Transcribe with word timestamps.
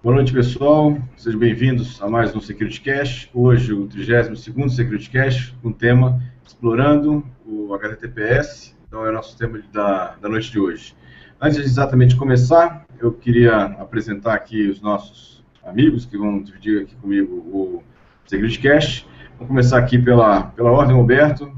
Boa 0.00 0.14
noite, 0.14 0.32
pessoal. 0.32 0.96
Sejam 1.16 1.40
bem-vindos 1.40 2.00
a 2.00 2.08
mais 2.08 2.32
um 2.32 2.40
Security 2.40 2.80
Cash. 2.80 3.28
Hoje, 3.34 3.72
o 3.72 3.88
32º 3.88 4.68
Security 4.68 5.10
Cash, 5.10 5.52
com 5.60 5.70
o 5.70 5.74
tema 5.74 6.22
Explorando 6.46 7.26
o 7.44 7.74
HTTPS. 7.74 8.76
Então, 8.86 9.04
é 9.04 9.10
o 9.10 9.12
nosso 9.12 9.36
tema 9.36 9.60
da, 9.72 10.14
da 10.22 10.28
noite 10.28 10.52
de 10.52 10.60
hoje. 10.60 10.94
Antes 11.40 11.58
de 11.58 11.64
exatamente 11.64 12.14
começar, 12.14 12.86
eu 13.00 13.10
queria 13.10 13.56
apresentar 13.56 14.34
aqui 14.34 14.68
os 14.68 14.80
nossos 14.80 15.44
amigos 15.64 16.06
que 16.06 16.16
vão 16.16 16.40
dividir 16.44 16.82
aqui 16.82 16.94
comigo 16.94 17.34
o 17.34 17.82
Security 18.24 18.60
Cash. 18.60 19.04
Vamos 19.32 19.48
começar 19.48 19.78
aqui 19.78 19.98
pela, 19.98 20.42
pela 20.42 20.70
ordem, 20.70 20.94
Roberto. 20.94 21.52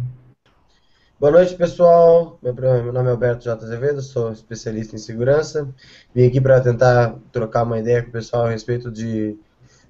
Boa 1.21 1.33
noite, 1.33 1.55
pessoal. 1.55 2.39
Meu, 2.41 2.55
meu 2.55 2.93
nome 2.95 3.09
é 3.09 3.11
Alberto 3.11 3.45
J. 3.45 3.63
Azevedo, 3.63 4.01
sou 4.01 4.33
especialista 4.33 4.97
em 4.97 4.99
segurança. 4.99 5.69
Vim 6.15 6.27
aqui 6.27 6.41
para 6.41 6.59
tentar 6.63 7.15
trocar 7.31 7.65
uma 7.65 7.79
ideia 7.79 8.03
com 8.03 8.09
o 8.09 8.13
pessoal 8.13 8.47
a 8.47 8.51
respeito 8.51 8.91
de 8.91 9.39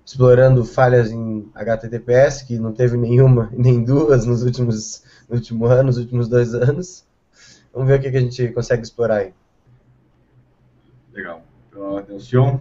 explorando 0.04 0.64
falhas 0.64 1.12
em 1.12 1.48
HTTPS, 1.54 2.44
que 2.44 2.58
não 2.58 2.72
teve 2.72 2.96
nenhuma 2.96 3.48
nem 3.56 3.84
duas 3.84 4.26
nos 4.26 4.42
últimos 4.42 5.04
no 5.28 5.36
último 5.36 5.66
ano, 5.66 5.84
nos 5.84 5.98
últimos 5.98 6.26
dois 6.26 6.52
anos. 6.52 7.06
Vamos 7.72 7.86
ver 7.86 8.00
o 8.00 8.02
que, 8.02 8.08
a 8.08 8.20
gente 8.20 8.48
consegue 8.48 8.82
explorar 8.82 9.18
aí. 9.18 9.32
Legal. 11.12 11.44
Então, 11.68 12.18
Sion. 12.18 12.58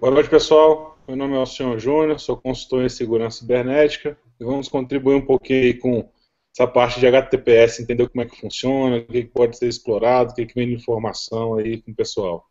Boa 0.00 0.14
noite, 0.14 0.30
pessoal. 0.30 0.96
Meu 1.06 1.14
nome 1.14 1.34
é 1.34 1.36
Alcion 1.36 1.78
Júnior, 1.78 2.18
sou 2.18 2.38
consultor 2.38 2.84
em 2.84 2.88
segurança 2.88 3.40
cibernética 3.40 4.16
vamos 4.38 4.68
contribuir 4.68 5.16
um 5.16 5.24
pouquinho 5.24 5.78
com 5.78 6.08
essa 6.52 6.66
parte 6.66 6.98
de 7.00 7.06
HTTPS, 7.06 7.82
entender 7.82 8.08
como 8.08 8.22
é 8.22 8.26
que 8.26 8.40
funciona, 8.40 8.96
o 8.96 9.04
que 9.04 9.24
pode 9.24 9.58
ser 9.58 9.68
explorado, 9.68 10.32
o 10.32 10.34
que 10.34 10.54
vem 10.54 10.68
de 10.68 10.74
informação 10.74 11.54
aí 11.54 11.82
com 11.82 11.90
o 11.90 11.94
pessoal. 11.94 12.46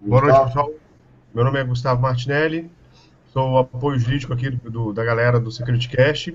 Boa 0.00 0.22
noite, 0.22 0.44
pessoal. 0.46 0.70
Meu 1.34 1.44
nome 1.44 1.58
é 1.58 1.64
Gustavo 1.64 2.00
Martinelli, 2.00 2.70
sou 3.32 3.58
apoio 3.58 3.98
jurídico 3.98 4.32
aqui 4.32 4.50
do, 4.50 4.92
da 4.92 5.04
galera 5.04 5.40
do 5.40 5.50
Security 5.50 5.88
Cash, 5.88 6.32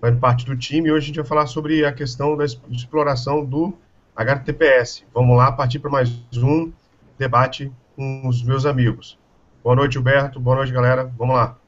fazendo 0.00 0.20
parte 0.20 0.44
do 0.44 0.56
time, 0.56 0.88
e 0.88 0.92
hoje 0.92 1.04
a 1.04 1.06
gente 1.06 1.16
vai 1.16 1.24
falar 1.24 1.46
sobre 1.46 1.84
a 1.84 1.92
questão 1.92 2.36
da 2.36 2.44
exploração 2.44 3.44
do 3.44 3.72
HTTPS. 4.16 5.04
Vamos 5.14 5.36
lá, 5.36 5.52
partir 5.52 5.78
para 5.78 5.90
mais 5.90 6.10
um 6.36 6.72
debate 7.16 7.72
com 7.94 8.28
os 8.28 8.42
meus 8.42 8.66
amigos. 8.66 9.18
Boa 9.68 9.76
noite, 9.76 9.92
Gilberto. 9.92 10.40
Boa 10.40 10.56
noite, 10.56 10.72
galera. 10.72 11.12
Vamos 11.18 11.34
lá. 11.34 11.58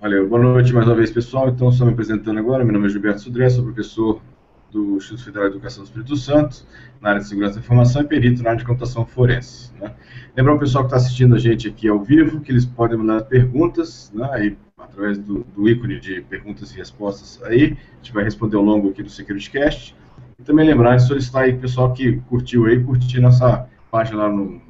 Valeu. 0.00 0.26
Boa 0.26 0.42
noite 0.42 0.72
mais 0.72 0.86
uma 0.86 0.94
vez, 0.94 1.10
pessoal. 1.10 1.50
Então, 1.50 1.70
só 1.70 1.84
me 1.84 1.92
apresentando 1.92 2.38
agora. 2.38 2.64
Meu 2.64 2.72
nome 2.72 2.86
é 2.86 2.88
Gilberto 2.88 3.20
Sudré, 3.20 3.50
sou 3.50 3.62
professor 3.62 4.18
do 4.72 4.96
Instituto 4.96 5.24
Federal 5.26 5.50
de 5.50 5.56
Educação 5.56 5.82
do 5.82 5.86
Espírito 5.86 6.16
Santo, 6.16 6.64
na 7.02 7.10
área 7.10 7.20
de 7.20 7.28
segurança 7.28 7.56
da 7.56 7.60
informação 7.60 8.00
e 8.00 8.06
perito 8.06 8.42
na 8.42 8.48
área 8.48 8.60
de 8.60 8.64
computação 8.64 9.04
forense. 9.04 9.74
Né? 9.78 9.92
Lembrar 10.34 10.54
o 10.54 10.58
pessoal 10.58 10.84
que 10.84 10.86
está 10.88 10.96
assistindo 10.96 11.34
a 11.34 11.38
gente 11.38 11.68
aqui 11.68 11.86
ao 11.86 12.02
vivo 12.02 12.40
que 12.40 12.50
eles 12.50 12.64
podem 12.64 12.96
mandar 12.96 13.24
perguntas, 13.24 14.10
né, 14.14 14.26
aí, 14.32 14.56
através 14.78 15.18
do, 15.18 15.44
do, 15.54 15.68
ícone 15.68 16.00
de 16.00 16.22
perguntas 16.22 16.72
e 16.72 16.78
respostas 16.78 17.42
aí, 17.42 17.76
a 17.92 17.96
gente 17.96 18.14
vai 18.14 18.24
responder 18.24 18.56
ao 18.56 18.62
longo 18.62 18.88
aqui 18.88 19.02
do 19.02 19.10
SecurityCast. 19.10 19.94
E 20.38 20.42
também 20.42 20.66
lembrar 20.66 20.96
de 20.96 21.06
solicitar 21.06 21.42
aí 21.42 21.52
o 21.52 21.58
pessoal 21.58 21.92
que 21.92 22.22
curtiu 22.26 22.64
aí, 22.64 22.82
curtir 22.82 23.20
nossa 23.20 23.68
página 23.90 24.22
lá 24.22 24.28
no, 24.30 24.69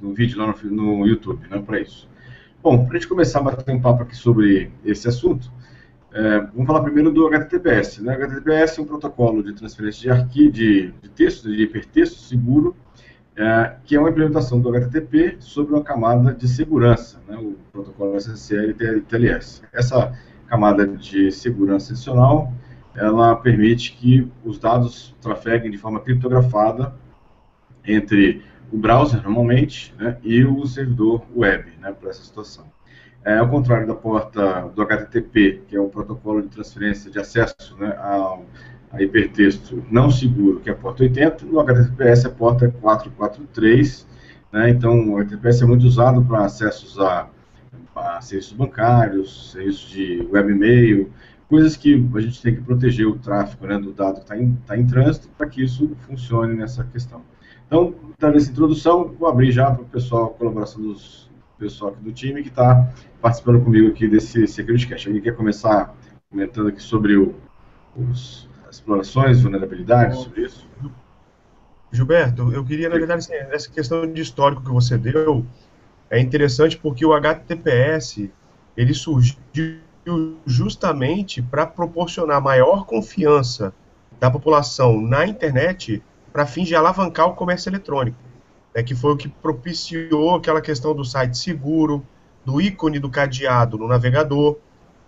no 0.00 0.14
vídeo 0.14 0.38
lá 0.38 0.46
no, 0.46 0.70
no 0.70 1.06
YouTube, 1.06 1.46
né, 1.48 1.58
para 1.58 1.80
isso. 1.80 2.08
Bom, 2.62 2.86
para 2.86 2.96
a 2.96 3.00
gente 3.00 3.08
começar 3.08 3.40
a 3.40 3.42
bater 3.42 3.74
um 3.74 3.80
papo 3.80 4.02
aqui 4.02 4.16
sobre 4.16 4.70
esse 4.84 5.08
assunto, 5.08 5.50
é, 6.12 6.40
vamos 6.40 6.66
falar 6.66 6.82
primeiro 6.82 7.10
do 7.10 7.26
HTTPS. 7.26 8.02
Né? 8.02 8.14
HTTPS 8.14 8.78
é 8.78 8.82
um 8.82 8.86
protocolo 8.86 9.42
de 9.42 9.52
transferência 9.52 10.00
de 10.00 10.10
arquivo, 10.10 10.52
de, 10.52 10.92
de 11.02 11.08
texto, 11.10 11.50
de 11.50 11.62
hipertexto 11.62 12.20
seguro, 12.20 12.74
é, 13.36 13.74
que 13.84 13.94
é 13.94 14.00
uma 14.00 14.10
implementação 14.10 14.60
do 14.60 14.68
HTTP 14.68 15.36
sobre 15.40 15.74
uma 15.74 15.82
camada 15.82 16.32
de 16.32 16.48
segurança, 16.48 17.20
né? 17.28 17.36
o 17.36 17.56
protocolo 17.72 18.16
SSL 18.16 18.70
e 18.70 19.00
TLS. 19.02 19.62
Essa 19.72 20.12
camada 20.46 20.86
de 20.86 21.30
segurança 21.30 21.92
adicional, 21.92 22.52
ela 22.94 23.36
permite 23.36 23.92
que 23.92 24.30
os 24.44 24.58
dados 24.58 25.14
trafeguem 25.20 25.70
de 25.70 25.78
forma 25.78 26.00
criptografada 26.00 26.94
entre 27.84 28.42
o 28.72 28.76
browser, 28.76 29.22
normalmente, 29.22 29.94
né, 29.98 30.18
e 30.22 30.44
o 30.44 30.66
servidor 30.66 31.22
web, 31.34 31.64
né, 31.80 31.92
para 31.92 32.10
essa 32.10 32.22
situação. 32.22 32.66
É, 33.24 33.38
ao 33.38 33.48
contrário 33.48 33.86
da 33.86 33.94
porta 33.94 34.68
do 34.74 34.82
HTTP, 34.82 35.62
que 35.68 35.76
é 35.76 35.80
o 35.80 35.88
protocolo 35.88 36.42
de 36.42 36.48
transferência 36.48 37.10
de 37.10 37.18
acesso 37.18 37.76
né, 37.78 37.96
ao, 37.98 38.44
a 38.90 39.02
hipertexto 39.02 39.84
não 39.90 40.10
seguro, 40.10 40.60
que 40.60 40.70
é 40.70 40.72
a 40.72 40.76
porta 40.76 41.02
80, 41.02 41.44
no 41.46 41.60
HTTPS 41.60 42.26
a 42.26 42.30
porta 42.30 42.66
é 42.66 42.68
443, 42.68 44.06
né, 44.52 44.70
então 44.70 45.10
o 45.10 45.18
HTTPS 45.18 45.62
é 45.62 45.66
muito 45.66 45.84
usado 45.84 46.24
para 46.24 46.44
acessos 46.44 46.98
a, 46.98 47.28
a 47.94 48.20
serviços 48.20 48.52
bancários, 48.52 49.52
serviços 49.52 49.90
de 49.90 50.26
webmail, 50.30 51.10
coisas 51.48 51.76
que 51.76 52.06
a 52.14 52.20
gente 52.20 52.42
tem 52.42 52.54
que 52.54 52.60
proteger 52.60 53.06
o 53.06 53.18
tráfego 53.18 53.66
né, 53.66 53.78
do 53.78 53.92
dado 53.92 54.16
que 54.16 54.20
está 54.20 54.36
em, 54.36 54.54
tá 54.66 54.76
em 54.76 54.86
trânsito 54.86 55.28
para 55.36 55.48
que 55.48 55.62
isso 55.62 55.96
funcione 56.06 56.54
nessa 56.54 56.84
questão. 56.84 57.22
Então, 57.68 57.94
dando 58.18 58.36
essa 58.36 58.50
introdução, 58.50 59.14
vou 59.18 59.28
abrir 59.28 59.52
já 59.52 59.70
para 59.70 59.82
o 59.82 59.86
pessoal, 59.86 60.24
a 60.24 60.30
colaboração 60.30 60.82
dos 60.82 61.28
pessoal 61.58 61.90
aqui 61.90 62.02
do 62.02 62.12
time 62.12 62.42
que 62.42 62.48
está 62.48 62.88
participando 63.20 63.62
comigo 63.62 63.88
aqui 63.88 64.08
desse 64.08 64.46
Security 64.46 64.86
Cash. 64.86 65.06
Alguém 65.06 65.20
quer 65.20 65.36
começar 65.36 65.94
comentando 66.30 66.68
aqui 66.68 66.80
sobre 66.80 67.16
o, 67.16 67.34
os, 67.96 68.48
as 68.66 68.76
explorações, 68.76 69.42
vulnerabilidades, 69.42 70.18
sobre 70.18 70.42
isso? 70.42 70.66
Gilberto, 71.90 72.52
eu 72.52 72.64
queria, 72.64 72.88
na 72.88 72.96
verdade, 72.96 73.20
assim, 73.20 73.34
essa 73.52 73.70
questão 73.70 74.10
de 74.10 74.22
histórico 74.22 74.62
que 74.62 74.70
você 74.70 74.96
deu 74.96 75.44
é 76.10 76.20
interessante 76.20 76.76
porque 76.76 77.04
o 77.04 77.12
HTTPS 77.12 78.30
ele 78.76 78.94
surgiu 78.94 79.80
justamente 80.46 81.42
para 81.42 81.66
proporcionar 81.66 82.40
maior 82.40 82.86
confiança 82.86 83.74
da 84.20 84.30
população 84.30 85.00
na 85.00 85.26
internet 85.26 86.02
para 86.38 86.46
fins 86.46 86.68
de 86.68 86.76
alavancar 86.76 87.26
o 87.26 87.34
comércio 87.34 87.68
eletrônico, 87.68 88.16
né, 88.72 88.80
que 88.80 88.94
foi 88.94 89.10
o 89.10 89.16
que 89.16 89.28
propiciou 89.28 90.36
aquela 90.36 90.60
questão 90.60 90.94
do 90.94 91.04
site 91.04 91.36
seguro, 91.36 92.06
do 92.44 92.60
ícone 92.60 93.00
do 93.00 93.10
cadeado 93.10 93.76
no 93.76 93.88
navegador, 93.88 94.56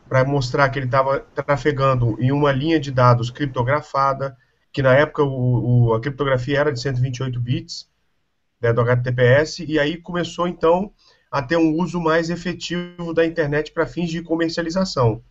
para 0.09 0.25
mostrar 0.25 0.69
que 0.71 0.81
ele 0.81 0.87
estava 0.87 1.21
trafegando 1.21 2.17
em 2.21 2.33
uma 2.33 2.51
linha 2.51 2.81
de 2.81 2.91
dados 2.91 3.31
criptografada, 3.31 4.37
que 4.73 4.83
na 4.83 4.93
época 4.93 5.23
o, 5.23 5.91
o, 5.91 5.95
a 5.95 6.01
criptografia 6.01 6.59
era 6.59 6.73
de 6.73 6.81
128 6.81 7.39
bits 7.39 7.89
né, 8.61 8.73
do 8.73 8.81
HTTPS, 8.81 9.61
e 9.61 9.79
aí 9.79 9.99
começou 9.99 10.49
então 10.49 10.91
a 11.31 11.41
ter 11.41 11.57
um 11.57 11.77
uso 11.77 12.01
mais 12.01 12.29
efetivo 12.29 13.15
da 13.15 13.25
internet 13.25 13.71
para 13.71 13.87
fins 13.87 14.11
de 14.11 14.21
comercialização. 14.21 15.23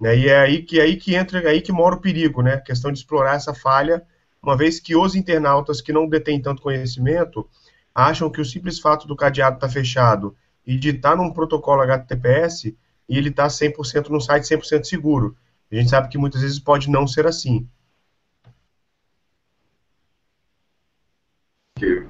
Né, 0.00 0.16
e 0.18 0.28
é 0.28 0.38
aí 0.38 0.62
que, 0.62 0.78
é 0.78 0.84
aí 0.84 0.96
que 0.96 1.16
entra, 1.16 1.40
é 1.40 1.48
aí 1.48 1.60
que 1.60 1.72
mora 1.72 1.96
o 1.96 2.00
perigo, 2.00 2.42
né, 2.42 2.54
a 2.54 2.60
questão 2.60 2.92
de 2.92 3.00
explorar 3.00 3.34
essa 3.34 3.52
falha 3.52 4.06
uma 4.42 4.56
vez 4.56 4.80
que 4.80 4.96
os 4.96 5.14
internautas 5.14 5.80
que 5.80 5.92
não 5.92 6.08
detêm 6.08 6.42
tanto 6.42 6.62
conhecimento 6.62 7.48
acham 7.94 8.28
que 8.28 8.40
o 8.40 8.44
simples 8.44 8.80
fato 8.80 9.06
do 9.06 9.14
cadeado 9.14 9.56
estar 9.56 9.68
tá 9.68 9.72
fechado 9.72 10.34
e 10.66 10.76
de 10.76 10.90
estar 10.90 11.10
tá 11.10 11.16
num 11.16 11.32
protocolo 11.32 11.82
HTTPS 11.82 12.76
e 13.08 13.18
ele 13.18 13.28
está 13.28 13.46
100% 13.46 14.08
no 14.08 14.20
site 14.20 14.44
100% 14.44 14.84
seguro. 14.84 15.36
A 15.70 15.76
gente 15.76 15.90
sabe 15.90 16.08
que 16.08 16.18
muitas 16.18 16.42
vezes 16.42 16.58
pode 16.58 16.90
não 16.90 17.06
ser 17.06 17.26
assim. 17.26 17.68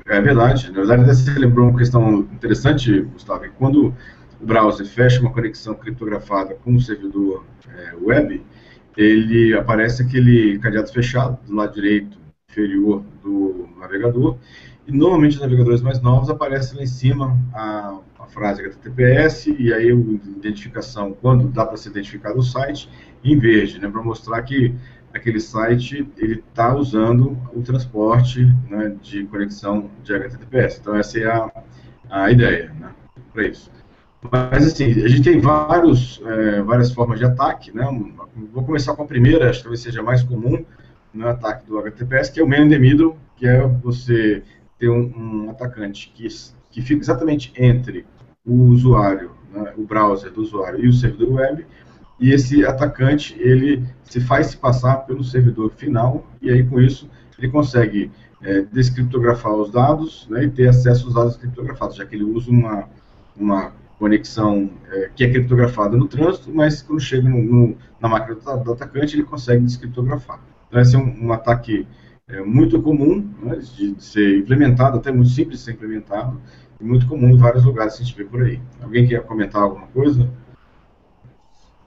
É 0.06 0.21
verdade. 0.21 0.71
Na 0.71 0.84
verdade, 0.84 1.04
você 1.04 1.38
lembrou 1.38 1.69
uma 1.69 1.78
questão 1.78 2.21
interessante, 2.21 3.00
Gustavo. 3.00 3.44
Quando 3.59 3.94
o 4.41 4.47
browser 4.47 4.87
fecha 4.87 5.21
uma 5.21 5.32
conexão 5.32 5.75
criptografada 5.75 6.54
com 6.56 6.75
o 6.75 6.81
servidor 6.81 7.44
é, 7.69 7.94
web, 7.94 8.44
ele 8.97 9.54
aparece 9.56 10.03
aquele 10.03 10.59
cadeado 10.59 10.92
fechado 10.92 11.38
do 11.47 11.54
lado 11.54 11.75
direito 11.75 12.22
inferior 12.53 13.03
do 13.23 13.69
navegador. 13.79 14.37
E 14.87 14.93
normalmente 14.93 15.37
os 15.37 15.41
navegadores 15.41 15.81
mais 15.81 16.01
novos 16.01 16.28
aparece 16.28 16.77
lá 16.77 16.83
em 16.83 16.87
cima 16.87 17.39
a, 17.54 17.99
a 18.19 18.27
frase 18.27 18.63
HTTPS 18.63 19.47
e 19.59 19.72
aí 19.72 19.91
a 19.91 19.95
identificação, 19.95 21.16
quando 21.21 21.49
dá 21.49 21.65
para 21.65 21.77
ser 21.77 21.91
identificado 21.91 22.39
o 22.39 22.43
site, 22.43 22.89
em 23.25 23.39
verde, 23.39 23.81
né, 23.81 23.89
para 23.89 24.03
mostrar 24.03 24.43
que 24.43 24.75
aquele 25.15 25.41
site 25.41 26.09
ele 26.16 26.43
está 26.49 26.75
usando 26.75 27.39
o 27.54 27.63
transporte 27.63 28.45
né, 28.69 28.97
de 29.01 29.25
conexão 29.25 29.91
de 30.03 30.15
HTTPS. 30.15 30.78
Então 30.81 30.97
essa 30.97 31.19
é 31.19 31.27
a, 31.27 31.51
a 32.10 32.31
ideia 32.31 32.72
né, 32.78 32.91
para 33.33 33.47
isso. 33.47 33.71
Mas 34.31 34.66
assim, 34.66 34.84
a 34.84 35.09
gente 35.09 35.22
tem 35.22 35.41
vários, 35.41 36.21
é, 36.25 36.63
várias 36.63 36.93
formas 36.93 37.19
de 37.19 37.25
ataque, 37.25 37.75
né? 37.75 37.84
Vou 38.53 38.63
começar 38.63 38.95
com 38.95 39.03
a 39.03 39.07
primeira, 39.07 39.51
acho 39.51 39.59
que 39.59 39.65
talvez 39.65 39.81
seja 39.81 40.01
mais 40.01 40.22
comum, 40.22 40.65
no 41.12 41.28
ataque 41.28 41.66
do 41.66 41.78
HTTPS, 41.78 42.30
que 42.30 42.41
é 42.41 42.42
o 42.42 42.48
man 42.48 42.66
in 42.66 42.68
the 42.70 42.78
middle, 42.78 43.16
que 43.36 43.47
é 43.47 43.66
você 43.66 44.42
ter 44.78 44.88
um, 44.88 45.12
um 45.16 45.50
atacante 45.50 46.12
que, 46.14 46.26
que 46.70 46.82
fica 46.82 47.00
exatamente 47.00 47.53
entre 47.56 48.04
o 48.44 48.54
usuário, 48.64 49.32
né, 49.53 49.72
o 49.76 49.84
browser 49.84 50.32
do 50.32 50.42
usuário 50.42 50.84
e 50.84 50.88
o 50.88 50.92
servidor 50.92 51.34
web, 51.34 51.66
e 52.18 52.32
esse 52.32 52.64
atacante 52.64 53.36
ele 53.38 53.84
se 54.04 54.20
faz 54.20 54.48
se 54.48 54.56
passar 54.56 54.98
pelo 55.06 55.24
servidor 55.24 55.70
final 55.72 56.26
e 56.41 56.50
aí 56.50 56.64
com 56.64 56.80
isso 56.80 57.09
ele 57.38 57.48
consegue 57.48 58.10
é, 58.42 58.62
descriptografar 58.62 59.54
os 59.54 59.70
dados 59.70 60.26
né, 60.28 60.44
e 60.44 60.50
ter 60.50 60.68
acesso 60.68 61.06
aos 61.06 61.14
dados 61.14 61.36
criptografados, 61.36 61.97
já 61.97 62.04
que 62.04 62.14
ele 62.14 62.24
usa 62.24 62.50
uma, 62.50 62.88
uma 63.36 63.72
conexão 63.98 64.70
é, 64.91 65.10
que 65.14 65.24
é 65.24 65.30
criptografada 65.30 65.97
no 65.97 66.09
trânsito, 66.09 66.53
mas 66.53 66.82
quando 66.82 67.00
chega 67.00 67.28
no, 67.28 67.42
no, 67.42 67.76
na 68.00 68.09
máquina 68.09 68.34
do, 68.34 68.64
do, 68.64 68.72
atacante 68.72 69.14
ele 69.14 69.22
consegue 69.22 69.64
descriptografar. 69.64 70.41
Então 70.72 70.80
esse 70.80 70.97
é 70.97 70.98
um, 70.98 71.27
um 71.27 71.33
ataque 71.34 71.86
é, 72.27 72.41
muito 72.41 72.80
comum 72.80 73.30
né, 73.42 73.57
de, 73.57 73.92
de, 73.92 74.03
ser 74.03 74.39
implementado, 74.39 74.97
até 74.97 75.13
muito 75.13 75.28
simples 75.28 75.59
de 75.59 75.66
ser 75.66 75.72
implementado, 75.72 76.41
e 76.80 76.84
muito 76.84 77.07
comum 77.07 77.28
em 77.28 77.36
vários 77.36 77.63
lugares 77.63 77.95
que 77.95 78.03
a 78.03 78.07
gente 78.07 78.16
vê 78.16 78.24
por 78.24 78.42
aí. 78.42 78.59
Alguém 78.80 79.07
quer 79.07 79.22
comentar 79.22 79.60
alguma 79.60 79.86
coisa? 79.89 80.27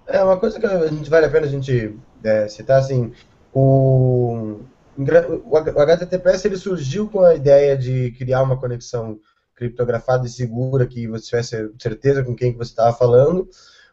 É, 0.06 0.24
uma 0.24 0.38
coisa 0.38 0.60
que 0.60 0.68
a 0.68 0.86
gente 0.86 1.10
vale 1.10 1.26
a 1.26 1.32
pena 1.32 1.48
a 1.48 1.50
gente 1.50 1.98
é, 2.24 2.48
citar, 2.48 2.78
assim, 2.78 3.12
o, 3.52 4.60
o 4.96 5.82
HTTPS 5.82 6.46
ele 6.46 6.58
surgiu 6.58 7.10
com 7.10 7.22
a 7.22 7.34
ideia 7.34 7.76
de 7.76 8.12
criar 8.12 8.44
uma 8.44 8.56
conexão 8.56 9.20
criptografada 9.56 10.28
e 10.28 10.30
segura 10.30 10.86
que 10.86 11.08
você 11.08 11.26
tivesse 11.26 11.72
certeza 11.80 12.24
com 12.24 12.36
quem 12.36 12.52
que 12.52 12.60
você 12.60 12.70
estava 12.70 12.96
falando. 12.96 13.50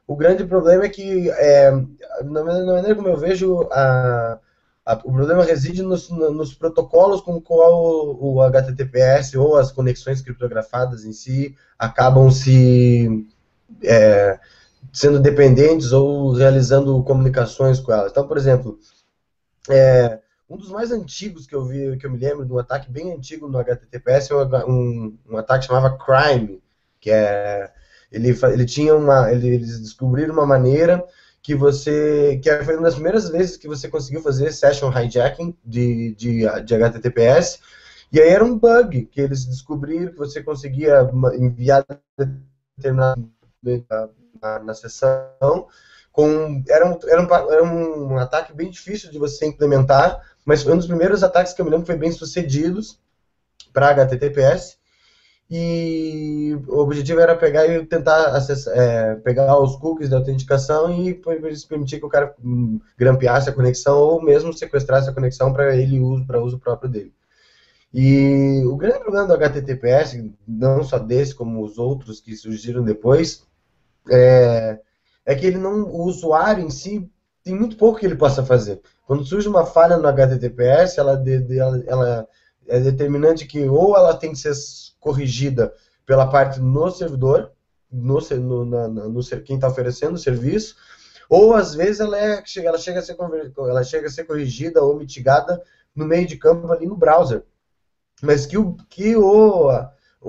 O 0.06 0.14
grande 0.14 0.44
problema 0.44 0.84
é 0.84 0.90
que, 0.90 1.30
é, 1.30 1.70
na 2.24 2.44
maneira 2.44 2.94
como 2.94 3.08
eu 3.08 3.16
vejo, 3.16 3.62
a, 3.70 4.38
a, 4.84 4.94
o 4.94 5.12
problema 5.12 5.44
reside 5.44 5.82
nos, 5.82 6.10
nos 6.10 6.54
protocolos 6.54 7.20
com 7.20 7.40
qual 7.40 8.16
o, 8.16 8.34
o 8.34 8.42
HTTPS 8.42 9.36
ou 9.36 9.56
as 9.56 9.70
conexões 9.70 10.20
criptografadas 10.20 11.04
em 11.04 11.12
si 11.12 11.56
acabam 11.78 12.30
se 12.30 13.26
é, 13.82 14.38
sendo 14.92 15.20
dependentes 15.20 15.92
ou 15.92 16.32
realizando 16.32 17.02
comunicações 17.04 17.80
com 17.80 17.92
elas. 17.92 18.10
Então, 18.10 18.26
por 18.26 18.36
exemplo, 18.36 18.78
é, 19.68 20.18
um 20.48 20.56
dos 20.56 20.68
mais 20.68 20.90
antigos 20.90 21.46
que 21.46 21.54
eu 21.54 21.64
vi, 21.64 21.96
que 21.96 22.06
eu 22.06 22.10
me 22.10 22.18
lembro, 22.18 22.44
de 22.44 22.52
um 22.52 22.58
ataque 22.58 22.90
bem 22.90 23.12
antigo 23.12 23.48
no 23.48 23.58
HTTPS, 23.58 24.32
é 24.32 24.34
um, 24.66 25.16
um 25.30 25.36
ataque 25.36 25.60
que 25.60 25.66
chamava 25.72 25.96
Crime, 25.96 26.62
que 27.00 27.10
é 27.10 27.72
ele, 28.10 28.28
ele 28.28 28.66
tinha 28.66 28.94
uma, 28.94 29.32
ele, 29.32 29.48
eles 29.48 29.80
descobriram 29.80 30.34
uma 30.34 30.44
maneira 30.44 31.02
que 31.42 31.54
você, 31.54 32.38
que 32.42 32.64
foi 32.64 32.76
uma 32.76 32.84
das 32.84 32.94
primeiras 32.94 33.28
vezes 33.28 33.56
que 33.56 33.66
você 33.66 33.88
conseguiu 33.88 34.22
fazer 34.22 34.52
session 34.52 34.92
hijacking 34.96 35.56
de, 35.64 36.14
de, 36.14 36.62
de 36.62 36.74
HTTPS, 36.74 37.58
e 38.12 38.20
aí 38.20 38.28
era 38.28 38.44
um 38.44 38.58
bug 38.58 39.06
que 39.06 39.20
eles 39.20 39.44
descobriram 39.46 40.12
que 40.12 40.18
você 40.18 40.42
conseguia 40.42 41.00
enviar 41.34 41.84
determinado 42.76 43.28
na, 44.40 44.58
na 44.58 44.74
sessão. 44.74 45.66
Com, 46.12 46.62
era, 46.68 46.86
um, 46.86 46.98
era, 47.08 47.22
um, 47.22 47.52
era 47.52 47.64
um 47.64 48.18
ataque 48.18 48.52
bem 48.52 48.70
difícil 48.70 49.10
de 49.10 49.18
você 49.18 49.46
implementar, 49.46 50.20
mas 50.44 50.62
foi 50.62 50.74
um 50.74 50.76
dos 50.76 50.86
primeiros 50.86 51.24
ataques 51.24 51.54
que 51.54 51.60
eu 51.62 51.64
me 51.64 51.70
lembro 51.70 51.86
que 51.86 51.92
foi 51.92 51.98
bem 51.98 52.12
sucedidos 52.12 53.00
para 53.72 53.88
HTTPS. 53.88 54.76
E 55.50 56.56
o 56.66 56.78
objetivo 56.78 57.20
era 57.20 57.36
pegar 57.36 57.66
e 57.66 57.84
tentar 57.84 58.34
acessar, 58.34 58.74
é, 58.76 59.16
pegar 59.16 59.58
os 59.58 59.76
cookies 59.76 60.08
da 60.08 60.16
autenticação 60.16 60.90
e 60.90 61.14
permitir 61.68 61.98
que 61.98 62.06
o 62.06 62.08
cara 62.08 62.34
hum, 62.42 62.80
grampeasse 62.96 63.50
a 63.50 63.52
conexão 63.52 63.98
ou 63.98 64.22
mesmo 64.22 64.52
sequestrasse 64.52 65.10
a 65.10 65.12
conexão 65.12 65.52
para 65.52 65.76
ele 65.76 66.00
uso 66.00 66.26
para 66.26 66.42
uso 66.42 66.58
próprio 66.58 66.90
dele. 66.90 67.12
E 67.92 68.62
o 68.64 68.76
grande 68.76 69.00
problema 69.00 69.26
do 69.26 69.34
HTTPS, 69.34 70.32
não 70.48 70.82
só 70.82 70.98
desse 70.98 71.34
como 71.34 71.62
os 71.62 71.76
outros 71.76 72.20
que 72.20 72.34
surgiram 72.34 72.82
depois, 72.82 73.46
é, 74.10 74.80
é 75.26 75.34
que 75.34 75.46
ele 75.46 75.58
não, 75.58 75.82
o 75.82 76.04
usuário 76.04 76.64
em 76.64 76.70
si 76.70 77.10
tem 77.44 77.54
muito 77.54 77.76
pouco 77.76 77.98
que 77.98 78.06
ele 78.06 78.16
possa 78.16 78.42
fazer. 78.44 78.80
Quando 79.06 79.24
surge 79.24 79.48
uma 79.48 79.66
falha 79.66 79.98
no 79.98 80.08
HTTPS, 80.08 80.98
ela, 80.98 81.22
ela, 81.50 81.84
ela 81.86 82.28
é 82.68 82.80
determinante 82.80 83.46
que 83.46 83.68
ou 83.68 83.96
ela 83.96 84.16
tem 84.16 84.32
que 84.32 84.38
ser 84.38 84.52
corrigida 85.00 85.72
pela 86.06 86.26
parte 86.26 86.60
no 86.60 86.90
servidor, 86.90 87.52
no, 87.90 88.18
no, 88.20 88.64
na, 88.64 88.88
no 88.88 89.20
quem 89.44 89.56
está 89.56 89.68
oferecendo 89.68 90.14
o 90.14 90.18
serviço, 90.18 90.76
ou 91.28 91.54
às 91.54 91.74
vezes 91.74 92.00
ela, 92.00 92.18
é, 92.18 92.42
ela, 92.58 92.78
chega 92.78 92.98
a 92.98 93.02
ser, 93.02 93.16
ela 93.56 93.84
chega 93.84 94.06
a 94.06 94.10
ser 94.10 94.24
corrigida 94.24 94.82
ou 94.82 94.98
mitigada 94.98 95.62
no 95.94 96.04
meio 96.06 96.26
de 96.26 96.36
campo 96.36 96.70
ali 96.70 96.86
no 96.86 96.96
browser. 96.96 97.44
Mas 98.22 98.46
que 98.46 98.56
o, 98.56 98.76
que 98.88 99.16
o 99.16 99.70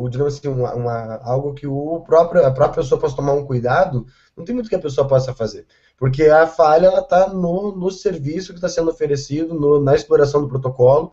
digamos 0.09 0.37
assim, 0.37 0.47
uma, 0.47 0.73
uma, 0.73 1.15
algo 1.23 1.53
que 1.53 1.67
o 1.67 2.01
próprio, 2.01 2.45
a 2.45 2.51
própria 2.51 2.81
pessoa 2.81 2.99
possa 2.99 3.15
tomar 3.15 3.33
um 3.33 3.45
cuidado, 3.45 4.05
não 4.35 4.43
tem 4.43 4.55
muito 4.55 4.69
que 4.69 4.75
a 4.75 4.79
pessoa 4.79 5.07
possa 5.07 5.33
fazer. 5.33 5.67
Porque 5.97 6.23
a 6.23 6.47
falha 6.47 6.97
está 6.97 7.29
no, 7.29 7.75
no 7.75 7.91
serviço 7.91 8.51
que 8.51 8.57
está 8.57 8.67
sendo 8.67 8.89
oferecido, 8.89 9.53
no, 9.53 9.79
na 9.79 9.95
exploração 9.95 10.41
do 10.41 10.49
protocolo. 10.49 11.11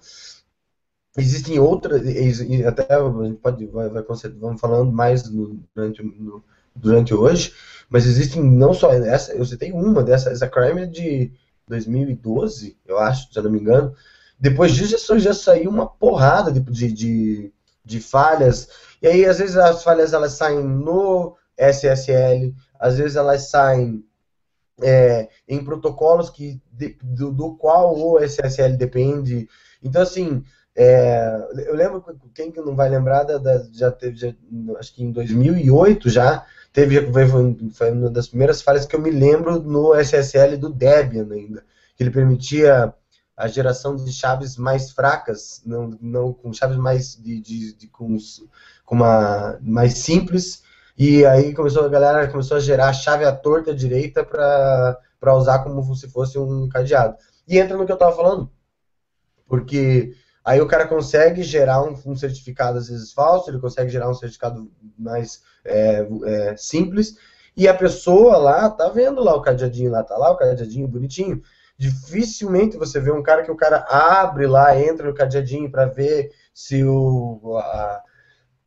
Existem 1.16 1.58
outras, 1.58 2.02
até 2.66 2.94
a 2.94 3.24
gente 3.24 3.38
pode, 3.38 3.66
vai, 3.66 3.88
vai 3.88 4.04
vamos 4.38 4.60
falando 4.60 4.92
mais 4.92 5.28
no, 5.28 5.60
durante, 5.74 6.02
no, 6.02 6.44
durante 6.74 7.12
hoje, 7.12 7.52
mas 7.88 8.06
existem 8.06 8.42
não 8.42 8.72
só 8.72 8.92
essa, 8.92 9.32
eu 9.32 9.44
citei 9.44 9.72
uma 9.72 10.04
dessa, 10.04 10.30
essa 10.30 10.48
crime 10.48 10.86
de 10.86 11.32
2012, 11.66 12.78
eu 12.86 12.98
acho, 12.98 13.32
se 13.32 13.38
eu 13.38 13.42
não 13.42 13.50
me 13.50 13.58
engano. 13.58 13.92
Depois 14.38 14.72
disso 14.72 15.18
já 15.18 15.34
saiu 15.34 15.68
uma 15.68 15.86
porrada 15.86 16.52
de, 16.52 16.60
de, 16.60 16.92
de 16.92 17.52
de 17.84 18.00
falhas. 18.00 18.68
E 19.02 19.06
aí, 19.06 19.26
às 19.26 19.38
vezes, 19.38 19.56
as 19.56 19.82
falhas 19.82 20.12
elas 20.12 20.32
saem 20.32 20.62
no 20.62 21.36
SSL, 21.56 22.54
às 22.78 22.96
vezes 22.96 23.16
elas 23.16 23.50
saem 23.50 24.04
é, 24.82 25.28
em 25.48 25.62
protocolos 25.62 26.30
que, 26.30 26.62
de, 26.72 26.96
do, 27.02 27.32
do, 27.32 27.56
qual 27.56 27.98
o 27.98 28.18
SSL 28.18 28.76
depende. 28.76 29.48
Então, 29.82 30.02
assim, 30.02 30.42
é, 30.76 31.48
eu 31.66 31.74
lembro, 31.74 32.04
quem 32.34 32.50
que 32.50 32.60
não 32.60 32.76
vai 32.76 32.88
lembrar, 32.88 33.24
da, 33.24 33.38
da 33.38 33.64
já 33.72 33.90
teve, 33.90 34.16
já, 34.16 34.32
acho 34.78 34.94
que 34.94 35.02
em 35.02 35.10
2008 35.10 36.08
já, 36.08 36.46
teve, 36.72 37.10
foi 37.72 37.90
uma 37.90 38.10
das 38.10 38.28
primeiras 38.28 38.62
falhas 38.62 38.86
que 38.86 38.94
eu 38.94 39.00
me 39.00 39.10
lembro 39.10 39.60
no 39.60 39.94
SSL 39.94 40.56
do 40.56 40.70
Debian 40.70 41.28
ainda, 41.32 41.64
que 41.96 42.02
ele 42.02 42.10
permitia 42.10 42.94
a 43.36 43.48
geração 43.48 43.96
de 43.96 44.12
chaves 44.12 44.56
mais 44.56 44.90
fracas, 44.90 45.62
não, 45.64 45.96
não 46.00 46.32
com 46.32 46.52
chaves 46.52 46.76
mais 46.76 47.16
de, 47.16 47.40
de, 47.40 47.74
de 47.74 47.86
com, 47.88 48.16
com, 48.84 48.94
uma 48.94 49.58
mais 49.62 49.94
simples. 49.94 50.62
E 50.96 51.24
aí 51.24 51.54
começou 51.54 51.84
a 51.84 51.88
galera 51.88 52.28
começou 52.28 52.58
a 52.58 52.60
gerar 52.60 52.88
a 52.88 52.92
chave 52.92 53.24
à 53.24 53.32
torta 53.32 53.74
direita 53.74 54.22
para 54.22 55.34
usar 55.34 55.60
como 55.60 55.82
se 55.96 56.08
fosse 56.10 56.38
um 56.38 56.68
cadeado. 56.68 57.16
E 57.48 57.58
entra 57.58 57.76
no 57.76 57.86
que 57.86 57.92
eu 57.92 57.94
estava 57.94 58.14
falando, 58.14 58.50
porque 59.48 60.14
aí 60.44 60.60
o 60.60 60.66
cara 60.66 60.86
consegue 60.86 61.42
gerar 61.42 61.82
um, 61.82 61.94
um, 62.06 62.16
certificado 62.16 62.78
às 62.78 62.88
vezes 62.88 63.12
falso, 63.12 63.50
ele 63.50 63.58
consegue 63.58 63.90
gerar 63.90 64.08
um 64.08 64.14
certificado 64.14 64.70
mais 64.98 65.42
é, 65.64 66.06
é, 66.24 66.56
simples, 66.56 67.16
e 67.56 67.68
a 67.68 67.74
pessoa 67.74 68.36
lá 68.36 68.70
tá 68.70 68.88
vendo 68.88 69.22
lá 69.22 69.34
o 69.34 69.42
cadeadinho 69.42 69.90
lá, 69.90 70.02
tá 70.02 70.16
lá 70.16 70.30
o 70.30 70.36
cadeadinho 70.36 70.88
bonitinho. 70.88 71.42
Dificilmente 71.76 72.76
você 72.76 73.00
vê 73.00 73.10
um 73.10 73.22
cara 73.22 73.42
que 73.42 73.50
o 73.50 73.56
cara 73.56 73.86
abre 73.88 74.46
lá, 74.46 74.78
entra 74.78 75.06
no 75.06 75.14
cadeadinho 75.14 75.70
para 75.70 75.86
ver 75.86 76.30
se 76.54 76.84
o, 76.84 77.56
a, 77.56 78.02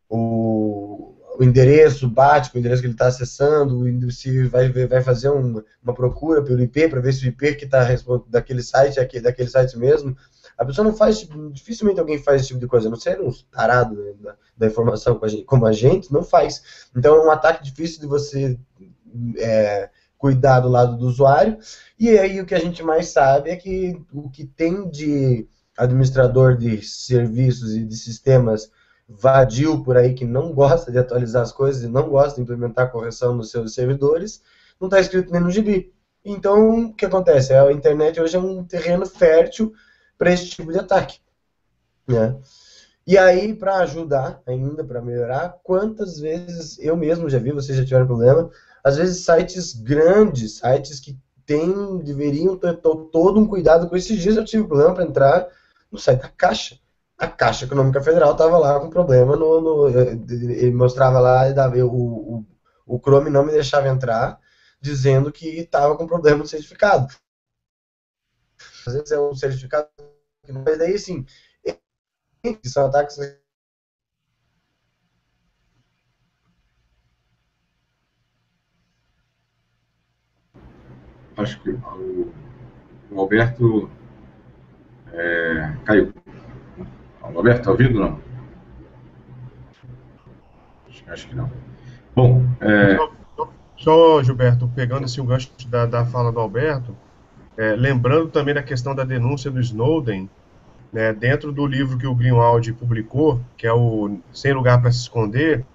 o, 0.10 1.15
o, 1.38 1.44
endereço 1.44 2.10
bate 2.10 2.50
com 2.50 2.58
o 2.58 2.60
endereço 2.60 2.82
que 2.82 2.88
ele 2.88 2.96
está 2.96 3.08
acessando, 3.08 3.84
se 4.12 4.48
vai, 4.48 4.70
vai 4.70 5.01
fazer 5.01 5.30
uma, 5.30 5.63
uma 5.84 5.94
procura 5.94 6.42
pelo 6.44 6.62
IP 6.62 6.89
para 6.89 7.01
ver 7.01 7.13
se 7.13 7.25
o 7.25 7.30
IP 7.30 7.56
que 7.56 7.65
está 7.65 7.88
daquele 8.27 8.63
site 8.63 9.00
é 9.00 9.22
daquele 9.22 9.50
site 9.50 9.77
mesmo. 9.77 10.18
A 10.58 10.66
pessoa 10.66 10.88
não 10.88 10.96
faz, 10.96 11.28
dificilmente 11.52 12.00
alguém 12.00 12.18
faz 12.18 12.42
esse 12.42 12.50
tipo 12.50 12.60
de 12.60 12.68
coisa, 12.68 12.88
a 12.88 12.92
não 12.92 13.00
ser 13.00 13.20
um 13.22 13.32
tarado 13.52 13.96
né, 13.96 14.14
da, 14.20 14.36
da, 14.58 14.68
informação 14.68 15.20
como 15.46 15.66
a 15.66 15.72
gente, 15.72 16.12
não 16.12 16.24
faz. 16.24 16.90
Então 16.96 17.16
é 17.16 17.26
um 17.26 17.32
ataque 17.32 17.64
difícil 17.64 18.02
de 18.02 18.08
você 18.08 18.58
é, 19.38 19.90
cuidar 20.18 20.62
do 20.62 20.70
lado 20.70 20.98
do 20.98 21.08
usuário. 21.08 21.58
E 22.00 22.10
aí 22.18 22.40
o 22.40 22.46
que 22.46 22.56
a 22.56 22.60
gente 22.60 22.82
mais 22.84 23.10
sabe 23.10 23.50
é 23.50 23.56
que 23.56 24.00
o 24.14 24.30
que 24.30 24.46
tem 24.46 24.90
de 24.90 25.48
administrador 25.78 26.56
de 26.56 26.82
serviços 26.82 27.76
e 27.76 27.84
de 27.84 27.96
sistemas 27.96 28.72
vadio 29.08 29.84
por 29.84 29.98
aí 29.98 30.14
que 30.14 30.26
não 30.26 30.54
gosta 30.54 30.92
de 30.92 30.98
atualizar 30.98 31.42
as 31.42 31.52
coisas 31.52 31.84
e 31.84 31.88
não 31.88 32.10
gosta 32.10 32.36
de 32.36 32.42
implementar 32.42 32.92
correção 32.92 33.36
nos 33.36 33.52
seus 33.52 33.74
servidores, 33.74 34.42
não 34.80 34.88
está 34.88 35.00
escrito 35.00 35.32
nem 35.32 35.42
no 35.42 35.52
gibi. 35.52 35.94
Então, 36.24 36.86
o 36.86 36.94
que 36.94 37.06
acontece? 37.06 37.54
A 37.54 37.72
internet 37.72 38.20
hoje 38.20 38.38
é 38.38 38.40
um 38.40 38.64
terreno 38.64 39.06
fértil 39.06 39.74
para 40.24 40.32
esse 40.32 40.46
tipo 40.46 40.72
de 40.72 40.80
ataque. 40.80 41.20
Né? 42.08 42.34
E 43.06 43.18
aí, 43.18 43.53
para 43.53 43.80
ajudar 43.80 44.42
ainda, 44.48 44.82
para 44.82 45.01
melhorar, 45.01 45.60
quantas 45.62 46.18
vezes 46.18 46.80
eu 46.80 46.96
mesmo 46.96 47.30
já 47.30 47.38
vi, 47.39 47.51
vocês 47.51 47.77
já 47.77 47.84
tiveram 47.84 48.08
problema, 48.08 48.50
às 48.82 48.96
vezes 48.96 49.25
sites 49.25 49.74
grandes, 49.74 50.60
sites 50.60 51.01
que 51.01 51.20
tem, 51.46 51.98
deveriam 51.98 52.58
ter 52.58 52.77
todo 52.77 53.38
um 53.38 53.46
cuidado 53.46 53.89
com 53.89 53.98
esses 53.98 54.18
dias. 54.18 54.38
Eu 54.38 54.46
tive 54.46 54.65
problema 54.65 54.94
para 54.94 55.03
entrar 55.03 55.48
no 55.92 56.00
site 56.00 56.22
da 56.22 56.30
Caixa. 56.30 56.80
A 57.18 57.27
Caixa 57.27 57.65
Econômica 57.65 58.01
Federal 58.01 58.32
estava 58.32 58.58
lá 58.58 58.80
com 58.80 58.89
problema 58.89 59.36
no, 59.36 59.60
no, 59.60 59.89
ele 59.89 60.72
mostrava 60.72 61.20
lá, 61.20 61.44
o, 61.84 61.86
o, 61.86 62.46
o 62.86 62.98
Chrome 62.98 63.30
não 63.30 63.46
me 63.46 63.51
deixava 63.51 63.89
entrar, 63.89 64.39
dizendo 64.80 65.34
que 65.34 65.60
estava 65.60 65.98
com 65.98 66.08
problema 66.08 66.38
no 66.38 66.48
certificado. 66.48 67.13
Às 68.86 68.94
vezes 68.94 69.12
é 69.12 69.20
um 69.20 69.36
certificado. 69.36 69.88
Mas 70.52 70.78
daí, 70.78 70.96
assim, 70.96 71.26
são 72.66 72.88
ataques 72.88 73.18
Acho 81.38 81.60
que 81.62 81.72
o, 81.72 82.32
o 83.10 83.20
Alberto 83.20 83.90
é, 85.12 85.78
caiu. 85.86 86.14
O 87.22 87.38
Alberto, 87.38 87.60
está 87.60 87.72
ouvindo 87.72 88.02
ou 88.02 88.10
não? 88.10 88.22
Acho, 90.88 91.04
acho, 91.10 91.28
que 91.28 91.36
não. 91.36 91.52
Bom, 92.16 92.44
é... 92.62 92.96
só, 93.36 93.54
só, 93.78 94.24
Gilberto, 94.24 94.68
pegando 94.76 95.06
esse 95.06 95.20
gancho 95.24 95.52
da, 95.68 95.88
da 95.88 96.06
fala 96.06 96.32
do 96.32 96.40
Alberto, 96.40 96.96
é, 97.58 97.76
lembrando 97.76 98.30
também 98.30 98.54
da 98.54 98.64
questão 98.64 98.96
da 98.96 99.04
denúncia 99.04 99.52
do 99.52 99.60
Snowden, 99.60 100.30
né, 100.92 101.12
dentro 101.14 101.52
do 101.52 101.66
livro 101.66 101.98
que 101.98 102.08
o 102.08 102.14
Greenwald 102.14 102.72
publicou, 102.74 103.42
que 103.58 103.66
é 103.66 103.74
o 103.74 104.20
Sem 104.32 104.54
Lugar 104.54 104.80
para 104.82 104.92
Se 104.92 105.00
Esconder, 105.00 105.66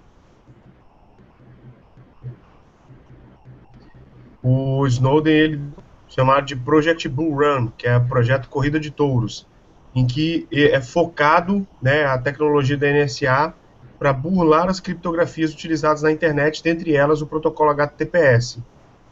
o 4.41 4.87
Snowden 4.87 5.33
ele 5.33 5.61
chamado 6.07 6.45
de 6.45 6.55
Project 6.55 7.07
Bull 7.07 7.35
Run, 7.35 7.67
que 7.77 7.87
é 7.87 7.99
projeto 7.99 8.49
Corrida 8.49 8.79
de 8.79 8.89
Touros, 8.89 9.45
em 9.93 10.07
que 10.07 10.47
é 10.51 10.79
focado 10.81 11.67
né, 11.81 12.05
a 12.05 12.17
tecnologia 12.17 12.77
da 12.77 12.87
NSA 12.91 13.53
para 13.97 14.13
burlar 14.13 14.69
as 14.69 14.79
criptografias 14.79 15.53
utilizadas 15.53 16.01
na 16.01 16.11
internet, 16.11 16.63
dentre 16.63 16.95
elas 16.95 17.21
o 17.21 17.27
protocolo 17.27 17.69
HTTPS, 17.71 18.59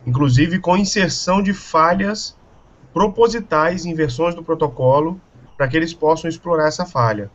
inclusive 0.06 0.60
com 0.60 0.78
inserção 0.78 1.42
de 1.42 1.54
falhas 1.54 2.37
propositais 2.94 3.86
em 3.86 3.94
versões 3.94 4.36
do 4.36 4.44
protocolo 4.44 5.20
para 5.58 5.68
que 5.68 5.76
eles 5.76 5.94
possam 5.94 6.30
explorar 6.30 6.68
essa 6.68 6.86
falha. 6.86 7.30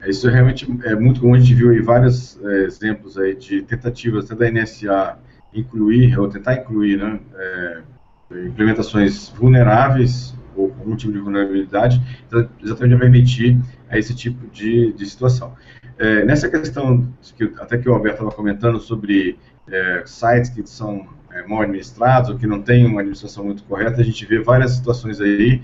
É, 0.00 0.10
isso 0.10 0.28
realmente 0.28 0.66
é 0.84 0.94
muito 0.94 1.20
comum, 1.20 1.34
a 1.34 1.38
gente 1.38 1.54
viu 1.54 1.70
aí 1.70 1.80
vários 1.80 2.38
é, 2.44 2.64
exemplos 2.64 3.16
aí 3.16 3.34
de 3.34 3.62
tentativas 3.62 4.30
até 4.30 4.50
da 4.50 4.60
NSA 4.60 5.18
incluir, 5.54 6.18
ou 6.18 6.28
tentar 6.28 6.54
incluir, 6.54 6.98
né, 6.98 7.20
é, 7.36 7.82
implementações 8.46 9.28
vulneráveis 9.28 10.34
ou 10.56 10.68
com 10.70 10.80
algum 10.80 10.96
tipo 10.96 11.12
de 11.12 11.18
vulnerabilidade, 11.18 12.00
então, 12.26 12.48
exatamente 12.62 12.96
para 12.96 13.00
permitir 13.00 13.58
a 13.88 13.98
esse 13.98 14.14
tipo 14.14 14.46
de, 14.48 14.92
de 14.92 15.06
situação. 15.06 15.54
É, 15.98 16.24
nessa 16.24 16.48
questão, 16.48 17.08
que, 17.36 17.44
até 17.58 17.78
que 17.78 17.88
o 17.88 17.94
Alberto 17.94 18.16
estava 18.16 18.34
comentando 18.34 18.80
sobre 18.80 19.38
é, 19.68 20.02
sites 20.04 20.50
que 20.50 20.66
são 20.66 21.06
é, 21.32 21.46
mal 21.46 21.62
administrados 21.62 22.30
ou 22.30 22.36
que 22.36 22.46
não 22.46 22.60
têm 22.60 22.86
uma 22.86 23.00
administração 23.00 23.44
muito 23.44 23.62
correta, 23.64 24.00
a 24.00 24.04
gente 24.04 24.24
vê 24.26 24.40
várias 24.40 24.72
situações 24.72 25.20
aí 25.20 25.62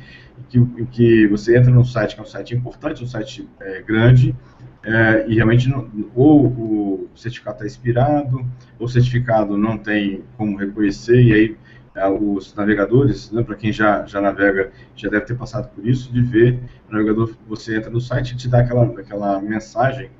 que, 0.48 0.60
que 0.90 1.26
você 1.28 1.56
entra 1.56 1.70
num 1.70 1.84
site 1.84 2.14
que 2.14 2.20
é 2.20 2.24
um 2.24 2.26
site 2.26 2.54
importante, 2.54 3.04
um 3.04 3.06
site 3.06 3.48
é, 3.60 3.82
grande, 3.82 4.34
é, 4.82 5.26
e 5.28 5.34
realmente 5.34 5.68
não, 5.68 5.90
ou 6.14 6.46
o 6.46 7.08
certificado 7.14 7.56
está 7.56 7.66
expirado, 7.66 8.44
ou 8.78 8.86
o 8.86 8.88
certificado 8.88 9.56
não 9.56 9.76
tem 9.76 10.22
como 10.36 10.56
reconhecer, 10.56 11.20
e 11.20 11.32
aí 11.32 11.56
é, 11.94 12.08
os 12.08 12.54
navegadores, 12.54 13.30
né, 13.32 13.42
para 13.42 13.56
quem 13.56 13.72
já, 13.72 14.06
já 14.06 14.20
navega, 14.20 14.70
já 14.94 15.08
deve 15.08 15.26
ter 15.26 15.34
passado 15.34 15.68
por 15.74 15.86
isso, 15.86 16.12
de 16.12 16.22
ver 16.22 16.58
o 16.88 16.92
navegador, 16.92 17.34
você 17.46 17.76
entra 17.76 17.90
no 17.90 18.00
site 18.00 18.32
e 18.32 18.36
te 18.36 18.48
dá 18.48 18.60
aquela, 18.60 18.84
aquela 18.84 19.40
mensagem 19.40 20.10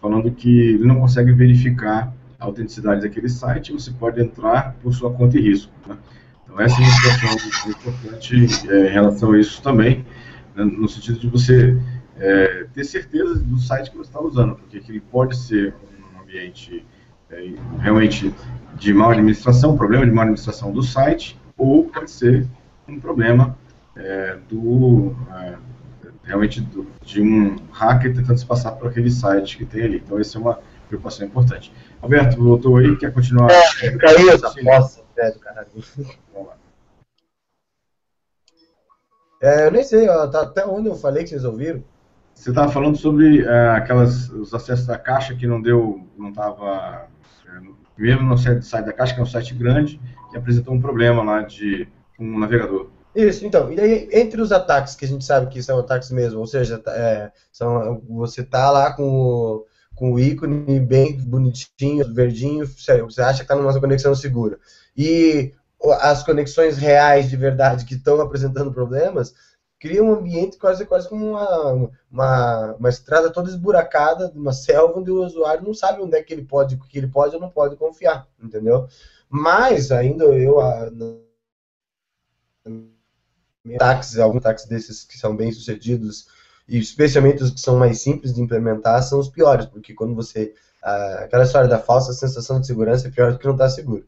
falando 0.00 0.30
que 0.30 0.48
ele 0.48 0.86
não 0.86 0.98
consegue 0.98 1.32
verificar 1.32 2.12
a 2.40 2.46
autenticidade 2.46 3.02
daquele 3.02 3.28
site, 3.28 3.72
você 3.72 3.90
pode 3.92 4.20
entrar 4.20 4.74
por 4.82 4.94
sua 4.94 5.12
conta 5.12 5.38
e 5.38 5.42
risco. 5.42 5.72
Né? 5.86 5.96
Então 6.44 6.60
essa 6.60 6.80
é 6.80 6.84
uma 6.84 7.38
situação 7.38 7.70
importante 7.70 8.68
é, 8.68 8.88
em 8.88 8.92
relação 8.92 9.32
a 9.32 9.38
isso 9.38 9.62
também, 9.62 10.04
né, 10.56 10.64
no 10.64 10.88
sentido 10.88 11.18
de 11.18 11.28
você 11.28 11.78
é, 12.16 12.66
ter 12.72 12.84
certeza 12.84 13.38
do 13.38 13.58
site 13.58 13.90
que 13.90 13.96
você 13.96 14.08
está 14.08 14.20
usando, 14.20 14.56
porque 14.56 14.82
ele 14.88 15.00
pode 15.00 15.36
ser 15.36 15.74
um 16.16 16.22
ambiente 16.22 16.84
é, 17.30 17.52
realmente 17.78 18.34
de 18.76 18.92
má 18.92 19.12
administração, 19.12 19.76
problema 19.76 20.04
de 20.04 20.12
má 20.12 20.22
administração 20.22 20.72
do 20.72 20.82
site, 20.82 21.38
ou 21.56 21.84
pode 21.84 22.10
ser 22.10 22.46
um 22.88 22.98
problema 22.98 23.56
é, 23.94 24.38
do 24.48 25.14
é, 25.30 25.56
realmente 26.24 26.66
de 27.04 27.20
um 27.20 27.56
hacker 27.72 28.14
tentando 28.14 28.38
se 28.38 28.46
passar 28.46 28.72
por 28.72 28.88
aquele 28.88 29.10
site 29.10 29.56
que 29.56 29.64
tem 29.64 29.82
ali. 29.82 30.02
Então, 30.04 30.18
essa 30.18 30.38
é 30.38 30.40
uma 30.40 30.58
preocupação 30.88 31.26
importante. 31.26 31.72
Alberto, 32.02 32.42
voltou 32.42 32.76
aí, 32.76 32.96
quer 32.96 33.12
continuar? 33.12 33.50
É, 33.50 33.96
caiu 33.96 34.30
essa 34.30 34.50
bosta, 34.62 35.02
velho, 35.14 35.38
caralho. 35.38 35.68
Vamos 36.32 36.48
lá. 36.48 36.56
É, 39.42 39.66
eu 39.66 39.70
nem 39.70 39.82
sei, 39.82 40.08
ó, 40.08 40.26
tá, 40.26 40.42
até 40.42 40.66
onde 40.66 40.88
eu 40.88 40.96
falei 40.96 41.22
que 41.22 41.30
vocês 41.30 41.44
ouviram. 41.44 41.82
Você 42.34 42.50
estava 42.50 42.72
falando 42.72 42.96
sobre 42.96 43.44
é, 43.44 43.68
aquelas, 43.70 44.30
os 44.30 44.54
acessos 44.54 44.86
da 44.86 44.98
caixa 44.98 45.34
que 45.34 45.46
não 45.46 45.60
deu, 45.60 46.06
não 46.16 46.30
estava 46.30 47.08
mesmo 48.00 48.22
no 48.22 48.38
site 48.38 48.86
da 48.86 48.92
Caixa, 48.92 49.14
que 49.14 49.20
é 49.20 49.22
um 49.22 49.26
site 49.26 49.54
grande, 49.54 50.00
que 50.30 50.36
apresentou 50.36 50.72
um 50.72 50.80
problema 50.80 51.22
lá 51.22 51.42
de 51.42 51.86
um 52.18 52.38
navegador. 52.38 52.88
Isso, 53.14 53.44
então, 53.44 53.70
e 53.72 53.78
aí, 53.78 54.08
entre 54.12 54.40
os 54.40 54.52
ataques 54.52 54.94
que 54.94 55.04
a 55.04 55.08
gente 55.08 55.24
sabe 55.24 55.48
que 55.48 55.62
são 55.62 55.78
ataques 55.78 56.10
mesmo, 56.10 56.38
ou 56.40 56.46
seja, 56.46 56.78
tá, 56.78 56.92
é, 56.96 57.30
são, 57.52 58.00
você 58.08 58.42
tá 58.42 58.70
lá 58.70 58.92
com 58.92 59.02
o, 59.02 59.66
com 60.00 60.14
o 60.14 60.18
ícone 60.18 60.80
bem 60.80 61.14
bonitinho, 61.20 62.14
verdinho, 62.14 62.66
você 62.66 63.20
acha 63.20 63.40
que 63.40 63.42
está 63.42 63.54
numa 63.54 63.78
conexão 63.78 64.14
segura. 64.14 64.58
E 64.96 65.52
as 66.00 66.22
conexões 66.22 66.78
reais 66.78 67.28
de 67.28 67.36
verdade 67.36 67.84
que 67.84 67.96
estão 67.96 68.18
apresentando 68.18 68.72
problemas, 68.72 69.34
cria 69.78 70.02
um 70.02 70.14
ambiente 70.14 70.56
quase, 70.56 70.86
quase 70.86 71.06
como 71.06 71.32
uma, 71.32 71.92
uma, 72.10 72.72
uma 72.76 72.88
estrada 72.88 73.30
toda 73.30 73.50
esburacada, 73.50 74.32
uma 74.34 74.54
selva 74.54 74.98
onde 74.98 75.10
o 75.10 75.22
usuário 75.22 75.62
não 75.62 75.74
sabe 75.74 76.00
onde 76.00 76.16
é 76.16 76.22
que 76.22 76.32
ele 76.32 76.46
pode, 76.46 76.78
que 76.78 76.96
ele 76.96 77.08
pode 77.08 77.34
ou 77.34 77.40
não 77.40 77.50
pode 77.50 77.76
confiar, 77.76 78.26
entendeu? 78.42 78.88
Mas 79.28 79.92
ainda 79.92 80.24
eu 80.24 80.56
táxis, 83.78 84.18
alguns 84.18 84.42
táxis 84.42 84.66
desses 84.66 85.04
que 85.04 85.18
são 85.18 85.36
bem 85.36 85.52
sucedidos 85.52 86.26
e 86.70 86.78
especialmente 86.78 87.42
os 87.42 87.50
que 87.50 87.60
são 87.60 87.76
mais 87.76 88.00
simples 88.00 88.32
de 88.32 88.40
implementar 88.40 89.02
são 89.02 89.18
os 89.18 89.28
piores, 89.28 89.66
porque 89.66 89.92
quando 89.92 90.14
você 90.14 90.54
aquela 90.82 91.42
história 91.42 91.68
da 91.68 91.78
falsa 91.78 92.12
sensação 92.14 92.58
de 92.58 92.66
segurança 92.66 93.08
é 93.08 93.10
pior 93.10 93.32
do 93.32 93.38
que 93.38 93.44
não 93.44 93.52
estar 93.52 93.68
seguro. 93.68 94.06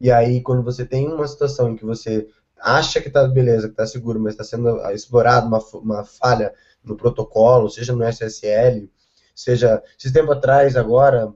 E 0.00 0.12
aí 0.12 0.42
quando 0.42 0.62
você 0.62 0.84
tem 0.84 1.08
uma 1.08 1.26
situação 1.26 1.70
em 1.70 1.76
que 1.76 1.84
você 1.84 2.28
acha 2.60 3.00
que 3.00 3.08
está 3.08 3.26
beleza, 3.26 3.68
que 3.68 3.72
está 3.72 3.86
seguro, 3.86 4.20
mas 4.20 4.34
está 4.34 4.44
sendo 4.44 4.78
explorado 4.92 5.46
uma, 5.46 5.58
uma 5.74 6.04
falha 6.04 6.52
no 6.84 6.94
protocolo, 6.94 7.70
seja 7.70 7.94
no 7.94 8.04
SSL, 8.04 8.88
seja, 9.34 9.82
esse 9.98 10.12
tempo 10.12 10.32
atrás, 10.32 10.76
agora, 10.76 11.32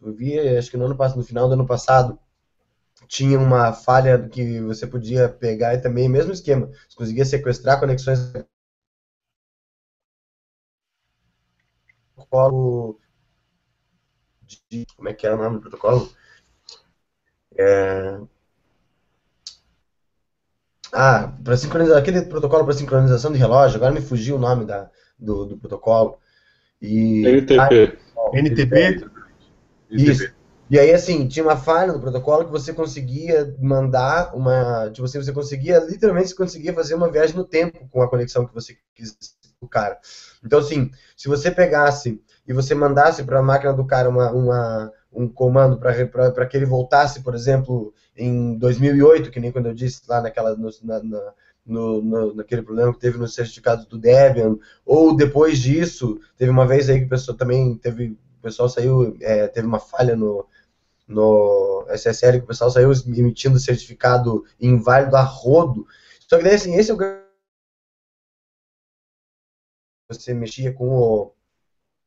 eu 0.00 0.12
vi, 0.12 0.38
acho 0.56 0.70
que 0.70 0.76
no, 0.76 0.84
ano, 0.84 0.96
no 1.16 1.24
final 1.24 1.48
do 1.48 1.54
ano 1.54 1.66
passado, 1.66 2.18
tinha 3.08 3.38
uma 3.38 3.72
falha 3.72 4.28
que 4.28 4.60
você 4.60 4.86
podia 4.86 5.28
pegar 5.28 5.74
e 5.74 5.78
também, 5.78 6.08
mesmo 6.08 6.32
esquema, 6.32 6.70
você 6.88 6.96
conseguia 6.96 7.24
sequestrar 7.24 7.80
conexões 7.80 8.32
protocolo 12.32 12.98
de, 14.70 14.86
como 14.96 15.08
é 15.08 15.14
que 15.14 15.26
era 15.26 15.36
o 15.36 15.42
nome 15.42 15.56
do 15.56 15.60
protocolo? 15.60 16.10
É, 17.56 18.18
ah, 20.92 21.32
para 21.44 21.56
sincronizar, 21.56 21.98
aquele 21.98 22.22
protocolo 22.22 22.64
para 22.64 22.74
sincronização 22.74 23.32
de 23.32 23.38
relógio, 23.38 23.76
agora 23.76 23.92
me 23.92 24.00
fugiu 24.00 24.36
o 24.36 24.38
nome 24.38 24.64
da, 24.64 24.90
do, 25.18 25.44
do 25.46 25.58
protocolo. 25.58 26.18
E, 26.80 27.26
NTP. 27.26 27.98
Ah, 28.16 28.38
NTP? 28.38 29.06
Isso. 29.90 30.32
E 30.70 30.78
aí, 30.78 30.90
assim, 30.92 31.28
tinha 31.28 31.44
uma 31.44 31.56
falha 31.56 31.92
no 31.92 32.00
protocolo 32.00 32.46
que 32.46 32.50
você 32.50 32.72
conseguia 32.72 33.54
mandar 33.60 34.34
uma. 34.34 34.90
Tipo 34.90 35.04
assim, 35.04 35.22
você 35.22 35.32
conseguia, 35.32 35.78
literalmente, 35.80 36.28
você 36.28 36.34
conseguia 36.34 36.72
fazer 36.72 36.94
uma 36.94 37.10
viagem 37.10 37.36
no 37.36 37.44
tempo 37.44 37.86
com 37.90 38.00
a 38.00 38.08
conexão 38.08 38.46
que 38.46 38.54
você 38.54 38.78
quis 38.94 39.14
o 39.64 39.68
cara. 39.68 39.98
Então, 40.44 40.58
assim, 40.58 40.90
se 41.16 41.28
você 41.28 41.50
pegasse 41.50 42.20
e 42.46 42.52
você 42.52 42.74
mandasse 42.74 43.22
para 43.24 43.38
a 43.38 43.42
máquina 43.42 43.72
do 43.72 43.84
cara 43.84 44.08
uma, 44.08 44.30
uma 44.30 44.92
um 45.12 45.28
comando 45.28 45.78
para 45.78 46.46
que 46.46 46.56
ele 46.56 46.64
voltasse, 46.64 47.20
por 47.22 47.34
exemplo, 47.34 47.92
em 48.16 48.56
2008, 48.56 49.30
que 49.30 49.40
nem 49.40 49.52
quando 49.52 49.66
eu 49.66 49.74
disse 49.74 50.02
lá 50.08 50.20
naquela, 50.20 50.56
no, 50.56 50.70
na, 50.82 51.02
na, 51.02 51.32
no, 51.66 52.02
no, 52.02 52.34
naquele 52.34 52.62
problema 52.62 52.92
que 52.92 53.00
teve 53.00 53.18
no 53.18 53.28
certificado 53.28 53.86
do 53.86 53.98
Debian, 53.98 54.56
ou 54.84 55.14
depois 55.14 55.58
disso, 55.58 56.18
teve 56.36 56.50
uma 56.50 56.66
vez 56.66 56.88
aí 56.88 57.00
que 57.00 57.06
o 57.06 57.10
pessoal 57.10 57.36
também 57.36 57.76
teve, 57.76 58.16
o 58.38 58.42
pessoal 58.42 58.68
saiu, 58.68 59.16
é, 59.20 59.46
teve 59.48 59.66
uma 59.66 59.78
falha 59.78 60.16
no, 60.16 60.46
no 61.06 61.86
SSL, 61.90 62.38
que 62.38 62.44
o 62.44 62.48
pessoal 62.48 62.70
saiu 62.70 62.90
emitindo 63.06 63.58
certificado 63.58 64.44
inválido 64.60 65.16
a 65.16 65.22
rodo. 65.22 65.86
Só 66.26 66.38
que 66.38 66.44
daí, 66.44 66.54
assim, 66.54 66.74
esse 66.74 66.90
é 66.90 66.94
o 66.94 66.96
você 70.12 70.34
mexia 70.34 70.72
com 70.72 70.88
o 70.88 71.32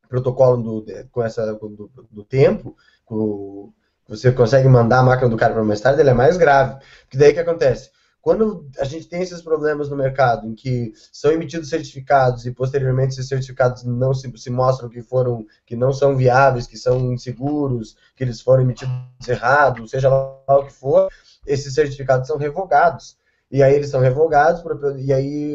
protocolo 0.08 0.62
do, 0.62 0.86
com 1.10 1.22
essa, 1.22 1.54
do, 1.54 1.90
do 2.10 2.24
tempo, 2.24 2.76
com, 3.04 3.72
você 4.08 4.30
consegue 4.30 4.68
mandar 4.68 5.00
a 5.00 5.02
máquina 5.02 5.28
do 5.28 5.36
cara 5.36 5.54
para 5.54 5.64
mais 5.64 5.80
tarde, 5.80 6.00
ele 6.00 6.10
é 6.10 6.14
mais 6.14 6.36
grave. 6.36 6.80
Porque 7.02 7.18
daí 7.18 7.30
o 7.30 7.34
que 7.34 7.40
acontece? 7.40 7.90
quando 8.26 8.68
a 8.80 8.84
gente 8.84 9.06
tem 9.06 9.22
esses 9.22 9.40
problemas 9.40 9.88
no 9.88 9.96
mercado, 9.96 10.48
em 10.48 10.54
que 10.56 10.92
são 11.12 11.30
emitidos 11.30 11.68
certificados 11.68 12.44
e 12.44 12.50
posteriormente 12.50 13.12
esses 13.12 13.28
certificados 13.28 13.84
não 13.84 14.12
se, 14.12 14.28
se 14.36 14.50
mostram 14.50 14.88
que 14.88 15.00
foram, 15.00 15.46
que 15.64 15.76
não 15.76 15.92
são 15.92 16.16
viáveis, 16.16 16.66
que 16.66 16.76
são 16.76 17.12
inseguros, 17.12 17.96
que 18.16 18.24
eles 18.24 18.40
foram 18.40 18.64
emitidos 18.64 19.28
errados, 19.28 19.92
seja 19.92 20.08
lá 20.08 20.40
o 20.48 20.64
que 20.64 20.72
for, 20.72 21.08
esses 21.46 21.72
certificados 21.72 22.26
são 22.26 22.36
revogados. 22.36 23.16
E 23.50 23.62
aí 23.62 23.74
eles 23.74 23.90
são 23.90 24.00
revogados, 24.00 24.62
e 24.98 25.12
aí 25.12 25.54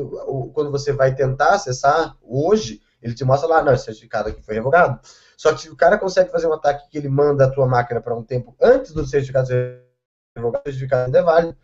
quando 0.54 0.72
você 0.72 0.94
vai 0.94 1.14
tentar 1.14 1.56
acessar 1.56 2.16
hoje, 2.22 2.82
ele 3.02 3.14
te 3.14 3.26
mostra 3.26 3.50
lá, 3.50 3.64
não, 3.64 3.74
esse 3.74 3.86
certificado 3.86 4.30
aqui 4.30 4.42
foi 4.42 4.56
revogado. 4.56 5.00
Só 5.36 5.54
que 5.54 5.70
o 5.70 5.76
cara 5.76 5.98
consegue 5.98 6.32
fazer 6.32 6.48
um 6.48 6.54
ataque 6.54 6.90
que 6.90 6.98
ele 6.98 7.10
manda 7.10 7.46
a 7.46 7.50
tua 7.50 7.68
máquina 7.68 8.00
para 8.00 8.16
um 8.16 8.24
tempo 8.24 8.56
antes 8.62 8.94
do 8.94 9.06
certificado 9.06 9.48
ser 9.48 9.82
revogado, 10.36 10.64
o 10.66 10.70
certificado 10.70 11.06
ainda 11.06 11.20
é 11.20 11.24
válido. 11.24 11.58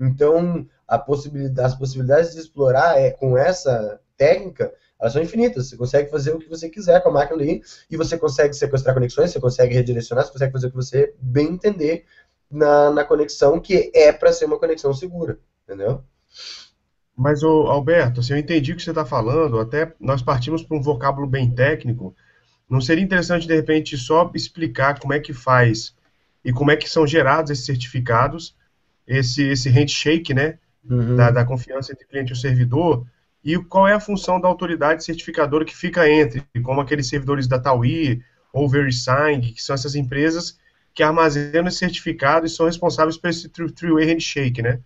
Então, 0.00 0.66
possibilidade, 0.98 1.66
as 1.66 1.78
possibilidades 1.78 2.32
de 2.32 2.40
explorar 2.40 2.98
é, 2.98 3.10
com 3.10 3.36
essa 3.36 4.00
técnica, 4.16 4.72
elas 4.98 5.12
são 5.12 5.22
infinitas. 5.22 5.68
Você 5.68 5.76
consegue 5.76 6.10
fazer 6.10 6.32
o 6.32 6.38
que 6.38 6.48
você 6.48 6.68
quiser 6.68 7.02
com 7.02 7.10
a 7.10 7.12
máquina 7.12 7.40
ali, 7.40 7.62
e 7.90 7.96
você 7.96 8.18
consegue 8.18 8.54
sequestrar 8.54 8.94
conexões, 8.94 9.30
você 9.30 9.40
consegue 9.40 9.74
redirecionar, 9.74 10.24
você 10.24 10.32
consegue 10.32 10.52
fazer 10.52 10.66
o 10.66 10.70
que 10.70 10.76
você 10.76 11.14
bem 11.20 11.52
entender 11.52 12.04
na, 12.50 12.90
na 12.90 13.04
conexão, 13.04 13.60
que 13.60 13.90
é 13.94 14.12
para 14.12 14.32
ser 14.32 14.46
uma 14.46 14.58
conexão 14.58 14.92
segura, 14.92 15.38
entendeu? 15.70 16.02
Mas, 17.16 17.42
ô, 17.42 17.66
Alberto, 17.66 18.20
assim, 18.20 18.32
eu 18.32 18.38
entendi 18.38 18.72
o 18.72 18.76
que 18.76 18.82
você 18.82 18.90
está 18.90 19.04
falando, 19.04 19.60
até 19.60 19.94
nós 20.00 20.22
partimos 20.22 20.62
para 20.62 20.76
um 20.76 20.82
vocábulo 20.82 21.26
bem 21.26 21.50
técnico. 21.50 22.14
Não 22.68 22.80
seria 22.80 23.04
interessante, 23.04 23.46
de 23.46 23.54
repente, 23.54 23.96
só 23.96 24.30
explicar 24.34 24.98
como 24.98 25.12
é 25.12 25.20
que 25.20 25.32
faz 25.32 25.94
e 26.44 26.52
como 26.52 26.70
é 26.70 26.76
que 26.76 26.88
são 26.88 27.06
gerados 27.06 27.50
esses 27.50 27.66
certificados 27.66 28.56
esse, 29.10 29.42
esse 29.42 29.68
handshake, 29.68 30.32
né, 30.32 30.58
uhum. 30.88 31.16
da, 31.16 31.30
da, 31.32 31.44
confiança 31.44 31.92
entre 31.92 32.06
cliente 32.06 32.30
e 32.30 32.32
o 32.32 32.36
servidor, 32.36 33.04
e 33.42 33.58
qual 33.58 33.88
é 33.88 33.92
a 33.92 34.00
função 34.00 34.40
da 34.40 34.46
autoridade 34.46 35.04
certificadora 35.04 35.64
que 35.64 35.76
fica 35.76 36.08
entre, 36.08 36.44
como 36.62 36.80
aqueles 36.80 37.08
servidores 37.08 37.48
da 37.48 37.58
TAUI 37.58 38.22
ou 38.52 38.68
VeriSign, 38.68 39.52
que 39.52 39.62
são 39.62 39.74
essas 39.74 39.96
empresas 39.96 40.58
que 40.94 41.02
armazenam 41.02 41.66
esse 41.66 41.78
certificado 41.78 42.46
e 42.46 42.50
são 42.50 42.66
responsáveis 42.66 43.16
por 43.16 43.30
esse 43.30 43.48
three-way 43.48 44.04
handshake, 44.04 44.62
né? 44.62 44.80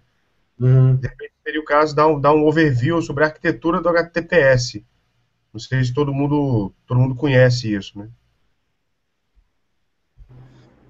Uhum. 0.59 0.97
De 0.97 1.09
repente 1.09 1.33
seria 1.43 1.61
o 1.61 1.65
caso 1.65 1.95
dar 1.95 2.07
um, 2.09 2.21
dar 2.21 2.33
um 2.35 2.47
overview 2.47 3.01
sobre 3.03 3.25
a 3.25 3.27
arquitetura 3.27 3.81
do 3.81 3.89
HTTPS. 3.89 4.85
Não 5.53 5.61
sei 5.61 5.85
se 5.85 5.95
todo 5.95 6.13
mundo, 6.13 6.73
todo 6.87 6.99
mundo 6.99 7.15
conhece 7.15 7.73
isso, 7.73 7.99
né? 7.99 8.09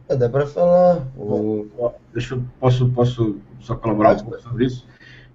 É, 0.09 0.16
dá 0.16 0.28
para 0.28 0.47
falar. 0.47 1.06
O... 1.16 1.92
Deixa 2.12 2.35
eu, 2.35 2.44
posso, 2.61 2.88
posso 2.90 3.40
só 3.61 3.75
colaborar 3.75 4.16
um 4.16 4.25
pouco 4.25 4.40
sobre 4.40 4.66
isso? 4.66 4.87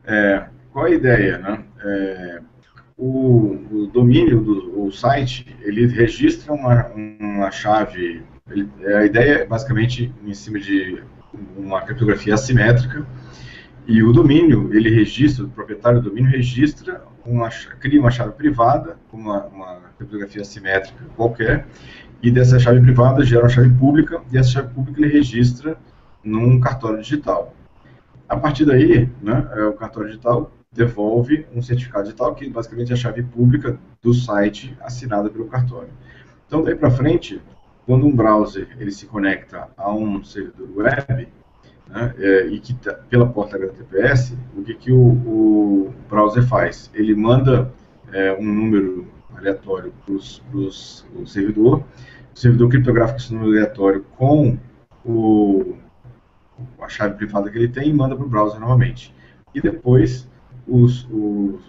É, 0.05 0.48
qual 0.71 0.86
a 0.86 0.91
ideia, 0.91 1.38
né? 1.38 1.65
É, 1.83 2.41
o, 2.98 3.55
o, 3.71 3.88
domínio 3.88 4.41
do 4.41 4.83
o 4.83 4.91
site, 4.91 5.55
ele 5.62 5.88
registra 5.88 6.53
uma, 6.53 6.88
uma 6.88 7.51
chave, 7.51 8.24
ele, 8.50 8.69
a 8.93 9.05
ideia 9.05 9.31
é 9.39 9.45
basicamente 9.45 10.13
em 10.24 10.33
cima 10.33 10.59
de 10.59 11.01
uma 11.55 11.81
criptografia 11.81 12.33
assimétrica, 12.33 13.05
e 13.89 14.03
o 14.03 14.13
domínio, 14.13 14.72
ele 14.72 14.88
registra, 14.91 15.46
o 15.46 15.50
proprietário 15.50 16.00
do 16.00 16.10
domínio 16.10 16.29
registra, 16.29 17.01
uma, 17.25 17.50
cria 17.79 18.00
uma 18.00 18.12
chave 18.12 18.34
privada, 18.34 19.00
uma, 19.12 19.46
uma 19.48 19.77
criptografia 19.98 20.43
assimétrica 20.43 21.03
qualquer, 21.15 21.65
e 22.22 22.29
dessa 22.29 22.60
chave 22.60 22.79
privada 22.81 23.25
gera 23.25 23.41
uma 23.41 23.50
chave 23.50 23.72
pública, 23.72 24.22
e 24.31 24.38
essa 24.38 24.51
chave 24.51 24.72
pública 24.75 25.01
ele 25.01 25.12
registra 25.12 25.75
num 26.24 26.60
cartório 26.60 27.01
digital. 27.01 27.55
A 28.29 28.38
partir 28.38 28.63
daí, 28.63 29.10
né, 29.24 29.50
é, 29.53 29.63
o 29.63 29.74
cartório 29.74 30.10
digital 30.10 30.51
devolve 30.72 31.48
um 31.51 31.60
certificado 31.60 32.03
digital, 32.03 32.36
que 32.36 32.48
basicamente 32.48 32.91
é 32.91 32.93
a 32.93 32.98
chave 32.98 33.24
pública 33.24 33.75
do 34.03 34.13
site 34.13 34.77
assinada 34.81 35.31
pelo 35.31 35.48
cartório. 35.48 35.89
Então, 36.46 36.62
daí 36.62 36.75
para 36.75 36.91
frente, 36.91 37.41
quando 37.88 38.05
um 38.05 38.15
browser 38.15 38.67
ele 38.77 38.91
se 38.91 39.08
conecta 39.08 39.68
a 39.75 39.92
um 39.92 40.24
servidor 40.24 40.70
web, 40.75 41.27
né, 41.90 42.14
é, 42.18 42.48
e 42.48 42.60
que 42.60 42.74
tá, 42.75 42.94
pela 42.94 43.28
porta 43.28 43.58
HTTPS, 43.58 44.38
o 44.56 44.64
que, 44.64 44.75
que 44.75 44.92
o, 44.92 45.00
o 45.00 45.94
browser 46.10 46.46
faz? 46.48 46.90
Ele 46.94 47.16
manda 47.16 47.72
é, 48.12 48.34
um 48.34 48.46
número 48.46 49.08
aleatório 49.36 49.92
para 50.06 50.14
o 50.14 51.28
servidor, 51.28 51.84
o 52.34 52.40
servidor 52.40 52.70
criptografa 52.70 53.18
esse 53.18 53.34
número 53.34 53.52
aleatório 53.52 54.06
com 54.18 54.58
o, 55.04 55.75
a 56.82 56.88
chave 56.88 57.16
privada 57.16 57.50
que 57.50 57.58
ele 57.58 57.68
tem 57.68 57.90
e 57.90 57.94
manda 57.94 58.16
para 58.16 58.25
o 58.25 58.30
browser 58.30 58.60
novamente. 58.60 59.14
E 59.54 59.62
depois, 59.62 60.30
os, 60.68 61.06
o 61.10 61.60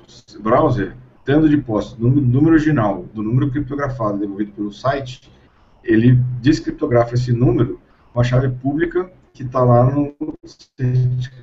browser, 0.40 0.94
tendo 1.24 1.48
de 1.48 1.56
posse 1.56 1.96
do 1.96 2.08
número 2.08 2.54
original 2.54 3.06
do 3.14 3.22
número 3.22 3.50
criptografado 3.50 4.18
devolvido 4.18 4.52
pelo 4.52 4.72
site, 4.72 5.30
ele 5.82 6.14
descriptografa 6.42 7.14
esse 7.14 7.32
número 7.32 7.80
com 8.12 8.20
a 8.20 8.24
chave 8.24 8.48
pública 8.48 9.10
que 9.40 9.46
está 9.46 9.64
lá 9.64 9.90
no, 9.90 10.14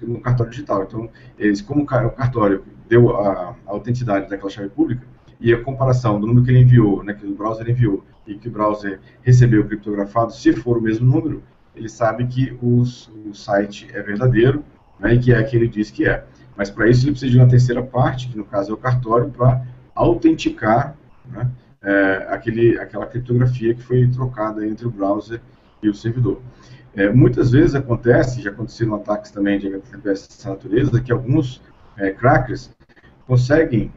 no, 0.04 0.22
cartório 0.22 0.52
digital. 0.52 0.84
Então, 0.84 1.10
eles, 1.38 1.62
como 1.62 1.82
o 1.82 1.86
cartório 1.86 2.64
deu 2.88 3.16
a, 3.16 3.56
a 3.66 3.72
autenticidade 3.72 4.30
daquela 4.30 4.52
chave 4.52 4.70
pública, 4.70 5.04
e 5.40 5.52
a 5.52 5.64
comparação 5.64 6.20
do 6.20 6.28
número 6.28 6.46
que 6.46 6.52
ele 6.52 6.60
enviou, 6.60 7.04
né, 7.04 7.14
que 7.14 7.26
o 7.26 7.34
browser 7.34 7.68
enviou, 7.68 8.04
e 8.28 8.36
que 8.36 8.50
o 8.50 8.52
browser 8.52 9.00
recebeu 9.24 9.66
criptografado, 9.66 10.32
se 10.32 10.54
for 10.54 10.78
o 10.78 10.82
mesmo 10.82 11.08
número, 11.08 11.42
ele 11.76 11.90
sabe 11.90 12.28
que 12.28 12.56
os, 12.62 13.08
o 13.26 13.34
site 13.34 13.88
é 13.92 14.02
verdadeiro 14.02 14.64
né, 15.00 15.16
e 15.16 15.20
que 15.20 15.32
é 15.32 15.40
aquele 15.40 15.68
diz 15.68 15.90
que 15.90 16.08
é. 16.08 16.24
Mas 16.56 16.70
para 16.70 16.88
isso 16.88 17.04
ele 17.04 17.12
precisa 17.12 17.32
de 17.32 17.38
uma 17.38 17.48
terceira 17.48 17.82
parte, 17.82 18.30
que 18.30 18.38
no 18.38 18.46
caso 18.46 18.72
é 18.72 18.74
o 18.74 18.78
cartório, 18.78 19.30
para 19.30 19.64
autenticar 19.96 20.96
né, 21.26 21.50
é, 21.82 22.28
aquele, 22.30 22.80
aquela 22.80 23.08
criptografia 23.08 23.74
que 23.74 23.82
foi 23.82 24.08
trocada 24.08 24.66
entre 24.68 24.86
o 24.86 24.92
browser 24.92 25.42
e 25.82 25.90
o 25.90 25.94
servidor. 25.94 26.42
É, 26.98 27.12
muitas 27.12 27.52
vezes 27.52 27.76
acontece, 27.76 28.42
já 28.42 28.50
aconteceram 28.50 28.96
ataques 28.96 29.30
também 29.30 29.60
de 29.60 29.68
HTTPS 29.68 30.28
dessa 30.28 30.50
natureza, 30.50 31.00
que 31.00 31.12
alguns 31.12 31.62
é, 31.96 32.10
crackers 32.10 32.72
conseguem 33.28 33.94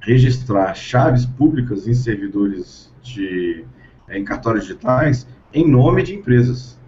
registrar 0.00 0.72
chaves 0.74 1.26
públicas 1.26 1.86
em 1.86 1.92
servidores 1.92 2.90
de 3.02 3.66
é, 4.08 4.18
em 4.18 4.24
cartórios 4.24 4.64
digitais 4.64 5.28
em 5.52 5.70
nome 5.70 6.02
de 6.02 6.14
empresas. 6.14 6.80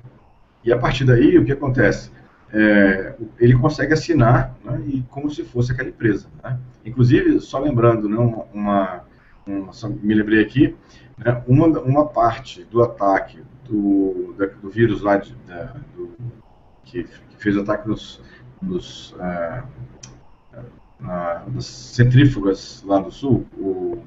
E 0.65 0.73
a 0.73 0.79
partir 0.79 1.05
daí, 1.05 1.37
o 1.37 1.45
que 1.45 1.53
acontece? 1.53 2.11
É, 2.51 3.15
ele 3.39 3.55
consegue 3.55 3.93
assinar 3.93 4.57
né, 4.65 4.83
e 4.87 5.03
como 5.11 5.31
se 5.31 5.45
fosse 5.45 5.73
aquela 5.73 5.91
empresa. 5.91 6.29
Né? 6.43 6.59
Inclusive, 6.83 7.41
só 7.41 7.59
lembrando, 7.59 8.09
né, 8.09 8.17
uma, 8.55 9.05
uma 9.45 9.73
só 9.73 9.87
me 9.87 10.15
lembrei 10.15 10.43
aqui, 10.43 10.75
né, 11.19 11.43
uma, 11.47 11.67
uma 11.81 12.07
parte 12.07 12.65
do 12.65 12.83
ataque 12.83 13.43
do, 13.69 14.35
da, 14.39 14.47
do 14.47 14.71
vírus 14.71 15.03
lá 15.03 15.17
de, 15.17 15.35
da, 15.47 15.75
do, 15.97 16.11
que, 16.85 17.07
fez 17.39 17.57
o 17.57 17.61
ataque 17.63 17.89
nos, 17.89 18.21
nos 18.61 19.13
uh, 19.13 19.67
na, 21.01 21.35
das 21.49 21.67
centrífugas 21.67 22.83
lá 22.87 22.99
do 22.99 23.11
sul, 23.11 23.47
o... 23.59 23.99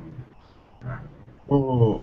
O, 1.47 2.01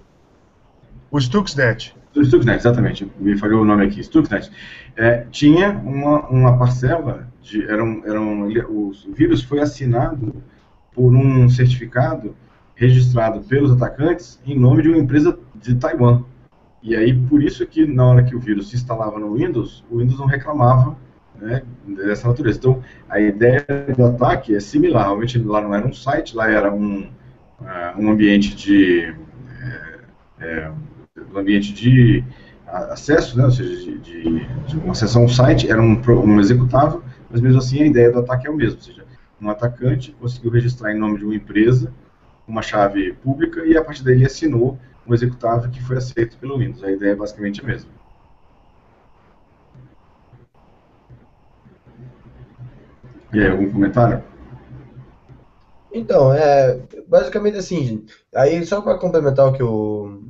o 1.10 1.20
Stuxnet. 1.20 1.96
O 2.14 2.24
Stuxnet, 2.24 2.58
exatamente, 2.58 3.10
me 3.18 3.36
falhou 3.36 3.62
o 3.62 3.64
nome 3.64 3.86
aqui, 3.86 4.00
Stuxnet. 4.02 4.50
É, 4.96 5.26
tinha 5.30 5.70
uma, 5.70 6.28
uma 6.28 6.58
parcela, 6.58 7.26
de, 7.40 7.64
era 7.64 7.82
um, 7.82 8.02
era 8.04 8.20
um, 8.20 8.46
o 8.68 8.92
vírus 9.14 9.42
foi 9.42 9.60
assinado 9.60 10.42
por 10.94 11.14
um 11.14 11.48
certificado 11.48 12.36
registrado 12.74 13.40
pelos 13.40 13.72
atacantes 13.72 14.40
em 14.46 14.58
nome 14.58 14.82
de 14.82 14.88
uma 14.88 14.98
empresa 14.98 15.38
de 15.54 15.74
Taiwan. 15.74 16.24
E 16.82 16.96
aí, 16.96 17.14
por 17.14 17.42
isso 17.42 17.64
que 17.66 17.86
na 17.86 18.04
hora 18.06 18.22
que 18.22 18.34
o 18.34 18.40
vírus 18.40 18.70
se 18.70 18.76
instalava 18.76 19.18
no 19.18 19.34
Windows, 19.34 19.84
o 19.90 19.98
Windows 19.98 20.18
não 20.18 20.26
reclamava 20.26 20.96
né, 21.40 21.62
dessa 21.86 22.28
natureza. 22.28 22.58
Então, 22.58 22.82
a 23.08 23.20
ideia 23.20 23.64
do 23.96 24.04
ataque 24.04 24.54
é 24.54 24.60
similar. 24.60 25.04
Realmente, 25.04 25.38
lá 25.38 25.60
não 25.60 25.74
era 25.74 25.86
um 25.86 25.92
site, 25.92 26.36
lá 26.36 26.50
era 26.50 26.72
um, 26.72 27.02
uh, 27.60 27.98
um 27.98 28.10
ambiente 28.10 28.56
de 28.56 29.14
é, 29.60 30.00
é, 30.40 30.72
um 31.32 31.38
ambiente 31.38 31.72
de 31.72 32.24
acesso, 32.66 33.36
né, 33.36 33.44
ou 33.44 33.50
seja, 33.50 33.76
de, 33.76 33.98
de, 33.98 34.46
de 34.66 34.76
uma 34.78 34.92
acessão 34.92 35.22
ao 35.22 35.28
site, 35.28 35.70
era 35.70 35.80
um, 35.80 36.00
um 36.24 36.40
executável, 36.40 37.02
mas 37.30 37.40
mesmo 37.40 37.58
assim 37.58 37.82
a 37.82 37.86
ideia 37.86 38.10
do 38.10 38.20
ataque 38.20 38.46
é 38.46 38.50
o 38.50 38.56
mesmo, 38.56 38.76
ou 38.76 38.82
seja, 38.82 39.04
um 39.40 39.50
atacante 39.50 40.16
conseguiu 40.18 40.50
registrar 40.50 40.92
em 40.92 40.98
nome 40.98 41.18
de 41.18 41.24
uma 41.24 41.34
empresa 41.34 41.92
uma 42.46 42.62
chave 42.62 43.12
pública 43.14 43.64
e 43.64 43.76
a 43.76 43.84
partir 43.84 44.04
daí 44.04 44.14
ele 44.14 44.26
assinou 44.26 44.78
um 45.06 45.14
executável 45.14 45.70
que 45.70 45.82
foi 45.82 45.96
aceito 45.96 46.36
pelo 46.38 46.58
Windows. 46.58 46.82
A 46.82 46.90
ideia 46.90 47.12
é 47.12 47.16
basicamente 47.16 47.60
a 47.60 47.64
mesma. 47.64 47.90
E 53.32 53.40
aí, 53.40 53.50
algum 53.50 53.70
comentário? 53.72 54.22
Então, 55.92 56.32
é 56.32 56.80
basicamente 57.06 57.58
assim, 57.58 58.06
aí 58.34 58.64
só 58.64 58.80
para 58.80 58.98
complementar 58.98 59.46
o 59.46 59.52
que 59.52 59.62
o 59.62 60.22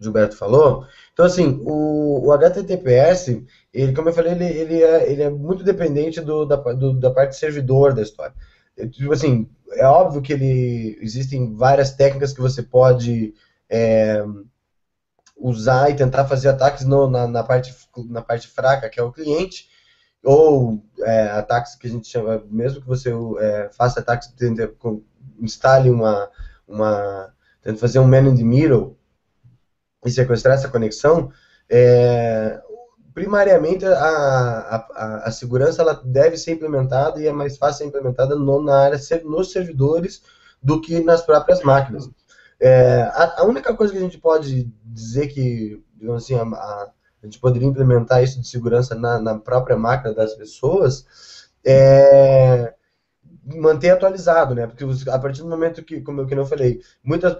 Gilberto 0.00 0.36
falou, 0.36 0.86
então 1.12 1.26
assim, 1.26 1.60
o, 1.62 2.26
o 2.26 2.32
HTTPS, 2.32 3.44
ele, 3.72 3.92
como 3.92 4.08
eu 4.08 4.12
falei, 4.14 4.32
ele, 4.32 4.44
ele, 4.46 4.82
é, 4.82 5.12
ele 5.12 5.22
é 5.22 5.30
muito 5.30 5.62
dependente 5.62 6.20
do, 6.22 6.46
da, 6.46 6.56
do, 6.56 6.94
da 6.94 7.10
parte 7.10 7.36
servidor 7.36 7.92
da 7.92 8.00
história. 8.00 8.34
Tipo 8.88 9.12
assim, 9.12 9.48
é 9.72 9.86
óbvio 9.86 10.22
que 10.22 10.32
ele 10.32 10.98
existem 11.00 11.54
várias 11.54 11.92
técnicas 11.92 12.32
que 12.32 12.40
você 12.40 12.62
pode 12.62 13.34
é, 13.68 14.24
usar 15.36 15.90
e 15.90 15.94
tentar 15.94 16.26
fazer 16.26 16.48
ataques 16.48 16.84
no, 16.84 17.08
na, 17.08 17.26
na, 17.26 17.42
parte, 17.42 17.74
na 18.08 18.22
parte 18.22 18.48
fraca, 18.48 18.88
que 18.88 19.00
é 19.00 19.02
o 19.02 19.12
cliente, 19.12 19.68
ou 20.22 20.82
é, 21.00 21.30
ataques 21.30 21.74
que 21.74 21.86
a 21.86 21.90
gente 21.90 22.08
chama, 22.08 22.42
mesmo 22.50 22.80
que 22.80 22.86
você 22.86 23.10
é, 23.38 23.70
faça 23.72 24.00
ataques, 24.00 24.28
tente, 24.28 24.70
instale 25.40 25.90
uma, 25.90 26.28
uma, 26.68 27.32
tente 27.62 27.80
fazer 27.80 27.98
um 27.98 28.06
man 28.06 28.28
in 28.28 28.36
the 28.36 28.42
middle 28.42 28.98
e 30.04 30.10
sequestrar 30.10 30.54
essa 30.54 30.68
conexão, 30.68 31.32
é, 31.68 32.60
primariamente 33.14 33.84
a, 33.84 33.90
a, 33.92 35.22
a, 35.24 35.30
segurança 35.30 35.82
ela 35.82 36.00
deve 36.04 36.36
ser 36.36 36.52
implementada 36.52 37.20
e 37.20 37.26
é 37.26 37.32
mais 37.32 37.56
fácil 37.56 37.78
ser 37.78 37.84
implementada 37.86 38.34
no, 38.36 38.62
na 38.62 38.84
área 38.84 38.98
nos 39.24 39.52
servidores 39.52 40.22
do 40.62 40.80
que 40.80 41.00
nas 41.00 41.22
próprias 41.22 41.62
máquinas. 41.62 42.08
É, 42.60 43.02
a, 43.14 43.40
a, 43.40 43.44
única 43.44 43.74
coisa 43.74 43.92
que 43.92 43.98
a 43.98 44.02
gente 44.02 44.18
pode 44.18 44.70
dizer 44.84 45.28
que, 45.28 45.82
assim, 46.14 46.34
a, 46.34 46.42
a, 46.42 46.90
gente 47.24 47.38
poderia 47.38 47.68
implementar 47.68 48.22
isso 48.22 48.40
de 48.40 48.46
segurança 48.46 48.94
na, 48.94 49.18
na 49.18 49.38
própria 49.38 49.76
máquina 49.76 50.14
das 50.14 50.34
pessoas 50.34 51.04
é 51.64 52.74
manter 53.56 53.90
atualizado, 53.90 54.54
né? 54.54 54.66
Porque 54.66 54.84
a 55.10 55.18
partir 55.18 55.42
do 55.42 55.48
momento 55.48 55.82
que, 55.82 56.00
como 56.00 56.20
eu, 56.20 56.26
que 56.26 56.34
eu 56.34 56.46
falei, 56.46 56.80
muitas, 57.02 57.36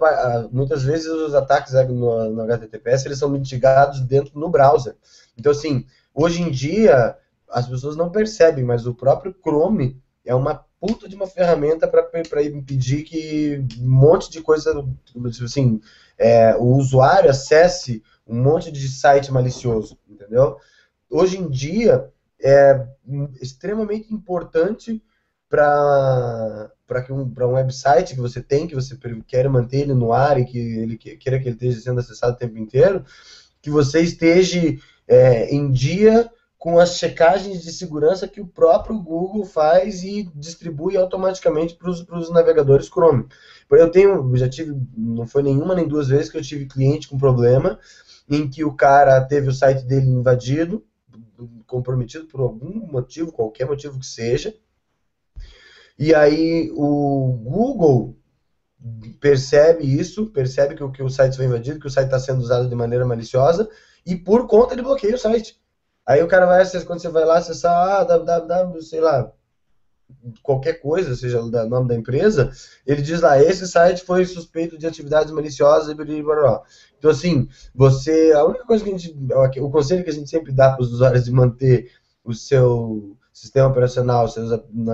muitas 0.51 0.83
vezes 0.83 1.07
os 1.07 1.33
ataques 1.33 1.73
no, 1.73 2.29
no 2.29 2.41
HTTPS 2.41 3.05
eles 3.05 3.17
são 3.17 3.29
mitigados 3.29 4.01
dentro 4.01 4.37
no 4.37 4.49
browser. 4.49 4.95
Então, 5.37 5.51
assim, 5.51 5.85
hoje 6.13 6.41
em 6.41 6.51
dia 6.51 7.17
as 7.49 7.67
pessoas 7.67 7.95
não 7.95 8.09
percebem, 8.09 8.63
mas 8.63 8.87
o 8.87 8.93
próprio 8.93 9.35
Chrome 9.41 10.01
é 10.25 10.33
uma 10.33 10.65
puta 10.79 11.07
de 11.07 11.15
uma 11.15 11.27
ferramenta 11.27 11.87
para 11.87 12.43
impedir 12.43 13.03
que 13.03 13.63
um 13.79 13.89
monte 13.89 14.31
de 14.31 14.41
coisa, 14.41 14.83
assim, 15.43 15.79
é, 16.17 16.55
o 16.55 16.75
usuário 16.75 17.29
acesse 17.29 18.01
um 18.25 18.41
monte 18.41 18.71
de 18.71 18.87
site 18.87 19.31
malicioso, 19.31 19.97
entendeu? 20.09 20.57
Hoje 21.09 21.37
em 21.37 21.49
dia 21.49 22.09
é 22.41 22.87
extremamente 23.39 24.13
importante 24.13 25.03
para 25.49 26.71
para 26.87 27.05
um, 27.13 27.21
um 27.21 27.53
website 27.53 28.15
que 28.15 28.19
você 28.19 28.41
tem, 28.41 28.67
que 28.67 28.75
você 28.75 28.97
quer 29.25 29.47
manter 29.47 29.81
ele 29.81 29.93
no 29.93 30.11
ar 30.11 30.37
e 30.37 30.43
que 30.43 30.57
ele 30.57 30.97
queira 30.97 31.39
que 31.39 31.47
ele 31.47 31.55
esteja 31.55 31.79
sendo 31.79 31.99
acessado 32.01 32.33
o 32.33 32.37
tempo 32.37 32.57
inteiro, 32.57 33.05
que 33.61 33.69
você 33.69 34.01
esteja 34.01 34.59
é, 35.11 35.53
em 35.53 35.69
dia 35.69 36.31
com 36.57 36.79
as 36.79 36.97
checagens 36.97 37.63
de 37.63 37.71
segurança 37.73 38.27
que 38.27 38.39
o 38.39 38.47
próprio 38.47 38.97
Google 38.97 39.43
faz 39.43 40.03
e 40.03 40.31
distribui 40.35 40.95
automaticamente 40.95 41.75
para 41.75 41.89
os 41.89 42.29
navegadores 42.29 42.87
Chrome. 42.87 43.25
Eu 43.69 43.91
tenho, 43.91 44.33
já 44.37 44.47
tive, 44.47 44.79
não 44.95 45.27
foi 45.27 45.43
nenhuma 45.43 45.75
nem 45.75 45.87
duas 45.87 46.07
vezes 46.07 46.29
que 46.29 46.37
eu 46.37 46.41
tive 46.41 46.67
cliente 46.67 47.09
com 47.09 47.17
problema 47.17 47.77
em 48.29 48.47
que 48.47 48.63
o 48.63 48.73
cara 48.73 49.19
teve 49.21 49.49
o 49.49 49.53
site 49.53 49.83
dele 49.83 50.05
invadido, 50.05 50.85
comprometido 51.65 52.27
por 52.27 52.39
algum 52.39 52.87
motivo, 52.87 53.31
qualquer 53.31 53.65
motivo 53.65 53.99
que 53.99 54.05
seja, 54.05 54.53
e 55.97 56.13
aí 56.15 56.71
o 56.73 57.39
Google 57.43 58.15
percebe 59.19 59.83
isso, 59.83 60.27
percebe 60.27 60.75
que 60.75 60.83
o, 60.83 60.91
que 60.91 61.03
o 61.03 61.09
site 61.09 61.35
foi 61.35 61.45
invadido, 61.45 61.79
que 61.79 61.87
o 61.87 61.91
site 61.91 62.05
está 62.05 62.19
sendo 62.19 62.39
usado 62.39 62.69
de 62.69 62.75
maneira 62.75 63.05
maliciosa, 63.05 63.67
e 64.05 64.15
por 64.15 64.47
conta 64.47 64.73
ele 64.73 64.81
bloqueia 64.81 65.15
o 65.15 65.19
site. 65.19 65.59
Aí 66.05 66.21
o 66.21 66.27
cara 66.27 66.45
vai 66.45 66.61
acessar, 66.61 66.87
quando 66.87 67.01
você 67.01 67.09
vai 67.09 67.25
lá 67.25 67.37
acessar, 67.37 67.73
ah, 67.73 68.03
www, 68.03 68.81
sei 68.81 68.99
lá, 68.99 69.31
qualquer 70.41 70.73
coisa, 70.73 71.15
seja 71.15 71.41
o 71.41 71.49
nome 71.49 71.87
da 71.87 71.95
empresa, 71.95 72.51
ele 72.85 73.01
diz 73.01 73.21
lá, 73.21 73.41
esse 73.41 73.67
site 73.67 74.03
foi 74.03 74.25
suspeito 74.25 74.77
de 74.77 74.87
atividades 74.87 75.31
maliciosas 75.31 75.89
e 75.89 75.95
blá, 75.95 76.05
blá, 76.05 76.35
blá. 76.35 76.61
Então, 76.97 77.11
assim, 77.11 77.47
você, 77.73 78.31
a 78.35 78.43
única 78.43 78.65
coisa 78.65 78.83
que 78.83 78.89
a 78.89 78.97
gente, 78.97 79.15
o 79.59 79.69
conselho 79.69 80.03
que 80.03 80.09
a 80.09 80.13
gente 80.13 80.29
sempre 80.29 80.51
dá 80.51 80.71
para 80.71 80.81
os 80.81 80.91
usuários 80.91 81.25
de 81.25 81.31
manter 81.31 81.91
o 82.23 82.33
seu 82.33 83.15
sistema 83.33 83.69
operacional, 83.69 84.27
seu, 84.27 84.43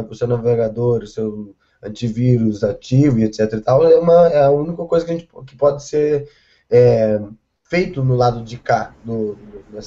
o 0.10 0.16
seu 0.16 0.28
navegador, 0.28 1.04
o 1.04 1.08
seu 1.08 1.56
antivírus 1.82 2.64
ativo 2.64 3.20
e 3.20 3.24
etc 3.24 3.54
e 3.54 3.62
tal, 3.62 3.86
é, 3.86 3.98
uma, 3.98 4.28
é 4.28 4.44
a 4.44 4.52
única 4.52 4.84
coisa 4.86 5.06
que, 5.06 5.12
a 5.12 5.16
gente, 5.16 5.30
que 5.46 5.56
pode 5.56 5.84
ser 5.84 6.30
é, 6.70 7.20
feito 7.68 8.04
no 8.04 8.16
lado 8.16 8.44
de 8.44 8.58
cá, 8.58 8.94
do, 9.04 9.38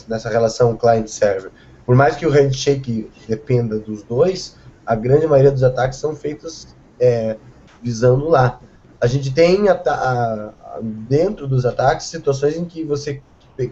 nessa 0.06 0.28
relação 0.28 0.76
client-server. 0.76 1.50
Por 1.84 1.94
mais 1.94 2.16
que 2.16 2.26
o 2.26 2.30
handshake 2.30 3.10
dependa 3.26 3.78
dos 3.78 4.02
dois, 4.02 4.56
a 4.84 4.94
grande 4.94 5.26
maioria 5.26 5.50
dos 5.50 5.62
ataques 5.62 5.98
são 5.98 6.14
feitos 6.14 6.68
é, 6.98 7.36
visando 7.82 8.28
lá. 8.28 8.60
A 9.00 9.06
gente 9.06 9.32
tem 9.32 9.68
a, 9.68 9.72
a, 9.72 10.52
dentro 10.82 11.48
dos 11.48 11.64
ataques 11.64 12.06
situações 12.06 12.56
em 12.56 12.64
que 12.64 12.84
você 12.84 13.22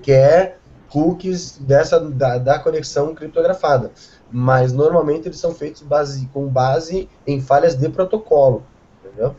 quer 0.03 0.59
cookies 0.89 1.59
dessa 1.59 2.01
da, 2.01 2.39
da 2.39 2.59
conexão 2.59 3.15
criptografada, 3.15 3.93
mas 4.31 4.73
normalmente 4.73 5.29
eles 5.29 5.39
são 5.39 5.55
feitos 5.55 5.83
base, 5.83 6.27
com 6.33 6.47
base 6.47 7.09
em 7.27 7.41
falhas 7.41 7.75
de 7.75 7.89
protocolo, 7.91 8.65
entendeu? 9.05 9.37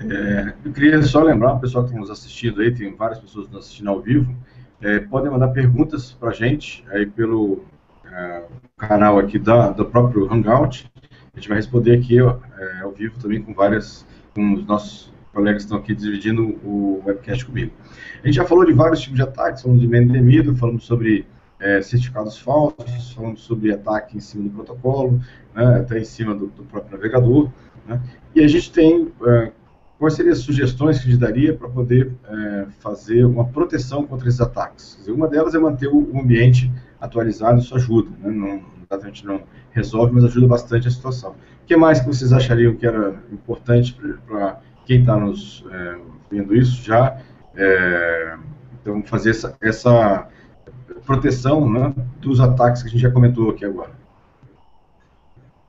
É, 0.00 0.54
eu 0.64 0.72
queria 0.72 1.02
só 1.02 1.22
lembrar, 1.22 1.54
o 1.54 1.60
pessoal 1.60 1.84
que 1.84 1.90
está 1.90 2.00
nos 2.00 2.10
assistindo 2.10 2.60
aí, 2.60 2.72
tem 2.72 2.94
várias 2.94 3.18
pessoas 3.18 3.48
nos 3.48 3.64
assistindo 3.64 3.90
ao 3.90 4.00
vivo, 4.00 4.34
é, 4.80 5.00
podem 5.00 5.30
mandar 5.30 5.48
perguntas 5.48 6.12
para 6.12 6.30
a 6.30 6.32
gente 6.32 6.84
aí 6.90 7.04
pelo 7.04 7.64
é, 8.04 8.42
canal 8.76 9.18
aqui 9.18 9.38
da, 9.38 9.70
do 9.70 9.84
próprio 9.84 10.32
Hangout. 10.32 10.90
A 11.32 11.36
gente 11.36 11.48
vai 11.48 11.56
responder 11.56 11.96
aqui 11.96 12.18
é, 12.18 12.80
ao 12.82 12.92
vivo 12.92 13.18
também 13.18 13.42
com 13.42 13.52
várias, 13.52 14.06
com 14.34 14.54
os 14.54 14.66
nossos 14.66 15.12
colegas 15.32 15.62
que 15.62 15.66
estão 15.66 15.78
aqui 15.78 15.94
dividindo 15.94 16.44
o 16.64 17.02
webcast 17.04 17.44
comigo. 17.44 17.72
A 18.22 18.26
gente 18.26 18.36
já 18.36 18.44
falou 18.44 18.64
de 18.64 18.72
vários 18.72 19.00
tipos 19.00 19.16
de 19.16 19.22
ataques, 19.22 19.62
falamos 19.62 19.80
de 19.80 19.88
man 19.88 20.56
falamos 20.56 20.84
sobre 20.84 21.26
é, 21.60 21.82
certificados 21.82 22.38
falsos, 22.38 23.12
falamos 23.12 23.40
sobre 23.40 23.72
ataque 23.72 24.16
em 24.16 24.20
cima 24.20 24.44
do 24.44 24.50
protocolo, 24.50 25.20
né, 25.54 25.80
até 25.80 25.98
em 25.98 26.04
cima 26.04 26.34
do, 26.34 26.46
do 26.46 26.64
próprio 26.64 26.96
navegador. 26.96 27.50
Né, 27.86 28.00
e 28.34 28.40
a 28.40 28.48
gente 28.48 28.72
tem 28.72 29.12
é, 29.26 29.52
quais 29.98 30.14
seriam 30.14 30.32
as 30.32 30.38
sugestões 30.38 30.98
que 30.98 31.10
gente 31.10 31.20
daria 31.20 31.54
para 31.54 31.68
poder 31.68 32.12
é, 32.28 32.66
fazer 32.78 33.24
uma 33.24 33.44
proteção 33.44 34.06
contra 34.06 34.28
esses 34.28 34.40
ataques? 34.40 34.96
Dizer, 34.98 35.12
uma 35.12 35.28
delas 35.28 35.54
é 35.54 35.58
manter 35.58 35.88
o 35.88 36.18
ambiente 36.18 36.70
atualizado, 37.00 37.58
isso 37.58 37.74
ajuda, 37.74 38.10
né? 38.20 38.30
não, 38.30 38.62
exatamente 38.82 39.26
não 39.26 39.42
resolve, 39.70 40.14
mas 40.14 40.24
ajuda 40.24 40.46
bastante 40.46 40.88
a 40.88 40.90
situação. 40.90 41.32
O 41.62 41.66
que 41.66 41.76
mais 41.76 42.00
que 42.00 42.06
vocês 42.06 42.32
achariam 42.32 42.74
que 42.74 42.86
era 42.86 43.16
importante 43.32 43.98
para 44.26 44.60
quem 44.86 45.00
está 45.00 45.16
nos 45.16 45.64
é, 45.70 45.98
vendo 46.30 46.54
isso 46.54 46.82
já? 46.82 47.18
É, 47.54 48.36
então, 48.80 49.02
fazer 49.02 49.30
essa, 49.30 49.56
essa 49.60 50.28
proteção 51.04 51.68
né, 51.70 51.94
dos 52.20 52.40
ataques 52.40 52.82
que 52.82 52.88
a 52.88 52.90
gente 52.92 53.00
já 53.00 53.10
comentou 53.10 53.50
aqui 53.50 53.64
agora. 53.64 53.97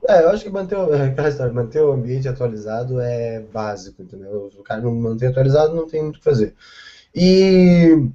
É, 0.08 0.22
eu 0.22 0.30
acho 0.30 0.44
que 0.44 0.50
manter, 0.50 0.76
o, 0.76 0.88
manter 1.52 1.82
o 1.82 1.92
ambiente 1.92 2.28
atualizado 2.28 3.00
é 3.00 3.40
básico, 3.40 4.02
entendeu? 4.02 4.50
O 4.58 4.62
cara 4.62 4.80
não 4.80 4.94
manter 4.94 5.26
atualizado 5.26 5.74
não 5.74 5.86
tem 5.86 6.02
muito 6.02 6.16
o 6.16 6.18
que 6.18 6.24
fazer. 6.24 6.54
E 7.14 8.08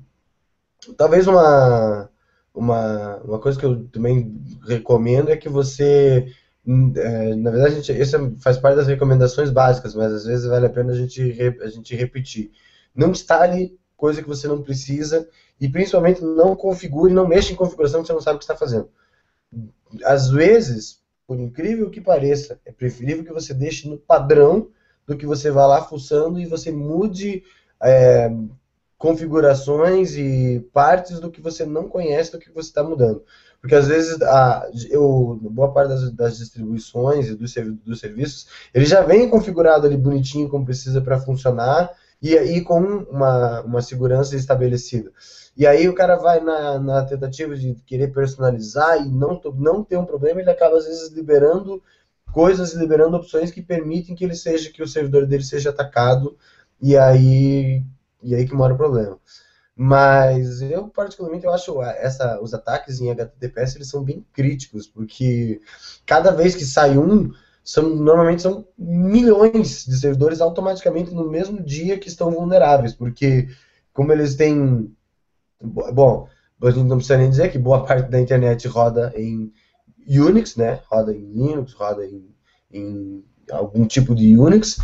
talvez 0.98 1.28
uma, 1.28 2.10
uma, 2.54 3.18
uma 3.18 3.40
coisa 3.40 3.60
que 3.60 3.66
eu 3.66 3.86
também 3.88 4.42
recomendo 4.68 5.30
é 5.30 5.38
que 5.38 5.50
você. 5.50 6.28
É, 6.68 7.36
na 7.36 7.52
verdade, 7.52 7.76
gente, 7.76 7.92
isso 7.92 8.16
é, 8.16 8.32
faz 8.40 8.58
parte 8.58 8.78
das 8.78 8.88
recomendações 8.88 9.52
básicas, 9.52 9.94
mas 9.94 10.12
às 10.12 10.26
vezes 10.26 10.48
vale 10.48 10.66
a 10.66 10.70
pena 10.70 10.94
a 10.94 10.96
gente, 10.96 11.22
a 11.62 11.68
gente 11.68 11.96
repetir. 11.96 12.52
Não 12.96 13.12
instale 13.12 13.78
coisa 13.96 14.22
que 14.22 14.28
você 14.28 14.48
não 14.48 14.62
precisa 14.64 15.28
e 15.60 15.70
principalmente 15.70 16.24
não 16.24 16.56
configure, 16.56 17.14
não 17.14 17.28
mexa 17.28 17.54
em 17.54 17.56
configuração 17.56 18.02
que 18.02 18.08
você 18.08 18.14
não 18.14 18.22
sabe 18.22 18.38
o 18.38 18.40
que 18.40 18.46
está 18.46 18.56
fazendo. 18.56 18.90
Às 20.04 20.30
vezes, 20.30 21.00
por 21.28 21.40
incrível 21.40 21.90
que 21.90 22.02
pareça, 22.02 22.60
é 22.66 22.72
preferível 22.72 23.24
que 23.24 23.34
você 23.34 23.54
deixe 23.54 23.90
no 23.90 23.98
padrão 23.98 24.70
do 25.08 25.18
que 25.18 25.26
você 25.26 25.52
vá 25.52 25.66
lá 25.66 25.82
fuçando 25.82 26.40
e 26.40 26.46
você 26.46 26.72
mude 26.72 27.44
é, 27.82 28.32
configurações 28.98 30.16
e 30.16 30.68
partes 30.74 31.20
do 31.20 31.30
que 31.30 31.42
você 31.42 31.66
não 31.66 31.88
conhece 31.88 32.32
do 32.32 32.40
que 32.40 32.52
você 32.52 32.70
está 32.70 32.84
mudando. 32.84 33.24
Porque 33.60 33.76
às 33.76 33.88
vezes 33.88 34.22
a, 34.22 34.70
eu, 34.90 35.40
boa 35.42 35.72
parte 35.72 35.90
das, 35.90 36.12
das 36.12 36.38
distribuições 36.38 37.28
e 37.28 37.36
dos, 37.36 37.54
dos 37.84 38.00
serviços, 38.00 38.48
ele 38.74 38.86
já 38.86 39.02
vem 39.02 39.30
configurado 39.30 39.88
ali 39.88 39.98
bonitinho 39.98 40.50
como 40.50 40.66
precisa 40.66 41.02
para 41.02 41.20
funcionar 41.20 41.92
e 42.22 42.38
aí 42.38 42.62
com 42.62 42.80
uma, 42.80 43.62
uma 43.62 43.82
segurança 43.82 44.36
estabelecida. 44.36 45.12
E 45.56 45.66
aí 45.66 45.88
o 45.88 45.96
cara 45.96 46.18
vai 46.18 46.42
na, 46.42 46.80
na 46.80 47.06
tentativa 47.06 47.56
de 47.56 47.76
querer 47.86 48.12
personalizar 48.12 49.02
e 49.02 49.10
não, 49.10 49.40
não 49.56 49.84
ter 49.84 49.98
um 49.98 50.06
problema, 50.06 50.42
ele 50.42 50.50
acaba 50.50 50.78
às 50.78 50.86
vezes 50.86 51.12
liberando 51.12 51.82
coisas, 52.34 52.74
liberando 52.74 53.16
opções 53.16 53.52
que 53.52 53.62
permitem 53.62 54.16
que 54.16 54.26
ele 54.26 54.36
seja, 54.36 54.72
que 54.72 54.84
o 54.84 54.88
servidor 54.88 55.26
dele 55.26 55.44
seja 55.44 55.70
atacado, 55.70 56.38
e 56.82 56.98
aí, 56.98 57.82
e 58.22 58.36
aí 58.36 58.46
que 58.46 58.54
mora 58.54 58.74
o 58.74 58.78
problema. 58.78 59.18
Mas 59.76 60.62
eu, 60.62 60.88
particularmente, 60.88 61.46
eu 61.46 61.54
acho 61.54 61.82
essa, 61.82 62.40
os 62.42 62.54
ataques 62.54 63.00
em 63.00 63.12
HTTPS 63.12 63.76
eles 63.76 63.90
são 63.90 64.04
bem 64.04 64.26
críticos, 64.34 64.88
porque 64.88 65.62
cada 66.06 66.32
vez 66.32 66.56
que 66.56 66.66
sai 66.66 66.98
um, 66.98 67.32
são, 67.64 67.90
normalmente 67.96 68.42
são 68.42 68.68
milhões 68.78 69.86
de 69.86 69.98
servidores 69.98 70.40
automaticamente 70.40 71.14
no 71.14 71.30
mesmo 71.30 71.62
dia 71.62 71.98
que 72.00 72.08
estão 72.08 72.32
vulneráveis, 72.32 72.94
porque 72.94 73.50
como 73.92 74.12
eles 74.12 74.36
têm. 74.36 74.95
Bom, 75.66 76.28
a 76.62 76.72
gente 76.72 76.88
não 76.88 76.98
precisa 76.98 77.18
nem 77.18 77.30
dizer 77.30 77.52
que 77.52 77.58
boa 77.58 77.84
parte 77.84 78.10
da 78.10 78.20
internet 78.20 78.68
roda 78.68 79.14
em 79.16 79.52
Unix, 80.08 80.56
né? 80.56 80.80
Roda 80.90 81.14
em 81.14 81.26
Linux, 81.26 81.74
roda 81.74 82.06
em, 82.06 82.30
em 82.72 83.24
algum 83.52 83.86
tipo 83.86 84.16
de 84.16 84.38
Unix. 84.38 84.78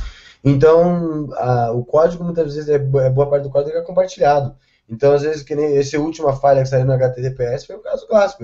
Então, 0.44 1.30
a, 1.34 1.72
o 1.72 1.86
código 1.86 2.24
muitas 2.24 2.56
vezes 2.56 2.70
é, 2.70 2.76
é 2.76 3.10
boa 3.10 3.30
parte 3.30 3.44
do 3.44 3.50
código 3.50 3.78
é 3.78 3.82
compartilhado. 3.82 4.56
Então, 4.89 5.13
às 5.13 5.22
vezes, 5.22 5.44
que 5.44 5.56
nem 5.56 5.78
essa 5.78 5.98
última 6.00 6.36
falha 6.36 6.62
que 6.63 6.70
saiu 6.70 6.86
no 6.86 6.94
HTTPS 6.94 7.65
foi 7.65 7.76
o 7.76 7.82
caso 7.82 8.08
clássico. 8.08 8.44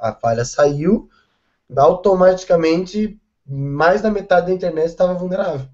A 0.00 0.12
falha 0.12 0.44
saiu, 0.44 1.08
automaticamente 1.76 3.20
mais 3.46 4.02
da 4.02 4.10
metade 4.10 4.46
da 4.46 4.52
internet 4.52 4.86
estava 4.86 5.14
vulnerável. 5.14 5.66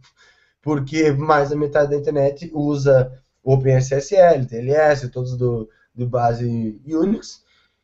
Porque 0.61 1.11
mais 1.13 1.51
da 1.51 1.57
metade 1.57 1.91
da 1.91 1.97
internet 1.97 2.51
usa 2.53 3.21
OpenSSL, 3.43 4.47
TLS, 4.47 5.09
todos 5.09 5.37
do, 5.37 5.69
de 5.95 6.07
base 6.07 6.81
Unix. 6.87 7.43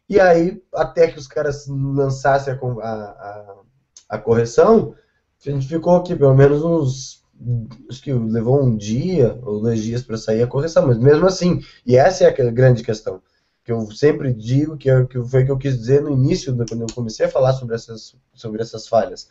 E 0.08 0.18
aí, 0.18 0.62
até 0.74 1.08
que 1.08 1.18
os 1.18 1.26
caras 1.26 1.66
lançassem 1.68 2.52
a, 2.52 2.56
a, 2.56 3.56
a 4.08 4.18
correção, 4.18 4.94
a 5.46 5.50
gente 5.50 5.68
ficou 5.68 5.96
aqui 5.96 6.16
pelo 6.16 6.34
menos 6.34 6.64
uns 6.64 7.18
acho 7.88 8.02
que 8.02 8.12
levou 8.12 8.62
um 8.62 8.76
dia 8.76 9.38
ou 9.42 9.60
dois 9.60 9.82
dias 9.82 10.02
para 10.02 10.16
sair 10.16 10.42
a 10.42 10.46
correção, 10.46 10.86
mas 10.86 10.98
mesmo 10.98 11.26
assim, 11.26 11.60
e 11.86 11.96
essa 11.96 12.24
é 12.24 12.28
a 12.28 12.50
grande 12.50 12.82
questão, 12.82 13.22
que 13.64 13.70
eu 13.70 13.90
sempre 13.92 14.32
digo, 14.32 14.76
que, 14.76 14.90
é, 14.90 15.04
que 15.04 15.22
foi 15.22 15.42
o 15.42 15.46
que 15.46 15.52
eu 15.52 15.58
quis 15.58 15.78
dizer 15.78 16.02
no 16.02 16.10
início, 16.10 16.56
quando 16.68 16.82
eu 16.82 16.94
comecei 16.94 17.26
a 17.26 17.30
falar 17.30 17.52
sobre 17.52 17.74
essas, 17.74 18.16
sobre 18.34 18.60
essas 18.60 18.88
falhas. 18.88 19.28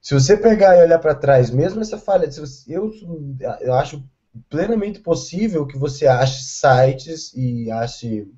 Se 0.00 0.14
você 0.14 0.36
pegar 0.36 0.76
e 0.76 0.82
olhar 0.82 0.98
para 0.98 1.14
trás, 1.14 1.50
mesmo 1.50 1.80
essa 1.80 1.98
falha, 1.98 2.28
eu, 2.68 2.92
eu 3.60 3.74
acho 3.74 4.02
plenamente 4.48 5.00
possível 5.00 5.66
que 5.66 5.78
você 5.78 6.06
ache 6.06 6.42
sites 6.42 7.32
e 7.34 7.70
ache 7.70 8.30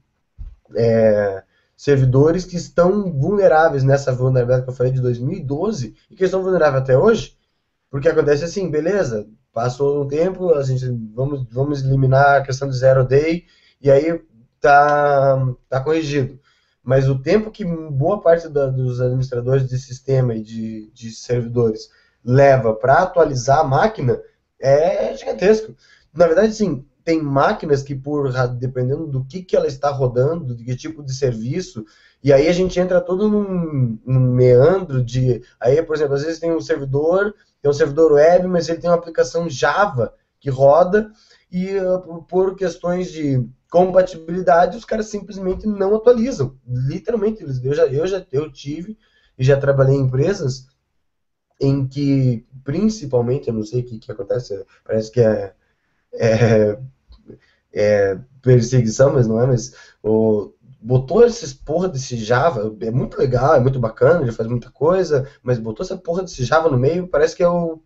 é, 0.77 1.43
servidores 1.77 2.45
que 2.45 2.57
estão 2.57 3.11
vulneráveis 3.13 3.83
nessa 3.83 4.13
vulnerabilidade 4.13 4.65
que 4.65 4.71
eu 4.71 4.75
falei 4.75 4.93
de 4.93 5.01
2012 5.01 5.95
e 6.11 6.15
que 6.15 6.25
estão 6.25 6.43
vulneráveis 6.43 6.83
até 6.83 6.97
hoje, 6.97 7.37
porque 7.91 8.09
acontece 8.09 8.45
assim, 8.45 8.71
beleza, 8.71 9.27
passou 9.53 10.03
um 10.03 10.09
tempo, 10.09 10.53
a 10.55 10.63
gente 10.63 10.87
vamos, 11.15 11.47
vamos 11.51 11.83
eliminar 11.83 12.37
a 12.37 12.43
questão 12.43 12.69
de 12.69 12.77
zero 12.77 13.05
day 13.05 13.45
e 13.81 13.91
aí 13.91 14.21
tá, 14.61 15.55
tá 15.69 15.81
corrigido. 15.81 16.39
Mas 16.83 17.09
o 17.09 17.19
tempo 17.19 17.51
que 17.51 17.65
boa 17.65 18.21
parte 18.21 18.49
da, 18.49 18.67
dos 18.67 19.01
administradores 19.01 19.69
de 19.69 19.79
sistema 19.79 20.35
e 20.35 20.43
de, 20.43 20.91
de 20.93 21.11
servidores 21.11 21.91
leva 22.25 22.75
para 22.75 22.99
atualizar 22.99 23.61
a 23.61 23.65
máquina 23.65 24.21
é 24.61 25.17
gigantesco. 25.17 25.75
Na 26.13 26.27
verdade, 26.27 26.55
sim, 26.55 26.85
tem 27.05 27.23
máquinas 27.23 27.83
que, 27.83 27.95
por 27.95 28.31
dependendo 28.59 29.07
do 29.07 29.25
que, 29.25 29.43
que 29.43 29.57
ela 29.57 29.67
está 29.67 29.91
rodando, 29.91 30.55
de 30.55 30.65
que 30.65 30.77
tipo 30.77 31.03
de 31.03 31.15
serviço, 31.15 31.85
e 32.23 32.33
aí 32.33 32.49
a 32.49 32.53
gente 32.53 32.79
entra 32.79 33.01
todo 33.01 33.29
num, 33.29 33.99
num 34.05 34.21
meandro 34.21 35.03
de. 35.03 35.43
Aí, 35.59 35.83
por 35.83 35.97
exemplo, 35.97 36.15
às 36.15 36.23
vezes 36.23 36.39
tem 36.39 36.53
um 36.53 36.61
servidor 36.61 37.35
tem 37.61 37.71
um 37.71 37.75
servidor 37.75 38.13
web, 38.13 38.47
mas 38.49 38.69
ele 38.69 38.81
tem 38.81 38.89
uma 38.89 38.97
aplicação 38.97 39.49
Java 39.49 40.15
que 40.39 40.49
roda 40.49 41.13
e 41.53 41.77
uh, 41.77 42.23
por 42.23 42.57
questões 42.57 43.11
de 43.13 43.47
compatibilidade 43.71 44.77
os 44.77 44.85
caras 44.85 45.07
simplesmente 45.07 45.67
não 45.67 45.95
atualizam. 45.95 46.57
Literalmente, 46.67 47.43
eu 47.43 47.75
já 47.75 47.87
eu 47.87 48.07
já 48.07 48.25
eu 48.33 48.51
tive 48.51 48.97
e 49.39 49.45
já 49.45 49.59
trabalhei 49.59 49.97
em 49.97 50.01
empresas 50.01 50.67
em 51.61 51.87
que 51.87 52.45
principalmente, 52.65 53.49
eu 53.49 53.55
não 53.55 53.63
sei 53.63 53.81
o 53.81 53.85
que, 53.85 53.99
que 53.99 54.13
acontece, 54.13 54.65
parece 54.85 55.11
que 55.11 55.21
é, 55.21 55.53
é, 56.13 56.79
é 57.73 58.19
perseguição, 58.43 59.13
mas 59.13 59.27
não 59.27 59.41
é, 59.41 59.47
mas 59.47 59.75
o, 60.03 60.53
botou 60.81 61.25
esses 61.25 61.53
porra 61.53 61.89
desse 61.89 62.17
Java, 62.17 62.75
é 62.81 62.91
muito 62.91 63.19
legal, 63.19 63.55
é 63.55 63.61
muito 63.61 63.79
bacana, 63.79 64.27
já 64.27 64.33
faz 64.33 64.49
muita 64.49 64.71
coisa, 64.71 65.29
mas 65.43 65.59
botou 65.59 65.85
essa 65.85 65.97
porra 65.97 66.23
desse 66.23 66.45
Java 66.45 66.71
no 66.71 66.79
meio, 66.79 67.09
parece 67.09 67.37
que 67.37 67.43
é 67.43 67.49
o, 67.49 67.81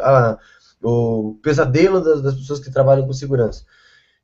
a, 0.00 0.38
o 0.82 1.38
pesadelo 1.42 2.02
das, 2.02 2.22
das, 2.22 2.34
pessoas 2.34 2.60
que 2.60 2.70
trabalham 2.70 3.06
com 3.06 3.12
segurança. 3.12 3.64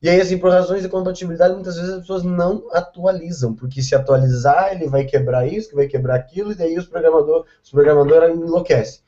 E 0.01 0.09
aí, 0.09 0.19
assim, 0.19 0.37
por 0.37 0.49
razões 0.49 0.81
de 0.81 0.89
compatibilidade, 0.89 1.53
muitas 1.53 1.75
vezes 1.75 1.91
as 1.91 1.99
pessoas 2.01 2.23
não 2.23 2.67
atualizam, 2.71 3.53
porque 3.53 3.83
se 3.83 3.93
atualizar, 3.93 4.71
ele 4.71 4.87
vai 4.87 5.05
quebrar 5.05 5.47
isso, 5.47 5.75
vai 5.75 5.87
quebrar 5.87 6.15
aquilo, 6.15 6.51
e 6.51 6.55
daí 6.55 6.77
os 6.77 6.87
programadores 6.87 7.45
os 7.63 7.69
programadores 7.69 8.35
enlouquecem. 8.35 9.01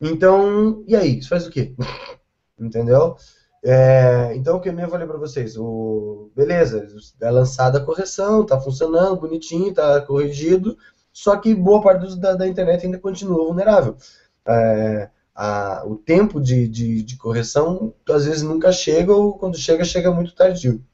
Então, 0.00 0.82
e 0.86 0.96
aí? 0.96 1.18
Isso 1.18 1.28
faz 1.28 1.46
o 1.46 1.50
quê? 1.50 1.74
Entendeu? 2.58 3.16
É, 3.64 4.32
então, 4.34 4.56
o 4.56 4.60
que 4.60 4.70
eu 4.70 4.88
falei 4.88 5.06
para 5.06 5.18
vocês, 5.18 5.56
o, 5.56 6.30
beleza, 6.34 6.88
é 7.20 7.30
lançada 7.30 7.78
a 7.78 7.84
correção, 7.84 8.42
está 8.42 8.60
funcionando, 8.60 9.20
bonitinho, 9.20 9.68
está 9.68 10.00
corrigido, 10.00 10.76
só 11.12 11.36
que 11.36 11.54
boa 11.54 11.82
parte 11.82 12.18
da, 12.18 12.34
da 12.34 12.48
internet 12.48 12.86
ainda 12.86 12.98
continua 12.98 13.44
vulnerável. 13.44 13.96
É, 14.46 15.10
a, 15.34 15.82
o 15.86 15.96
tempo 15.96 16.40
de, 16.40 16.68
de, 16.68 17.02
de, 17.02 17.16
correção 17.16 17.94
às 18.08 18.26
vezes 18.26 18.42
nunca 18.42 18.70
chega, 18.70 19.12
ou 19.12 19.38
quando 19.38 19.56
chega, 19.56 19.84
chega 19.84 20.10
muito 20.10 20.34
tardio. 20.34 20.84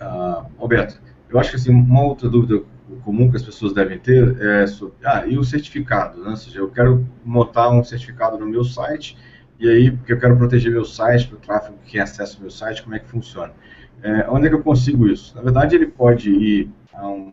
Uh, 0.00 0.46
Roberto, 0.56 1.00
eu 1.28 1.38
acho 1.38 1.50
que 1.50 1.56
assim, 1.56 1.70
uma 1.70 2.04
outra 2.04 2.28
dúvida 2.28 2.64
comum 3.04 3.30
que 3.30 3.36
as 3.36 3.42
pessoas 3.42 3.72
devem 3.72 3.98
ter 3.98 4.40
é 4.40 4.66
sobre, 4.66 4.94
ah, 5.04 5.26
e 5.26 5.38
o 5.38 5.44
certificado, 5.44 6.22
né? 6.22 6.30
Ou 6.30 6.36
seja, 6.36 6.58
eu 6.58 6.70
quero 6.70 7.06
montar 7.24 7.70
um 7.70 7.82
certificado 7.82 8.38
no 8.38 8.46
meu 8.46 8.64
site 8.64 9.16
e 9.58 9.68
aí, 9.68 9.90
porque 9.92 10.12
eu 10.12 10.18
quero 10.18 10.36
proteger 10.36 10.72
meu 10.72 10.84
site, 10.84 11.28
para 11.28 11.36
o 11.36 11.40
tráfego 11.40 11.78
que 11.84 11.98
acessa 12.00 12.36
o 12.36 12.40
meu 12.40 12.50
site, 12.50 12.82
como 12.82 12.96
é 12.96 12.98
que 12.98 13.08
funciona? 13.08 13.52
É, 14.02 14.28
onde 14.28 14.46
é 14.46 14.48
que 14.48 14.56
eu 14.56 14.62
consigo 14.62 15.06
isso? 15.06 15.36
Na 15.36 15.42
verdade, 15.42 15.76
ele 15.76 15.86
pode 15.86 16.30
ir 16.30 16.70
a 16.92 17.08
um, 17.08 17.32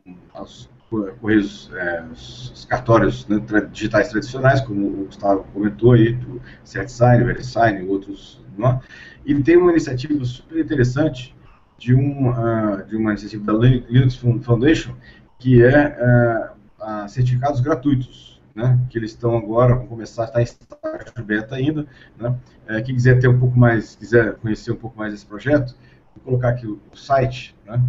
correios, 0.89 1.71
é, 1.73 2.03
os 2.11 2.65
cartórios 2.69 3.27
né, 3.27 3.39
digitais 3.71 4.09
tradicionais, 4.09 4.61
como 4.61 4.87
o 4.87 5.05
Gustavo 5.05 5.45
comentou 5.53 5.93
aí, 5.93 6.13
do 6.13 6.41
CertSign, 6.63 7.23
VeriSign 7.23 7.83
e 7.83 7.87
outros, 7.87 8.43
é? 8.59 8.79
e 9.25 9.43
tem 9.43 9.57
uma 9.57 9.71
iniciativa 9.71 10.23
super 10.25 10.59
interessante 10.59 11.35
de, 11.77 11.93
um, 11.93 12.29
uh, 12.29 12.83
de 12.85 12.95
uma 12.97 13.11
iniciativa 13.11 13.45
da 13.45 13.53
Linux 13.53 14.15
Foundation, 14.15 14.95
que 15.37 15.63
é 15.63 16.55
uh, 16.81 17.07
certificados 17.07 17.61
gratuitos 17.61 18.29
né, 18.59 18.79
que 18.89 18.97
eles 18.97 19.11
estão 19.11 19.37
agora, 19.37 19.75
vão 19.75 19.87
começar, 19.87 20.25
está 20.25 20.41
em 20.41 20.43
estágio 20.43 21.23
beta 21.23 21.55
ainda, 21.55 21.85
né, 22.17 22.35
é, 22.67 22.81
quem 22.81 22.95
quiser 22.95 23.19
ter 23.19 23.27
um 23.27 23.39
pouco 23.39 23.57
mais, 23.57 23.95
quiser 23.95 24.35
conhecer 24.35 24.71
um 24.71 24.75
pouco 24.75 24.97
mais 24.97 25.13
desse 25.13 25.25
projeto, 25.25 25.75
vou 26.15 26.23
colocar 26.25 26.49
aqui 26.49 26.67
o, 26.67 26.79
o 26.91 26.97
site, 26.97 27.55
né, 27.65 27.81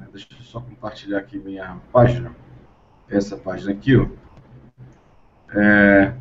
é, 0.00 0.06
deixa 0.12 0.28
eu 0.30 0.42
só 0.42 0.60
compartilhar 0.60 1.18
aqui 1.18 1.38
minha 1.38 1.78
página, 1.92 2.32
essa 3.08 3.36
página 3.36 3.72
aqui, 3.72 3.96
ó, 3.96 4.06
é, 5.54 6.12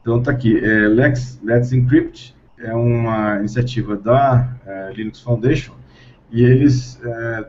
então 0.00 0.18
está 0.18 0.30
aqui, 0.30 0.58
é, 0.58 0.88
Let's, 0.88 1.40
Let's 1.42 1.72
Encrypt 1.72 2.34
é 2.58 2.74
uma 2.74 3.38
iniciativa 3.38 3.96
da 3.96 4.56
é, 4.66 4.92
Linux 4.92 5.20
Foundation, 5.20 5.74
e 6.30 6.42
eles 6.42 7.00
é, 7.02 7.48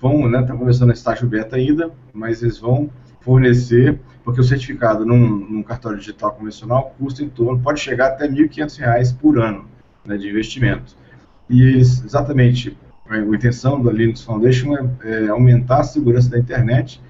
vão, 0.00 0.28
né, 0.28 0.40
estão 0.40 0.56
começando 0.56 0.92
estágio 0.92 1.28
beta 1.28 1.56
ainda, 1.56 1.90
mas 2.12 2.42
eles 2.42 2.58
vão 2.58 2.90
fornecer, 3.20 3.98
porque 4.24 4.40
o 4.40 4.44
certificado 4.44 5.04
num, 5.04 5.28
num 5.28 5.62
cartório 5.62 5.98
digital 5.98 6.32
convencional 6.32 6.94
custa 6.98 7.22
em 7.22 7.28
torno, 7.28 7.60
pode 7.60 7.80
chegar 7.80 8.08
até 8.08 8.26
R$ 8.26 8.48
1.500 8.48 9.16
por 9.18 9.40
ano 9.40 9.66
né, 10.04 10.16
de 10.16 10.28
investimento. 10.28 10.96
E 11.48 11.62
eles, 11.62 12.04
exatamente, 12.04 12.76
a 13.12 13.36
intenção 13.36 13.82
da 13.82 13.92
Linux 13.92 14.22
Foundation 14.22 14.74
é, 15.02 15.24
é 15.24 15.28
aumentar 15.28 15.80
a 15.80 15.84
segurança 15.84 16.30
da 16.30 16.38
internet, 16.38 17.00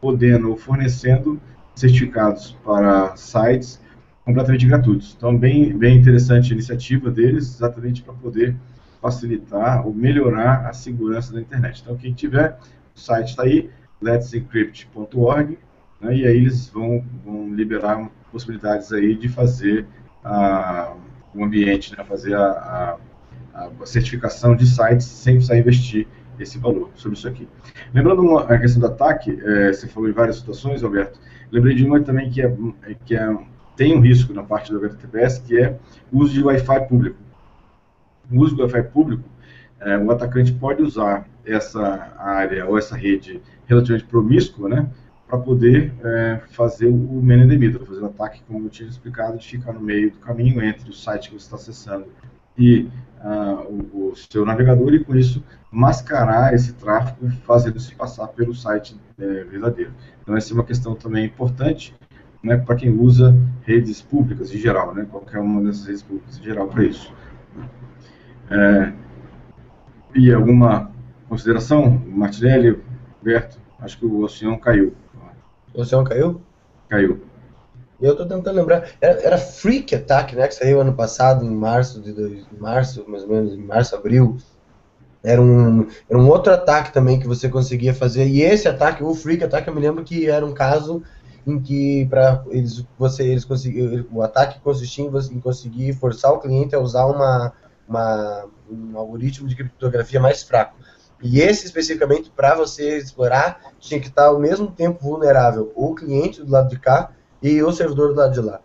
podendo, 0.00 0.56
fornecendo 0.56 1.40
certificados 1.74 2.56
para 2.64 3.16
sites 3.16 3.80
completamente 4.24 4.66
gratuitos. 4.66 5.14
Então, 5.16 5.36
bem, 5.36 5.76
bem 5.76 5.98
interessante 5.98 6.52
a 6.52 6.54
iniciativa 6.54 7.10
deles, 7.10 7.54
exatamente 7.56 8.02
para 8.02 8.14
poder 8.14 8.56
facilitar 9.00 9.86
ou 9.86 9.92
melhorar 9.92 10.66
a 10.66 10.72
segurança 10.72 11.32
da 11.32 11.40
internet. 11.40 11.82
Então, 11.82 11.96
quem 11.96 12.14
tiver, 12.14 12.58
o 12.94 12.98
site 12.98 13.30
está 13.30 13.42
aí, 13.42 13.70
let'sencrypt.org, 14.00 15.58
né, 16.00 16.16
e 16.16 16.26
aí 16.26 16.36
eles 16.36 16.68
vão, 16.68 17.04
vão, 17.24 17.54
liberar 17.54 18.10
possibilidades 18.32 18.92
aí 18.92 19.14
de 19.14 19.28
fazer 19.28 19.86
a, 20.24 20.94
o 21.34 21.44
ambiente, 21.44 21.94
né, 21.96 22.02
fazer 22.04 22.34
a, 22.34 22.46
a, 22.46 22.96
a, 23.54 23.70
certificação 23.86 24.56
de 24.56 24.66
sites 24.66 25.06
sem 25.06 25.34
precisar 25.34 25.56
investir 25.56 26.06
esse 26.38 26.58
valor 26.58 26.90
sobre 26.96 27.16
isso 27.16 27.28
aqui. 27.28 27.48
Lembrando 27.94 28.22
uma, 28.22 28.42
a 28.42 28.58
questão 28.58 28.80
do 28.80 28.86
ataque, 28.86 29.38
é, 29.40 29.72
você 29.72 29.86
falou 29.86 30.08
em 30.08 30.12
várias 30.12 30.36
situações, 30.36 30.82
Alberto, 30.82 31.18
lembrei 31.50 31.74
de 31.74 31.84
uma 31.84 32.00
também 32.00 32.28
que, 32.28 32.42
é, 32.42 32.52
que 33.04 33.14
é, 33.14 33.36
tem 33.76 33.96
um 33.96 34.00
risco 34.00 34.32
na 34.32 34.42
parte 34.42 34.72
do 34.72 34.78
HTTPS, 34.78 35.40
que 35.40 35.58
é 35.58 35.78
o 36.10 36.18
uso 36.18 36.34
de 36.34 36.42
Wi-Fi 36.42 36.88
público. 36.88 37.16
no 38.28 38.42
uso 38.42 38.56
do 38.56 38.62
Wi-Fi 38.62 38.82
público, 38.82 39.28
é, 39.80 39.96
o 39.98 40.10
atacante 40.10 40.52
pode 40.52 40.82
usar 40.82 41.28
essa 41.46 42.12
área 42.18 42.66
ou 42.66 42.76
essa 42.76 42.96
rede 42.96 43.40
relativamente 43.66 44.08
promíscua, 44.08 44.68
né, 44.68 44.88
para 45.28 45.38
poder 45.38 45.92
é, 46.04 46.40
fazer 46.50 46.86
o 46.86 47.22
man 47.22 47.44
in 47.44 47.48
the 47.48 47.56
middle, 47.56 47.84
fazer 47.86 48.00
o 48.00 48.06
ataque, 48.06 48.42
como 48.46 48.66
eu 48.66 48.70
tinha 48.70 48.88
explicado, 48.88 49.38
de 49.38 49.46
ficar 49.46 49.72
no 49.72 49.80
meio 49.80 50.10
do 50.10 50.18
caminho 50.18 50.62
entre 50.62 50.90
o 50.90 50.92
site 50.92 51.28
que 51.28 51.34
você 51.34 51.44
está 51.44 51.56
acessando 51.56 52.06
e 52.56 52.88
uh, 53.24 53.88
o, 53.92 54.10
o, 54.10 54.16
seu 54.16 54.44
navegador 54.44 54.92
e 54.94 55.02
com 55.02 55.16
isso 55.16 55.42
mascarar 55.70 56.54
esse 56.54 56.74
tráfego 56.74 57.30
fazendo-se 57.44 57.94
passar 57.94 58.28
pelo 58.28 58.54
site 58.54 58.96
é, 59.18 59.44
verdadeiro. 59.44 59.92
Então 60.22 60.36
essa 60.36 60.52
é 60.52 60.54
uma 60.54 60.64
questão 60.64 60.94
também 60.94 61.24
importante 61.24 61.94
né, 62.42 62.58
para 62.58 62.76
quem 62.76 62.90
usa 62.90 63.34
redes 63.62 64.02
públicas 64.02 64.52
em 64.52 64.58
geral, 64.58 64.94
né, 64.94 65.06
qualquer 65.10 65.40
uma 65.40 65.62
dessas 65.62 65.86
redes 65.86 66.02
públicas 66.02 66.38
em 66.38 66.42
geral 66.42 66.68
para 66.68 66.84
isso. 66.84 67.12
É, 68.50 68.92
e 70.14 70.32
alguma 70.32 70.92
consideração, 71.28 72.02
Martinelli, 72.06 72.78
Berto? 73.22 73.58
Acho 73.80 73.98
que 73.98 74.06
o 74.06 74.20
oceano 74.20 74.58
caiu. 74.58 74.94
O 75.74 75.80
oceano 75.80 76.04
caiu? 76.04 76.40
Caiu. 76.88 77.20
Eu 78.00 78.16
tô 78.16 78.26
tentando 78.26 78.56
lembrar. 78.56 78.90
Era, 79.00 79.20
era 79.22 79.38
Freak 79.38 79.94
Attack, 79.94 80.34
né? 80.34 80.48
Que 80.48 80.54
saiu 80.54 80.80
ano 80.80 80.94
passado, 80.94 81.44
em 81.44 81.50
março, 81.50 82.00
de 82.00 82.12
dois, 82.12 82.44
março, 82.58 83.04
mais 83.08 83.22
ou 83.22 83.28
menos, 83.28 83.54
em 83.54 83.62
março, 83.62 83.94
abril. 83.94 84.36
Era 85.22 85.40
um, 85.40 85.86
era 86.08 86.18
um 86.18 86.28
outro 86.28 86.52
ataque 86.52 86.92
também 86.92 87.18
que 87.18 87.26
você 87.26 87.48
conseguia 87.48 87.94
fazer. 87.94 88.26
E 88.26 88.42
esse 88.42 88.68
ataque, 88.68 89.02
o 89.02 89.14
Freak 89.14 89.44
Attack, 89.44 89.66
eu 89.66 89.74
me 89.74 89.80
lembro 89.80 90.04
que 90.04 90.28
era 90.28 90.44
um 90.44 90.52
caso 90.52 91.02
em 91.46 91.60
que 91.60 92.06
para 92.06 92.42
eles, 92.48 92.84
você, 92.98 93.22
eles 93.22 93.44
conseguiam, 93.44 94.06
o 94.12 94.22
ataque 94.22 94.60
consistia 94.60 95.04
em, 95.04 95.40
conseguir 95.40 95.92
forçar 95.94 96.32
o 96.32 96.38
cliente 96.38 96.74
a 96.74 96.80
usar 96.80 97.06
uma, 97.06 97.52
uma, 97.88 98.46
um 98.70 98.98
algoritmo 98.98 99.48
de 99.48 99.54
criptografia 99.54 100.20
mais 100.20 100.42
fraco. 100.42 100.76
E 101.22 101.40
esse 101.40 101.64
especificamente, 101.64 102.30
para 102.30 102.54
você 102.54 102.98
explorar, 102.98 103.60
tinha 103.78 104.00
que 104.00 104.08
estar 104.08 104.26
ao 104.26 104.38
mesmo 104.38 104.70
tempo 104.70 105.02
vulnerável 105.02 105.72
o 105.74 105.94
cliente 105.94 106.42
do 106.42 106.50
lado 106.50 106.68
de 106.68 106.78
cá 106.78 107.12
e 107.44 107.62
o 107.62 107.70
servidor 107.70 108.14
do 108.14 108.14
lado 108.14 108.32
de 108.32 108.40
lá. 108.40 108.58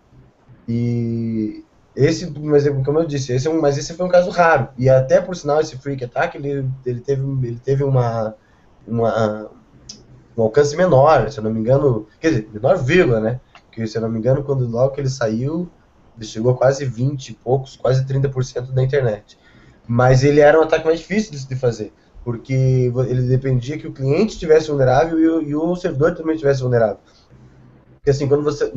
E 0.65 1.65
esse, 1.93 2.31
mas 2.39 2.65
como 2.85 2.99
eu 2.99 3.05
disse, 3.05 3.33
esse 3.33 3.45
é 3.45 3.51
um, 3.51 3.59
mas 3.59 3.77
esse 3.77 3.93
foi 3.93 4.05
um 4.05 4.09
caso 4.09 4.29
raro. 4.29 4.69
E 4.77 4.89
até 4.89 5.19
por 5.19 5.35
sinal 5.35 5.59
esse 5.59 5.77
freak 5.77 6.05
attack 6.05 6.37
ele, 6.37 6.65
ele 6.85 7.01
teve 7.01 7.21
ele 7.21 7.59
teve 7.61 7.83
uma, 7.83 8.33
uma 8.87 9.51
um 10.37 10.43
alcance 10.43 10.77
menor, 10.77 11.29
se 11.29 11.37
eu 11.37 11.43
não 11.43 11.51
me 11.51 11.59
engano, 11.59 12.07
quer 12.21 12.29
dizer, 12.29 12.49
menor 12.53 12.77
vírgula, 12.77 13.19
né? 13.19 13.41
Porque 13.65 13.85
se 13.85 13.97
eu 13.97 14.01
não 14.01 14.09
me 14.09 14.17
engano, 14.17 14.43
quando 14.43 14.65
logo 14.65 14.93
que 14.93 15.01
ele 15.01 15.09
saiu, 15.09 15.69
ele 16.15 16.25
chegou 16.25 16.53
a 16.53 16.57
quase 16.57 16.85
20 16.85 17.29
e 17.29 17.33
poucos, 17.33 17.75
quase 17.75 18.05
30% 18.05 18.71
da 18.71 18.81
internet. 18.81 19.37
Mas 19.85 20.23
ele 20.23 20.39
era 20.39 20.57
um 20.57 20.63
ataque 20.63 20.85
mais 20.85 20.99
difícil 20.99 21.33
de 21.33 21.55
fazer, 21.57 21.91
porque 22.23 22.53
ele 22.53 23.23
dependia 23.23 23.77
que 23.77 23.87
o 23.87 23.91
cliente 23.91 24.33
estivesse 24.33 24.69
vulnerável 24.69 25.19
e 25.19 25.27
o, 25.27 25.41
e 25.41 25.55
o 25.55 25.75
servidor 25.75 26.15
também 26.15 26.35
estivesse 26.35 26.61
vulnerável. 26.61 26.99
Porque 27.99 28.11
assim, 28.11 28.27
quando 28.27 28.43
você. 28.43 28.71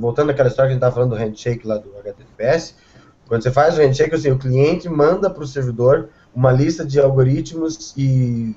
Voltando 0.00 0.30
àquela 0.30 0.48
história 0.48 0.68
que 0.68 0.72
a 0.72 0.74
gente 0.74 0.76
estava 0.76 0.94
falando 0.94 1.10
do 1.10 1.16
handshake 1.16 1.66
lá 1.66 1.76
do 1.76 1.90
HTTPS, 1.98 2.76
quando 3.26 3.42
você 3.42 3.50
faz 3.50 3.76
o 3.76 3.80
handshake, 3.80 4.14
assim, 4.14 4.30
o 4.30 4.38
cliente 4.38 4.88
manda 4.88 5.28
para 5.28 5.42
o 5.42 5.46
servidor 5.46 6.08
uma 6.34 6.52
lista 6.52 6.84
de 6.84 6.98
algoritmos 7.00 7.92
e, 7.96 8.56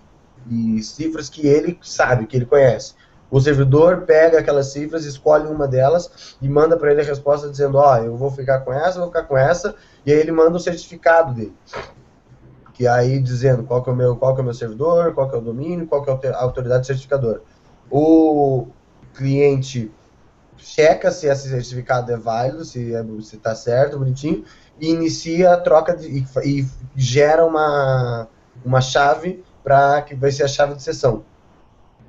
e 0.49 0.81
cifras 0.81 1.29
que 1.29 1.47
ele 1.47 1.77
sabe, 1.81 2.27
que 2.27 2.37
ele 2.37 2.45
conhece. 2.45 2.93
O 3.29 3.41
servidor 3.41 4.01
pega 4.01 4.37
aquelas 4.37 4.67
cifras, 4.67 5.05
escolhe 5.05 5.47
uma 5.47 5.67
delas 5.67 6.35
e 6.39 6.47
manda 6.47 6.77
para 6.77 6.91
ele 6.91 7.01
a 7.01 7.03
resposta 7.03 7.49
dizendo, 7.49 7.79
ó, 7.79 7.93
oh, 7.93 7.97
eu 7.97 8.15
vou 8.15 8.29
ficar 8.29 8.59
com 8.59 8.71
essa, 8.71 8.99
vou 8.99 9.07
ficar 9.07 9.23
com 9.23 9.35
essa, 9.35 9.73
e 10.05 10.11
aí 10.11 10.19
ele 10.19 10.31
manda 10.31 10.55
o 10.55 10.59
certificado 10.59 11.33
dele. 11.33 11.53
Que 12.73 12.85
aí 12.85 13.19
dizendo 13.19 13.63
qual 13.63 13.83
que 13.83 13.89
é 13.89 13.93
o 13.93 13.95
meu, 13.95 14.15
qual 14.15 14.35
que 14.35 14.41
é 14.41 14.43
o 14.43 14.45
meu 14.45 14.53
servidor, 14.53 15.13
qual 15.15 15.27
que 15.27 15.35
é 15.35 15.39
o 15.39 15.41
domínio, 15.41 15.87
qual 15.87 16.03
que 16.03 16.27
é 16.27 16.29
a 16.29 16.41
autoridade 16.41 16.85
certificadora. 16.85 17.41
O 17.89 18.67
cliente 19.15 19.91
checa 20.63 21.11
se 21.11 21.27
esse 21.27 21.49
certificado 21.49 22.11
é 22.11 22.17
válido, 22.17 22.63
se 22.63 22.95
é, 22.95 23.03
está 23.19 23.53
certo, 23.53 23.99
bonitinho, 23.99 24.43
e 24.79 24.89
inicia 24.89 25.53
a 25.53 25.57
troca 25.57 25.95
de, 25.95 26.07
e, 26.07 26.25
e 26.43 26.67
gera 26.95 27.45
uma, 27.45 28.27
uma 28.65 28.81
chave 28.81 29.43
para 29.63 30.01
que 30.01 30.15
vai 30.15 30.31
ser 30.31 30.43
a 30.43 30.47
chave 30.47 30.75
de 30.75 30.81
sessão. 30.81 31.23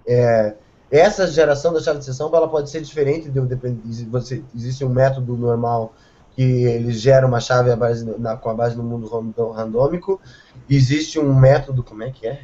É, 0.07 0.55
essa 0.91 1.27
geração 1.27 1.73
da 1.73 1.81
chave 1.81 1.99
de 1.99 2.05
sessão 2.05 2.31
ela 2.35 2.49
pode 2.49 2.71
ser 2.71 2.81
diferente 2.81 3.29
de, 3.29 3.41
de 3.41 4.05
você 4.05 4.43
existe 4.55 4.85
um 4.85 4.91
método 4.91 5.37
normal 5.37 5.93
que 6.35 6.43
ele 6.43 6.93
gera 6.93 7.27
uma 7.27 7.41
chave 7.41 7.75
base, 7.77 8.05
na, 8.19 8.37
com 8.37 8.51
a 8.51 8.55
base 8.55 8.77
no 8.77 8.83
mundo 8.83 9.07
randômico. 9.53 10.21
Existe 10.69 11.19
um 11.19 11.35
método 11.35 11.83
como 11.83 12.03
é 12.03 12.11
que 12.11 12.27
é 12.27 12.43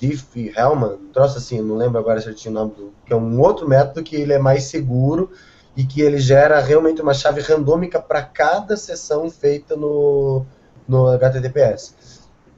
Diffie 0.00 0.52
Hellman 0.56 0.98
troço 1.12 1.38
assim 1.38 1.60
não 1.60 1.76
lembro 1.76 1.98
agora 1.98 2.20
certinho 2.20 2.52
o 2.52 2.58
nome 2.58 2.74
do 2.74 2.92
que 3.04 3.12
é 3.12 3.16
um 3.16 3.40
outro 3.40 3.68
método 3.68 4.02
que 4.02 4.16
ele 4.16 4.32
é 4.32 4.38
mais 4.38 4.64
seguro 4.64 5.30
e 5.76 5.84
que 5.84 6.00
ele 6.00 6.18
gera 6.18 6.60
realmente 6.60 7.00
uma 7.00 7.14
chave 7.14 7.40
randômica 7.40 8.00
para 8.00 8.22
cada 8.22 8.76
sessão 8.76 9.30
feita 9.30 9.76
no 9.76 10.44
no 10.86 11.08
HTTPS 11.08 11.94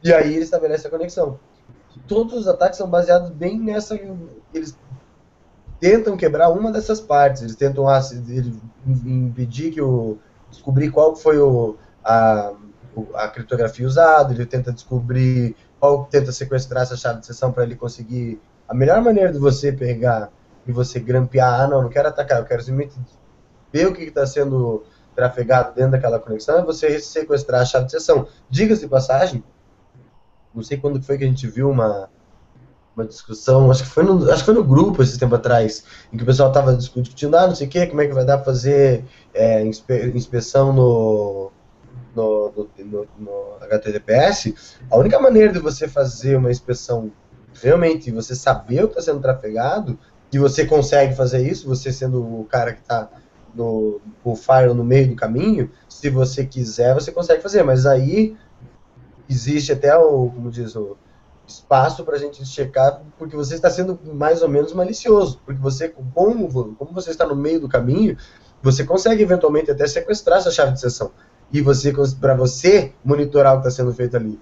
e 0.02 0.12
aí 0.12 0.34
ele 0.34 0.44
estabelece 0.44 0.86
a 0.86 0.90
conexão 0.90 1.38
todos 2.06 2.34
os 2.34 2.48
ataques 2.48 2.78
são 2.78 2.88
baseados 2.88 3.30
bem 3.30 3.58
nessa 3.58 3.98
eles 4.54 4.76
tentam 5.80 6.16
quebrar 6.16 6.50
uma 6.50 6.70
dessas 6.70 7.00
partes. 7.00 7.42
Eles 7.42 7.56
tentam 7.56 7.86
impedir 8.86 9.72
que 9.72 9.80
o 9.80 10.18
descobrir 10.50 10.90
qual 10.90 11.16
foi 11.16 11.38
o, 11.38 11.76
a, 12.04 12.52
a 13.14 13.28
criptografia 13.28 13.86
usada. 13.86 14.32
Ele 14.32 14.44
tenta 14.44 14.72
descobrir 14.72 15.56
qual 15.80 16.04
tenta 16.04 16.30
sequestrar 16.30 16.82
essa 16.82 16.96
chave 16.96 17.20
de 17.20 17.26
sessão 17.26 17.50
para 17.50 17.64
ele 17.64 17.74
conseguir 17.74 18.40
a 18.68 18.74
melhor 18.74 19.02
maneira 19.02 19.32
de 19.32 19.38
você 19.38 19.72
pegar 19.72 20.30
e 20.66 20.70
você 20.70 21.00
grampear. 21.00 21.62
Ah, 21.62 21.66
não, 21.66 21.82
não 21.82 21.88
quero 21.88 22.08
atacar. 22.08 22.38
Eu 22.38 22.44
quero 22.44 22.62
simplesmente 22.62 23.00
ver 23.72 23.88
o 23.88 23.94
que 23.94 24.02
está 24.04 24.26
sendo 24.26 24.84
trafegado 25.16 25.74
dentro 25.74 25.92
daquela 25.92 26.20
conexão. 26.20 26.58
É 26.58 26.62
você 26.62 27.00
sequestrar 27.00 27.62
a 27.62 27.64
chave 27.64 27.86
de 27.86 27.92
sessão. 27.92 28.28
Diga-se 28.48 28.82
de 28.82 28.88
passagem. 28.88 29.42
Não 30.54 30.62
sei 30.62 30.76
quando 30.76 31.02
foi 31.02 31.16
que 31.16 31.24
a 31.24 31.26
gente 31.26 31.46
viu 31.46 31.70
uma 31.70 32.08
uma 32.96 33.06
discussão, 33.06 33.70
acho 33.70 33.84
que 33.84 33.88
foi 33.88 34.02
no, 34.02 34.30
acho 34.30 34.40
que 34.40 34.46
foi 34.46 34.54
no 34.54 34.64
grupo 34.64 35.00
esse 35.00 35.16
tempo 35.16 35.34
atrás, 35.34 35.84
em 36.12 36.16
que 36.16 36.24
o 36.24 36.26
pessoal 36.26 36.48
estava 36.48 36.74
discutindo, 36.74 37.36
ah, 37.36 37.46
não 37.46 37.54
sei 37.54 37.68
o 37.68 37.70
que, 37.70 37.86
como 37.86 38.00
é 38.00 38.06
que 38.06 38.12
vai 38.12 38.24
dar 38.24 38.38
para 38.38 38.46
fazer 38.46 39.04
é, 39.32 39.64
inspe, 39.64 40.12
inspeção 40.14 40.72
no, 40.72 41.52
no, 42.14 42.68
no, 42.78 43.08
no, 43.18 43.56
HTTPS. 43.60 44.54
A 44.90 44.96
única 44.96 45.18
maneira 45.18 45.52
de 45.52 45.58
você 45.58 45.88
fazer 45.88 46.36
uma 46.36 46.50
inspeção 46.50 47.10
realmente, 47.62 48.10
você 48.10 48.34
saber 48.34 48.84
o 48.84 48.88
que 48.88 48.98
está 48.98 49.12
sendo 49.12 49.20
trafegado, 49.20 49.98
e 50.32 50.38
você 50.38 50.64
consegue 50.64 51.14
fazer 51.14 51.46
isso, 51.46 51.66
você 51.66 51.92
sendo 51.92 52.22
o 52.22 52.44
cara 52.44 52.72
que 52.72 52.80
está 52.80 53.08
no 53.54 54.00
o 54.22 54.36
file 54.36 54.74
no 54.74 54.84
meio 54.84 55.08
do 55.08 55.16
caminho, 55.16 55.70
se 55.88 56.08
você 56.08 56.46
quiser, 56.46 56.94
você 56.94 57.10
consegue 57.10 57.42
fazer, 57.42 57.64
mas 57.64 57.84
aí 57.84 58.36
existe 59.28 59.72
até 59.72 59.96
o, 59.96 60.30
como 60.30 60.50
diz 60.50 60.76
o 60.76 60.96
espaço 61.46 62.04
para 62.04 62.14
a 62.14 62.18
gente 62.18 62.44
checar, 62.46 63.02
porque 63.18 63.34
você 63.34 63.56
está 63.56 63.68
sendo 63.68 63.98
mais 64.14 64.40
ou 64.40 64.48
menos 64.48 64.72
malicioso, 64.72 65.40
porque 65.44 65.60
você, 65.60 65.88
como, 65.88 66.76
como 66.76 66.92
você 66.92 67.10
está 67.10 67.26
no 67.26 67.34
meio 67.34 67.60
do 67.60 67.68
caminho, 67.68 68.16
você 68.62 68.84
consegue 68.84 69.22
eventualmente 69.22 69.70
até 69.70 69.86
sequestrar 69.86 70.38
essa 70.38 70.50
chave 70.50 70.72
de 70.72 70.80
sessão 70.80 71.10
e 71.52 71.60
você 71.60 71.92
para 72.20 72.34
você 72.34 72.92
monitorar 73.04 73.54
o 73.54 73.60
que 73.60 73.68
está 73.68 73.82
sendo 73.82 73.94
feito 73.94 74.16
ali. 74.16 74.38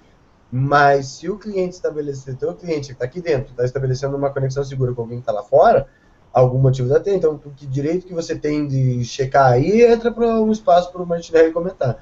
Mas 0.51 1.07
se 1.09 1.29
o 1.29 1.39
cliente 1.39 1.75
estabelecer, 1.75 2.37
o 2.43 2.55
cliente 2.55 2.89
que 2.89 2.93
está 2.95 3.05
aqui 3.05 3.21
dentro 3.21 3.51
está 3.51 3.65
estabelecendo 3.65 4.17
uma 4.17 4.31
conexão 4.31 4.65
segura 4.65 4.95
com 4.95 5.03
alguém 5.03 5.19
que 5.19 5.23
está 5.23 5.33
lá 5.33 5.43
fora, 5.43 5.87
algum 6.33 6.59
motivo 6.59 6.89
da 6.89 7.01
ter. 7.01 7.15
Então, 7.15 7.39
que 7.39 7.67
direito 7.67 8.07
que 8.07 8.15
você 8.15 8.35
tem 8.35 8.67
de 8.67 9.05
checar 9.05 9.53
aí 9.53 9.83
entra 9.83 10.11
para 10.11 10.41
um 10.41 10.51
espaço 10.51 10.91
para 10.91 11.03
o 11.03 11.07
Martinelli 11.07 11.53
comentar. 11.53 11.99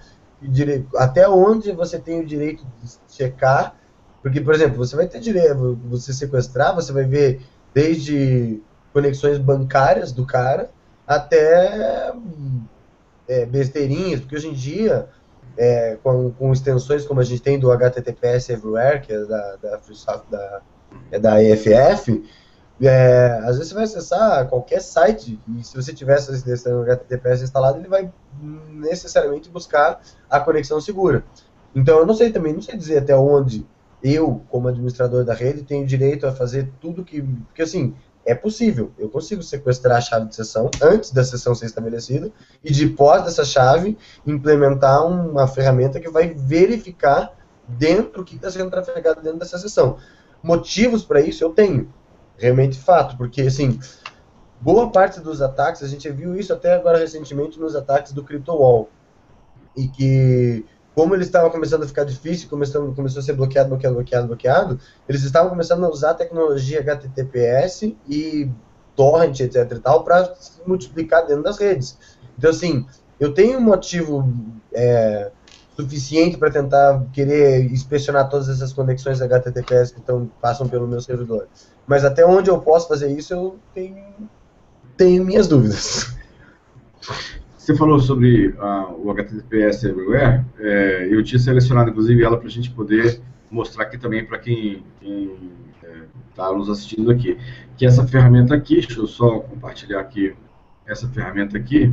Até 0.96 1.28
onde 1.28 1.72
você 1.72 1.98
tem 1.98 2.20
o 2.20 2.26
direito 2.26 2.64
de 2.82 3.14
checar 3.14 3.74
porque, 4.26 4.40
por 4.40 4.52
exemplo, 4.52 4.76
você 4.76 4.96
vai 4.96 5.06
ter 5.06 5.20
direito, 5.20 5.78
você 5.84 6.12
sequestrar, 6.12 6.74
você 6.74 6.92
vai 6.92 7.04
ver 7.04 7.42
desde 7.72 8.60
conexões 8.92 9.38
bancárias 9.38 10.10
do 10.10 10.26
cara 10.26 10.68
até 11.06 12.12
é, 13.28 13.44
besteirinhas, 13.46 14.20
porque 14.20 14.36
hoje 14.36 14.48
em 14.48 14.52
dia, 14.52 15.08
é, 15.56 15.98
com, 16.02 16.30
com, 16.32 16.52
extensões 16.52 17.04
como 17.04 17.20
a 17.20 17.24
gente 17.24 17.42
tem 17.42 17.58
do 17.58 17.70
HTTPS 17.70 18.50
Everywhere, 18.50 19.00
que 19.00 19.12
é 19.12 19.24
da, 19.24 19.56
da, 19.56 19.80
da, 20.30 20.62
é 21.10 21.18
da 21.18 21.42
EFF, 21.42 22.24
é, 22.80 23.40
às 23.42 23.56
vezes 23.56 23.68
você 23.68 23.74
vai 23.74 23.84
acessar 23.84 24.48
qualquer 24.48 24.82
site 24.82 25.40
e 25.48 25.64
se 25.64 25.74
você 25.74 25.94
tiver 25.94 26.14
essa 26.14 26.32
extensão 26.32 26.82
HTTPS 26.82 27.42
instalada, 27.42 27.78
ele 27.78 27.88
vai 27.88 28.12
necessariamente 28.68 29.48
buscar 29.48 30.00
a 30.28 30.40
conexão 30.40 30.80
segura. 30.80 31.24
Então 31.74 31.98
eu 31.98 32.06
não 32.06 32.14
sei 32.14 32.30
também, 32.30 32.52
não 32.52 32.60
sei 32.60 32.76
dizer 32.76 32.98
até 32.98 33.16
onde 33.16 33.66
eu, 34.02 34.42
como 34.50 34.68
administrador 34.68 35.24
da 35.24 35.34
rede, 35.34 35.62
tenho 35.62 35.86
direito 35.86 36.26
a 36.26 36.32
fazer 36.32 36.70
tudo 36.80 37.04
que. 37.04 37.22
Porque, 37.22 37.62
assim, 37.62 37.94
é 38.26 38.34
possível. 38.34 38.92
Eu 38.98 39.08
consigo 39.08 39.42
sequestrar 39.42 39.98
a 39.98 40.00
chave 40.00 40.26
de 40.28 40.34
sessão 40.34 40.68
antes 40.82 41.12
da 41.12 41.24
sessão 41.24 41.54
ser 41.54 41.66
estabelecida 41.66 42.30
e, 42.62 42.72
depois 42.72 43.24
dessa 43.24 43.44
chave, 43.44 43.96
implementar 44.26 45.06
uma 45.06 45.46
ferramenta 45.46 46.00
que 46.00 46.10
vai 46.10 46.34
verificar 46.34 47.32
dentro 47.66 48.22
o 48.22 48.24
que 48.24 48.36
está 48.36 48.50
sendo 48.50 48.70
trafegado 48.70 49.22
dentro 49.22 49.38
dessa 49.38 49.58
sessão. 49.58 49.96
Motivos 50.42 51.04
para 51.04 51.20
isso 51.20 51.42
eu 51.42 51.50
tenho, 51.50 51.92
realmente 52.36 52.78
fato, 52.78 53.16
porque 53.16 53.42
assim, 53.42 53.78
boa 54.60 54.90
parte 54.90 55.20
dos 55.20 55.40
ataques, 55.40 55.82
a 55.82 55.88
gente 55.88 56.08
viu 56.10 56.36
isso 56.36 56.52
até 56.52 56.74
agora 56.74 56.98
recentemente 56.98 57.58
nos 57.58 57.74
ataques 57.74 58.12
do 58.12 58.22
CryptoWall, 58.22 58.90
e 59.76 59.88
que 59.88 60.64
como 60.96 61.14
ele 61.14 61.24
estava 61.24 61.50
começando 61.50 61.82
a 61.82 61.86
ficar 61.86 62.04
difícil, 62.04 62.48
começou, 62.48 62.94
começou 62.94 63.20
a 63.20 63.22
ser 63.22 63.34
bloqueado, 63.34 63.68
bloqueado, 63.68 63.96
bloqueado, 63.96 64.26
bloqueado, 64.28 64.80
eles 65.06 65.22
estavam 65.24 65.50
começando 65.50 65.84
a 65.84 65.90
usar 65.90 66.12
a 66.12 66.14
tecnologia 66.14 66.80
HTTPS 66.80 67.94
e 68.08 68.50
torrent, 68.96 69.40
etc 69.40 69.70
e 69.72 69.78
tal, 69.78 70.04
para 70.04 70.34
se 70.36 70.52
multiplicar 70.66 71.26
dentro 71.26 71.42
das 71.42 71.58
redes. 71.58 71.98
Então, 72.38 72.48
assim, 72.48 72.86
eu 73.20 73.34
tenho 73.34 73.58
um 73.58 73.60
motivo 73.60 74.26
é, 74.72 75.30
suficiente 75.76 76.38
para 76.38 76.50
tentar 76.50 77.04
querer 77.12 77.70
inspecionar 77.70 78.30
todas 78.30 78.48
essas 78.48 78.72
conexões 78.72 79.20
HTTPS 79.20 79.92
que 79.92 80.00
tão, 80.00 80.30
passam 80.40 80.66
pelo 80.66 80.88
meu 80.88 81.02
servidor. 81.02 81.46
Mas 81.86 82.06
até 82.06 82.24
onde 82.24 82.48
eu 82.48 82.58
posso 82.58 82.88
fazer 82.88 83.10
isso, 83.10 83.34
eu 83.34 83.58
tenho, 83.74 84.02
tenho 84.96 85.22
minhas 85.26 85.46
dúvidas. 85.46 86.16
Você 87.66 87.74
falou 87.74 87.98
sobre 87.98 88.46
uh, 88.50 88.94
o 89.04 89.10
HTTPS 89.10 89.82
Everywhere, 89.88 90.44
é, 90.60 91.08
eu 91.10 91.20
tinha 91.24 91.36
selecionado 91.36 91.90
inclusive 91.90 92.22
ela 92.22 92.36
para 92.36 92.46
a 92.46 92.50
gente 92.50 92.70
poder 92.70 93.20
mostrar 93.50 93.82
aqui 93.82 93.98
também 93.98 94.24
para 94.24 94.38
quem 94.38 94.84
está 96.30 96.48
é, 96.48 96.54
nos 96.54 96.70
assistindo 96.70 97.10
aqui, 97.10 97.36
que 97.76 97.84
essa 97.84 98.06
ferramenta 98.06 98.54
aqui, 98.54 98.74
deixa 98.74 99.00
eu 99.00 99.08
só 99.08 99.40
compartilhar 99.40 99.98
aqui 99.98 100.32
essa 100.86 101.08
ferramenta 101.08 101.58
aqui, 101.58 101.92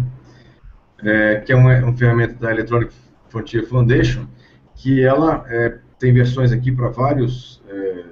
é, 1.03 1.37
que 1.37 1.51
é 1.51 1.55
uma, 1.55 1.75
uma, 1.79 1.97
ferramenta 1.97 2.35
da 2.35 2.51
Electronic 2.51 2.93
Frontier 3.29 3.65
Foundation, 3.65 4.27
que 4.75 5.03
ela 5.03 5.43
é, 5.49 5.79
tem 5.97 6.13
versões 6.13 6.51
aqui 6.51 6.71
para 6.71 6.89
vários 6.89 7.63
é, 7.67 8.03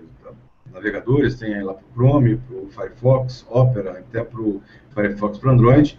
navegadores, 0.74 1.36
tem 1.36 1.62
lá 1.62 1.76
para 1.76 1.84
o 1.84 1.93
Chrome, 1.93 2.38
para 2.38 2.57
o 2.57 2.68
Firefox, 2.72 3.45
Opera, 3.51 3.99
até 3.99 4.24
para 4.24 4.41
o 4.41 4.64
Firefox 4.95 5.38
para 5.38 5.51
Android, 5.51 5.95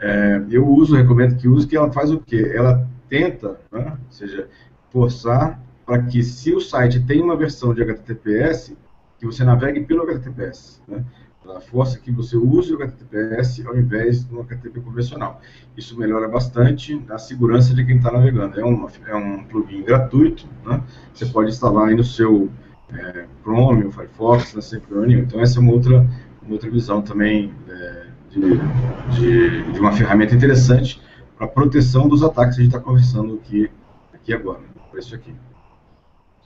é, 0.00 0.42
eu 0.50 0.66
uso, 0.66 0.96
recomendo 0.96 1.36
que 1.36 1.48
use, 1.48 1.66
que 1.66 1.76
ela 1.76 1.90
faz 1.90 2.10
o 2.10 2.20
quê? 2.20 2.52
Ela 2.54 2.86
tenta, 3.08 3.60
né, 3.72 3.96
ou 4.04 4.12
seja, 4.12 4.48
forçar 4.90 5.60
para 5.84 6.02
que 6.02 6.22
se 6.22 6.52
o 6.52 6.60
site 6.60 7.00
tem 7.00 7.22
uma 7.22 7.36
versão 7.36 7.72
de 7.72 7.82
HTTPS, 7.82 8.76
que 9.18 9.26
você 9.26 9.44
navegue 9.44 9.80
pelo 9.80 10.02
HTTPS. 10.02 10.82
Né? 10.86 11.04
Ela 11.44 11.60
força 11.60 11.98
que 11.98 12.10
você 12.10 12.36
use 12.36 12.74
o 12.74 12.76
HTTPS 12.76 13.64
ao 13.66 13.76
invés 13.78 14.24
do 14.24 14.40
HTTP 14.40 14.80
convencional. 14.80 15.40
Isso 15.76 15.96
melhora 15.96 16.28
bastante 16.28 17.00
a 17.08 17.18
segurança 17.18 17.72
de 17.72 17.84
quem 17.84 17.98
está 17.98 18.10
navegando. 18.10 18.58
É, 18.58 18.64
uma, 18.64 18.90
é 19.06 19.14
um 19.14 19.44
plugin 19.44 19.84
gratuito, 19.84 20.46
né? 20.64 20.82
você 21.14 21.24
pode 21.26 21.50
instalar 21.50 21.88
aí 21.88 21.94
no 21.94 22.02
seu 22.02 22.50
é, 22.92 23.26
Chrome, 23.42 23.84
ou 23.84 23.92
Firefox, 23.92 24.54
na 24.54 25.06
nenhum. 25.06 25.20
Então 25.20 25.40
essa 25.40 25.60
é 25.60 25.62
uma 25.62 25.72
outra, 25.72 26.04
uma 26.42 26.52
outra 26.52 26.68
visão 26.68 27.00
também 27.00 27.54
é, 27.68 28.05
de, 28.36 29.16
de, 29.16 29.72
de 29.72 29.80
uma 29.80 29.92
ferramenta 29.92 30.34
interessante 30.34 31.00
para 31.36 31.48
proteção 31.48 32.08
dos 32.08 32.22
ataques 32.22 32.56
que 32.56 32.62
a 32.62 32.64
gente 32.64 32.74
está 32.74 32.84
conversando 32.84 33.34
aqui, 33.34 33.70
aqui 34.12 34.32
agora, 34.32 34.60
por 34.90 34.98
isso 34.98 35.14
aqui. 35.14 35.34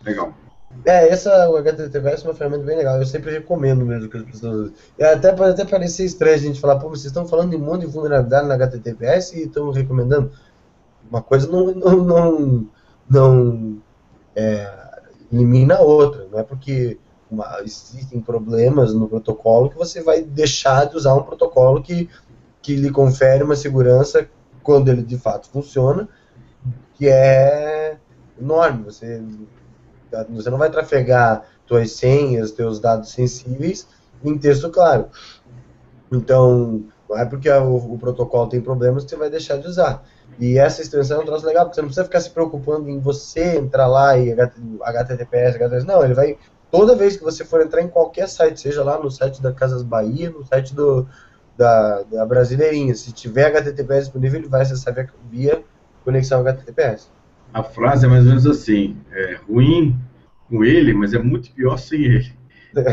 Legal. 0.04 0.32
É, 0.84 1.08
essa 1.08 1.50
o 1.50 1.56
HTTPS 1.56 2.24
é 2.24 2.28
uma 2.28 2.34
ferramenta 2.34 2.64
bem 2.64 2.76
legal. 2.76 2.98
Eu 2.98 3.06
sempre 3.06 3.32
recomendo 3.32 3.84
mesmo 3.84 4.08
que 4.08 4.16
as 4.16 4.22
pessoas. 4.22 4.72
É, 4.98 5.12
até 5.12 5.32
pode 5.32 5.50
até 5.50 5.64
parecer 5.64 6.04
estranho 6.04 6.36
a 6.36 6.38
gente 6.38 6.60
falar, 6.60 6.78
pô, 6.78 6.88
vocês 6.88 7.06
estão 7.06 7.26
falando 7.26 7.50
de 7.50 7.56
um 7.56 7.60
monte 7.60 7.82
de 7.82 7.86
vulnerabilidade 7.88 8.46
na 8.46 8.54
HTTPS 8.54 9.36
e 9.36 9.42
estão 9.42 9.70
recomendando. 9.72 10.30
Uma 11.10 11.20
coisa 11.20 11.50
não, 11.50 11.74
não, 11.74 12.04
não, 12.04 12.68
não 13.08 13.82
é, 14.36 14.72
elimina 15.32 15.74
a 15.74 15.80
outra. 15.80 16.28
Não 16.30 16.38
é 16.38 16.44
porque 16.44 16.98
uma, 17.30 17.60
existem 17.62 18.20
problemas 18.20 18.92
no 18.92 19.08
protocolo 19.08 19.70
que 19.70 19.76
você 19.76 20.02
vai 20.02 20.22
deixar 20.22 20.86
de 20.86 20.96
usar 20.96 21.14
um 21.14 21.22
protocolo 21.22 21.82
que, 21.82 22.08
que 22.60 22.74
lhe 22.76 22.90
confere 22.90 23.42
uma 23.42 23.56
segurança 23.56 24.28
quando 24.62 24.88
ele 24.88 25.02
de 25.02 25.18
fato 25.18 25.48
funciona, 25.48 26.08
que 26.94 27.08
é 27.08 27.96
enorme. 28.40 28.84
Você, 28.84 29.22
você 30.28 30.50
não 30.50 30.58
vai 30.58 30.70
trafegar 30.70 31.44
suas 31.66 31.92
senhas, 31.92 32.50
seus 32.50 32.80
dados 32.80 33.10
sensíveis 33.10 33.86
em 34.24 34.36
texto 34.36 34.68
claro. 34.70 35.08
Então, 36.12 36.84
não 37.08 37.18
é 37.18 37.24
porque 37.24 37.48
o, 37.50 37.94
o, 37.94 37.98
protocolo 37.98 38.48
tem 38.48 38.60
problemas 38.60 39.04
que 39.04 39.10
você 39.10 39.16
vai 39.16 39.30
deixar 39.30 39.56
de 39.56 39.68
usar. 39.68 40.04
E 40.38 40.58
essa 40.58 40.82
extensão 40.82 41.18
é 41.18 41.22
um 41.22 41.26
troço 41.26 41.46
legal, 41.46 41.64
porque 41.64 41.76
você 41.76 41.82
não 41.82 41.88
precisa 41.88 42.04
ficar 42.04 42.20
se 42.20 42.30
preocupando 42.30 42.88
em 42.88 42.98
você 42.98 43.56
entrar 43.56 43.86
lá 43.86 44.16
e 44.18 44.32
HTTPS, 44.32 45.56
HTTPS. 45.56 45.84
Não, 45.84 46.04
ele 46.04 46.14
vai 46.14 46.36
toda 46.70 46.94
vez 46.94 47.16
que 47.16 47.22
você 47.24 47.44
for 47.44 47.60
entrar 47.60 47.82
em 47.82 47.88
qualquer 47.88 48.28
site, 48.28 48.60
seja 48.60 48.82
lá 48.82 48.98
no 48.98 49.10
site 49.10 49.42
da 49.42 49.52
Casas 49.52 49.82
Bahia, 49.82 50.30
no 50.30 50.44
site 50.44 50.74
do, 50.74 51.06
da, 51.56 52.02
da 52.02 52.26
Brasileirinha, 52.26 52.94
se 52.94 53.12
tiver 53.12 53.46
HTTPS 53.46 54.04
disponível, 54.04 54.40
ele 54.40 54.48
vai 54.48 54.62
acessar 54.62 54.94
via, 54.94 55.08
via 55.30 55.62
conexão 56.04 56.40
HTTPS. 56.40 57.10
A 57.52 57.62
frase 57.62 58.06
é 58.06 58.08
mais 58.08 58.24
ou 58.24 58.30
menos 58.30 58.46
assim, 58.46 58.96
é 59.12 59.38
ruim 59.48 59.98
com 60.48 60.64
ele, 60.64 60.94
mas 60.94 61.12
é 61.12 61.18
muito 61.18 61.52
pior 61.52 61.76
sem 61.76 62.02
ele. 62.02 62.32
Então, 62.70 62.84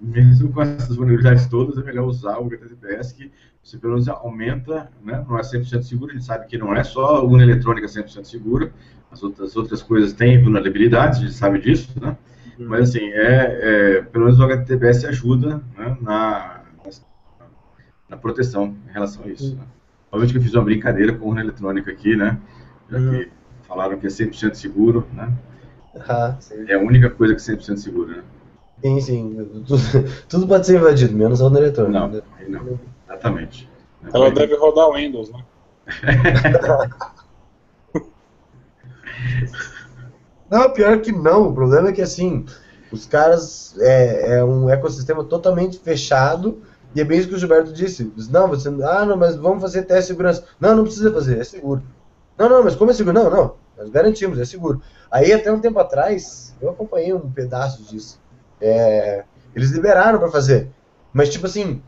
mesmo 0.00 0.52
com 0.52 0.62
essas 0.62 0.94
vulnerabilidades 0.94 1.46
todas, 1.48 1.76
é 1.76 1.82
melhor 1.82 2.06
usar 2.06 2.38
o 2.38 2.46
HTTPS, 2.46 3.12
que 3.12 3.32
você 3.62 3.76
pelo 3.76 3.94
menos 3.94 4.08
aumenta, 4.08 4.88
né? 5.02 5.24
não 5.28 5.36
é 5.36 5.42
100% 5.42 5.82
seguro, 5.82 6.12
a 6.12 6.14
gente 6.14 6.24
sabe 6.24 6.46
que 6.46 6.56
não 6.56 6.74
é 6.74 6.84
só 6.84 7.16
a 7.16 7.22
urna 7.22 7.42
eletrônica 7.42 7.86
100% 7.88 8.24
segura, 8.24 8.72
as 9.10 9.22
outras, 9.22 9.56
outras 9.56 9.82
coisas 9.82 10.12
têm 10.12 10.40
vulnerabilidades, 10.40 11.18
a 11.18 11.22
gente 11.22 11.34
sabe 11.34 11.58
disso, 11.60 11.90
né? 12.00 12.16
Uhum. 12.58 12.68
Mas 12.68 12.90
assim, 12.90 13.06
é, 13.10 13.98
é, 13.98 14.02
pelo 14.02 14.24
menos 14.24 14.40
o 14.40 14.44
HTTPS 14.44 15.06
ajuda 15.06 15.62
né, 15.76 15.96
na, 16.00 16.60
na 18.08 18.16
proteção 18.16 18.74
em 18.88 18.92
relação 18.92 19.24
a 19.24 19.28
isso. 19.28 19.54
Né? 19.56 19.62
Obviamente 20.10 20.32
que 20.32 20.38
eu 20.38 20.42
fiz 20.42 20.54
uma 20.54 20.64
brincadeira 20.64 21.12
com 21.12 21.28
urna 21.28 21.42
eletrônica 21.42 21.90
aqui, 21.90 22.16
né? 22.16 22.38
Já 22.90 22.98
uhum. 22.98 23.10
que 23.10 23.30
falaram 23.66 23.98
que 23.98 24.06
é 24.06 24.10
100% 24.10 24.54
seguro, 24.54 25.06
né? 25.12 25.32
Ah, 26.08 26.36
é 26.68 26.74
a 26.74 26.78
única 26.78 27.10
coisa 27.10 27.34
que 27.34 27.40
é 27.40 27.54
100% 27.56 27.76
segura, 27.76 28.16
né? 28.16 28.22
Sim, 28.82 29.00
sim. 29.00 29.48
Tudo, 29.66 29.82
tudo, 30.28 30.46
pode 30.46 30.66
ser 30.66 30.78
invadido, 30.78 31.14
menos 31.14 31.40
a 31.40 31.44
urna 31.46 31.58
eletrônica. 31.58 31.98
Não, 31.98 32.22
não. 32.48 32.80
Exatamente. 33.06 33.68
Ela 34.12 34.30
deve 34.30 34.54
rodar 34.56 34.88
o 34.88 34.94
Windows, 34.94 35.30
né? 35.30 35.44
Não, 40.50 40.70
pior 40.70 41.00
que 41.00 41.12
não. 41.12 41.48
O 41.48 41.54
problema 41.54 41.88
é 41.88 41.92
que 41.92 42.02
assim, 42.02 42.44
os 42.90 43.06
caras 43.06 43.74
é, 43.78 44.38
é 44.38 44.44
um 44.44 44.68
ecossistema 44.68 45.24
totalmente 45.24 45.78
fechado. 45.78 46.62
E 46.94 47.00
é 47.00 47.04
bem 47.04 47.18
isso 47.18 47.28
que 47.28 47.34
o 47.34 47.38
Gilberto 47.38 47.72
disse. 47.72 48.10
Não, 48.30 48.48
você. 48.48 48.68
Ah, 48.82 49.04
não, 49.04 49.16
mas 49.16 49.36
vamos 49.36 49.60
fazer 49.60 49.82
teste 49.82 50.02
de 50.02 50.06
segurança. 50.08 50.44
Não, 50.58 50.74
não 50.74 50.84
precisa 50.84 51.12
fazer, 51.12 51.38
é 51.38 51.44
seguro. 51.44 51.82
Não, 52.38 52.48
não, 52.48 52.64
mas 52.64 52.74
como 52.74 52.90
é 52.90 52.94
seguro? 52.94 53.14
Não, 53.14 53.30
não. 53.30 53.54
Nós 53.76 53.90
garantimos, 53.90 54.38
é 54.38 54.44
seguro. 54.44 54.80
Aí 55.10 55.32
até 55.32 55.52
um 55.52 55.60
tempo 55.60 55.78
atrás, 55.78 56.54
eu 56.60 56.70
acompanhei 56.70 57.12
um 57.12 57.30
pedaço 57.30 57.82
disso. 57.82 58.20
É, 58.60 59.24
eles 59.54 59.70
liberaram 59.70 60.18
para 60.18 60.30
fazer. 60.30 60.70
Mas 61.12 61.28
tipo 61.28 61.46
assim, 61.46 61.82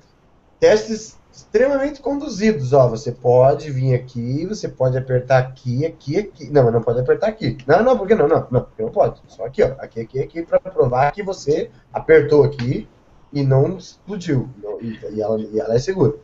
testes 0.61 1.18
extremamente 1.39 2.01
conduzidos. 2.01 2.73
Ó, 2.73 2.89
você 2.89 3.13
pode 3.13 3.71
vir 3.71 3.95
aqui, 3.95 4.45
você 4.47 4.69
pode 4.69 4.99
apertar 4.99 5.39
aqui, 5.39 5.87
aqui, 5.87 6.19
aqui. 6.19 6.51
Não, 6.51 6.65
mas 6.65 6.73
não 6.73 6.83
pode 6.83 7.01
apertar 7.01 7.29
aqui. 7.29 7.57
Não, 7.67 7.83
não, 7.83 7.97
por 7.97 8.07
que 8.07 8.15
não? 8.15 8.27
Não, 8.27 8.47
não, 8.51 8.63
porque 8.63 8.83
não 8.83 8.91
pode. 8.91 9.21
Só 9.29 9.47
aqui, 9.47 9.63
ó. 9.63 9.73
Aqui, 9.79 10.01
aqui, 10.01 10.21
aqui, 10.21 10.43
para 10.43 10.59
provar 10.59 11.13
que 11.13 11.23
você 11.23 11.71
apertou 11.93 12.43
aqui 12.43 12.89
e 13.33 13.45
não 13.45 13.77
explodiu. 13.77 14.49
e, 14.81 14.99
e, 15.13 15.23
ela, 15.23 15.39
e 15.41 15.61
ela 15.61 15.75
é 15.75 15.79
segura. 15.79 16.15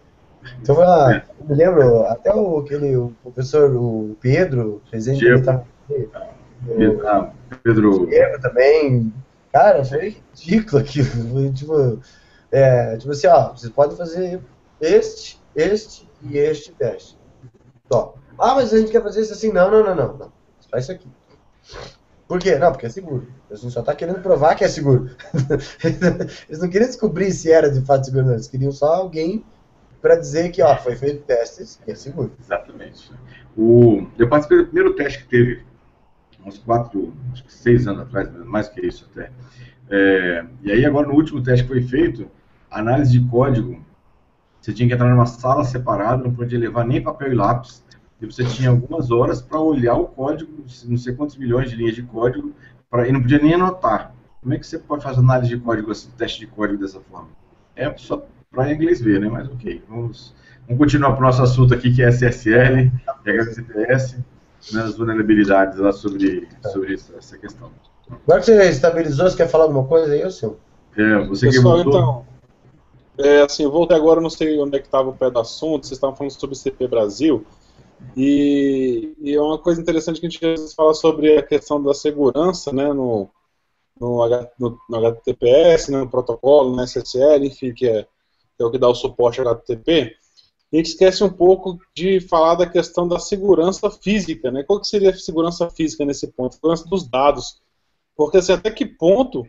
Então, 0.60 0.82
ela, 0.82 1.22
eu 1.40 1.46
me 1.46 1.54
lembro, 1.54 2.04
até 2.06 2.34
o, 2.34 2.58
aquele, 2.58 2.96
o 2.96 3.12
professor, 3.22 3.74
o 3.74 4.16
Pedro, 4.20 4.82
presente, 4.90 5.24
ele 5.24 5.40
tava, 5.42 5.64
ah, 7.06 7.30
Pedro. 7.62 8.06
Diego 8.06 8.40
também. 8.40 9.12
Cara, 9.52 9.84
foi 9.84 10.16
ridículo 10.34 10.82
aquilo. 10.82 11.06
Foi, 11.30 11.52
tipo, 11.52 12.00
é, 12.50 12.96
tipo 12.96 13.12
assim, 13.12 13.26
ó, 13.28 13.52
vocês 13.52 13.72
podem 13.72 13.96
fazer 13.96 14.40
este, 14.84 15.40
este 15.54 16.08
e 16.22 16.38
este 16.38 16.72
teste. 16.72 17.18
Só. 17.90 18.14
Ah, 18.38 18.54
mas 18.54 18.72
a 18.72 18.78
gente 18.78 18.90
quer 18.90 19.02
fazer 19.02 19.22
isso 19.22 19.32
assim. 19.32 19.52
Não, 19.52 19.70
não, 19.70 19.84
não, 19.84 19.94
não. 19.94 20.16
não. 20.16 20.32
Faz 20.70 20.84
isso 20.84 20.92
aqui. 20.92 21.08
Por 22.26 22.38
quê? 22.38 22.56
Não, 22.56 22.72
porque 22.72 22.86
é 22.86 22.88
seguro. 22.88 23.26
A 23.50 23.54
gente 23.54 23.70
só 23.70 23.80
está 23.80 23.94
querendo 23.94 24.20
provar 24.20 24.54
que 24.54 24.64
é 24.64 24.68
seguro. 24.68 25.10
Eles 26.48 26.58
não 26.58 26.68
queriam 26.68 26.88
descobrir 26.88 27.30
se 27.32 27.52
era 27.52 27.70
de 27.70 27.80
fato 27.82 28.06
seguro, 28.06 28.26
não. 28.26 28.32
Eles 28.32 28.48
queriam 28.48 28.72
só 28.72 28.94
alguém 28.94 29.44
para 30.00 30.16
dizer 30.16 30.50
que 30.50 30.62
ó, 30.62 30.76
foi 30.76 30.96
feito 30.96 31.24
testes 31.24 31.80
e 31.86 31.92
é 31.92 31.94
seguro. 31.94 32.32
Exatamente. 32.40 33.10
O, 33.56 34.06
eu 34.18 34.28
participei 34.28 34.58
do 34.58 34.66
primeiro 34.66 34.94
teste 34.94 35.22
que 35.22 35.28
teve, 35.28 35.64
uns 36.44 36.58
quatro, 36.58 37.14
acho 37.32 37.44
que 37.44 37.52
seis 37.52 37.86
anos 37.86 38.02
atrás, 38.02 38.30
mais 38.44 38.68
que 38.68 38.86
isso 38.86 39.08
até. 39.12 39.30
É, 39.90 40.44
e 40.62 40.72
aí 40.72 40.84
agora 40.84 41.06
no 41.06 41.14
último 41.14 41.42
teste 41.42 41.64
que 41.66 41.72
foi 41.72 41.82
feito, 41.82 42.30
análise 42.70 43.18
de 43.18 43.28
código, 43.28 43.83
você 44.64 44.72
tinha 44.72 44.88
que 44.88 44.94
entrar 44.94 45.10
numa 45.10 45.26
sala 45.26 45.62
separada, 45.62 46.24
não 46.24 46.34
podia 46.34 46.58
levar 46.58 46.86
nem 46.86 47.02
papel 47.02 47.30
e 47.30 47.34
lápis, 47.34 47.84
e 48.18 48.24
você 48.24 48.42
tinha 48.44 48.70
algumas 48.70 49.10
horas 49.10 49.42
para 49.42 49.60
olhar 49.60 49.94
o 49.94 50.06
código, 50.06 50.50
não 50.86 50.96
sei 50.96 51.14
quantos 51.14 51.36
milhões 51.36 51.68
de 51.68 51.76
linhas 51.76 51.94
de 51.94 52.02
código, 52.02 52.50
pra, 52.90 53.06
e 53.06 53.12
não 53.12 53.20
podia 53.20 53.38
nem 53.38 53.52
anotar. 53.52 54.14
Como 54.40 54.54
é 54.54 54.58
que 54.58 54.66
você 54.66 54.78
pode 54.78 55.02
fazer 55.02 55.20
análise 55.20 55.54
de 55.54 55.60
código, 55.60 55.90
assim, 55.90 56.08
teste 56.16 56.40
de 56.40 56.46
código 56.46 56.80
dessa 56.80 56.98
forma? 56.98 57.28
É 57.76 57.94
só 57.98 58.26
para 58.50 58.72
inglês 58.72 59.02
ver, 59.02 59.20
né? 59.20 59.28
Mas 59.28 59.48
ok, 59.48 59.82
vamos, 59.86 60.34
vamos 60.66 60.78
continuar 60.78 61.12
para 61.12 61.20
o 61.20 61.26
nosso 61.26 61.42
assunto 61.42 61.74
aqui, 61.74 61.92
que 61.94 62.02
é 62.02 62.08
SSL, 62.08 62.90
HTTPS, 63.06 64.16
né, 64.72 64.80
as 64.80 64.96
vulnerabilidades 64.96 65.78
lá 65.78 65.92
sobre, 65.92 66.48
sobre 66.72 66.94
essa 66.94 67.36
questão. 67.36 67.70
Agora 68.10 68.40
que 68.40 68.46
você 68.46 68.70
estabilizou, 68.70 69.28
você 69.28 69.36
quer 69.36 69.48
falar 69.48 69.64
alguma 69.64 69.84
coisa 69.84 70.10
aí, 70.10 70.30
seu? 70.30 70.58
É, 70.96 71.26
você 71.26 71.48
Pessoal, 71.48 71.76
que 71.76 71.84
voltou. 71.84 72.00
então, 72.00 72.33
é, 73.18 73.42
assim, 73.42 73.64
eu 73.64 73.70
voltei 73.70 73.96
agora, 73.96 74.20
não 74.20 74.30
sei 74.30 74.58
onde 74.58 74.76
é 74.76 74.80
que 74.80 74.86
estava 74.86 75.10
o 75.10 75.16
pé 75.16 75.30
do 75.30 75.38
assunto, 75.38 75.86
vocês 75.86 75.96
estavam 75.96 76.16
falando 76.16 76.32
sobre 76.32 76.56
CP 76.56 76.88
Brasil, 76.88 77.46
e, 78.16 79.14
e 79.20 79.34
é 79.34 79.40
uma 79.40 79.58
coisa 79.58 79.80
interessante 79.80 80.20
que 80.20 80.26
a 80.26 80.30
gente 80.30 80.74
fala 80.74 80.94
sobre 80.94 81.38
a 81.38 81.42
questão 81.42 81.82
da 81.82 81.94
segurança, 81.94 82.72
né, 82.72 82.92
no, 82.92 83.28
no, 84.00 84.28
no, 84.58 84.78
no 84.88 84.96
HTTPS, 84.96 85.90
né, 85.90 85.98
no 85.98 86.10
protocolo, 86.10 86.74
no 86.74 86.82
SSL, 86.82 87.46
enfim, 87.46 87.72
que 87.72 87.86
é, 87.86 88.02
que 88.02 88.62
é 88.62 88.64
o 88.64 88.70
que 88.70 88.78
dá 88.78 88.88
o 88.88 88.94
suporte 88.94 89.40
ao 89.40 89.48
HTTP, 89.48 90.16
a 90.72 90.76
gente 90.76 90.86
esquece 90.86 91.22
um 91.22 91.30
pouco 91.30 91.78
de 91.94 92.20
falar 92.20 92.56
da 92.56 92.66
questão 92.68 93.06
da 93.06 93.20
segurança 93.20 93.88
física, 93.90 94.50
né? 94.50 94.64
Qual 94.64 94.80
que 94.80 94.88
seria 94.88 95.10
a 95.10 95.16
segurança 95.16 95.70
física 95.70 96.04
nesse 96.04 96.26
ponto? 96.26 96.56
Segurança 96.56 96.84
dos 96.88 97.08
dados. 97.08 97.62
Porque 98.16 98.38
assim, 98.38 98.52
até 98.52 98.72
que 98.72 98.84
ponto 98.84 99.46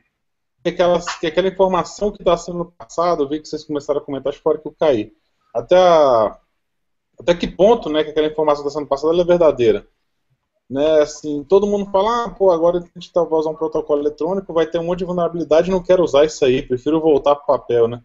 que, 0.66 0.70
aquelas, 0.70 1.20
que 1.20 1.28
aquela 1.28 1.48
informação 1.48 2.12
que 2.12 2.22
está 2.22 2.36
sendo 2.36 2.66
passada, 2.66 3.22
eu 3.22 3.30
vi 3.30 3.40
que 3.40 3.48
vocês 3.48 3.64
começaram 3.64 4.00
a 4.00 4.04
comentar, 4.04 4.34
acho 4.34 4.42
fora 4.42 4.58
que 4.58 4.68
eu 4.68 4.76
caí. 4.80 5.14
Até, 5.54 5.78
a, 5.78 6.40
até 7.20 7.36
que 7.36 7.48
ponto 7.48 7.88
né, 7.88 8.04
que 8.04 8.10
aquela 8.10 8.28
informação 8.28 8.64
que 8.64 8.70
está 8.70 8.80
sendo 8.80 8.90
passada 8.90 9.16
é 9.16 9.24
verdadeira? 9.24 9.88
Né, 10.68 11.02
assim, 11.02 11.44
todo 11.44 11.68
mundo 11.68 11.92
fala, 11.92 12.26
ah, 12.26 12.30
pô, 12.32 12.50
agora 12.50 12.80
a 12.80 12.82
gente 12.82 13.14
tá, 13.14 13.24
vai 13.24 13.40
usar 13.40 13.52
um 13.52 13.56
protocolo 13.56 14.02
eletrônico, 14.02 14.54
vai 14.54 14.66
ter 14.66 14.80
um 14.80 14.86
monte 14.86 15.00
de 15.00 15.06
vulnerabilidade, 15.06 15.70
não 15.70 15.84
quero 15.84 16.04
usar 16.04 16.26
isso 16.26 16.44
aí, 16.44 16.64
prefiro 16.64 17.00
voltar 17.00 17.36
para 17.36 17.58
papel, 17.58 17.88
né? 17.88 18.02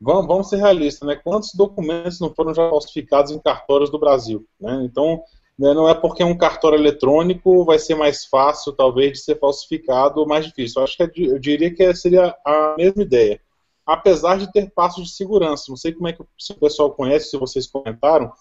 Vamos, 0.00 0.26
vamos 0.26 0.48
ser 0.48 0.58
realistas, 0.58 1.08
né? 1.08 1.16
Quantos 1.16 1.52
documentos 1.52 2.20
não 2.20 2.32
foram 2.32 2.54
já 2.54 2.70
falsificados 2.70 3.32
em 3.32 3.40
cartórios 3.40 3.90
do 3.90 3.98
Brasil? 3.98 4.46
Né? 4.60 4.84
Então, 4.84 5.20
né, 5.58 5.72
não 5.72 5.88
é 5.88 5.94
porque 5.94 6.22
é 6.22 6.26
um 6.26 6.36
cartório 6.36 6.78
eletrônico 6.78 7.64
vai 7.64 7.78
ser 7.78 7.94
mais 7.94 8.24
fácil, 8.24 8.72
talvez, 8.72 9.12
de 9.12 9.18
ser 9.18 9.38
falsificado 9.38 10.20
ou 10.20 10.26
mais 10.26 10.46
difícil. 10.46 10.80
Eu 10.80 10.84
acho 10.84 10.96
que 10.96 11.02
é 11.02 11.10
eu 11.16 11.38
diria 11.38 11.72
que 11.72 11.94
seria 11.94 12.36
a 12.44 12.74
mesma 12.76 13.02
ideia. 13.02 13.40
Apesar 13.86 14.38
de 14.38 14.50
ter 14.50 14.70
passos 14.70 15.04
de 15.04 15.14
segurança. 15.14 15.66
Não 15.68 15.76
sei 15.76 15.92
como 15.92 16.08
é 16.08 16.12
que 16.12 16.22
o 16.22 16.28
pessoal 16.58 16.90
conhece, 16.90 17.30
se 17.30 17.36
vocês 17.36 17.66
comentaram, 17.66 18.32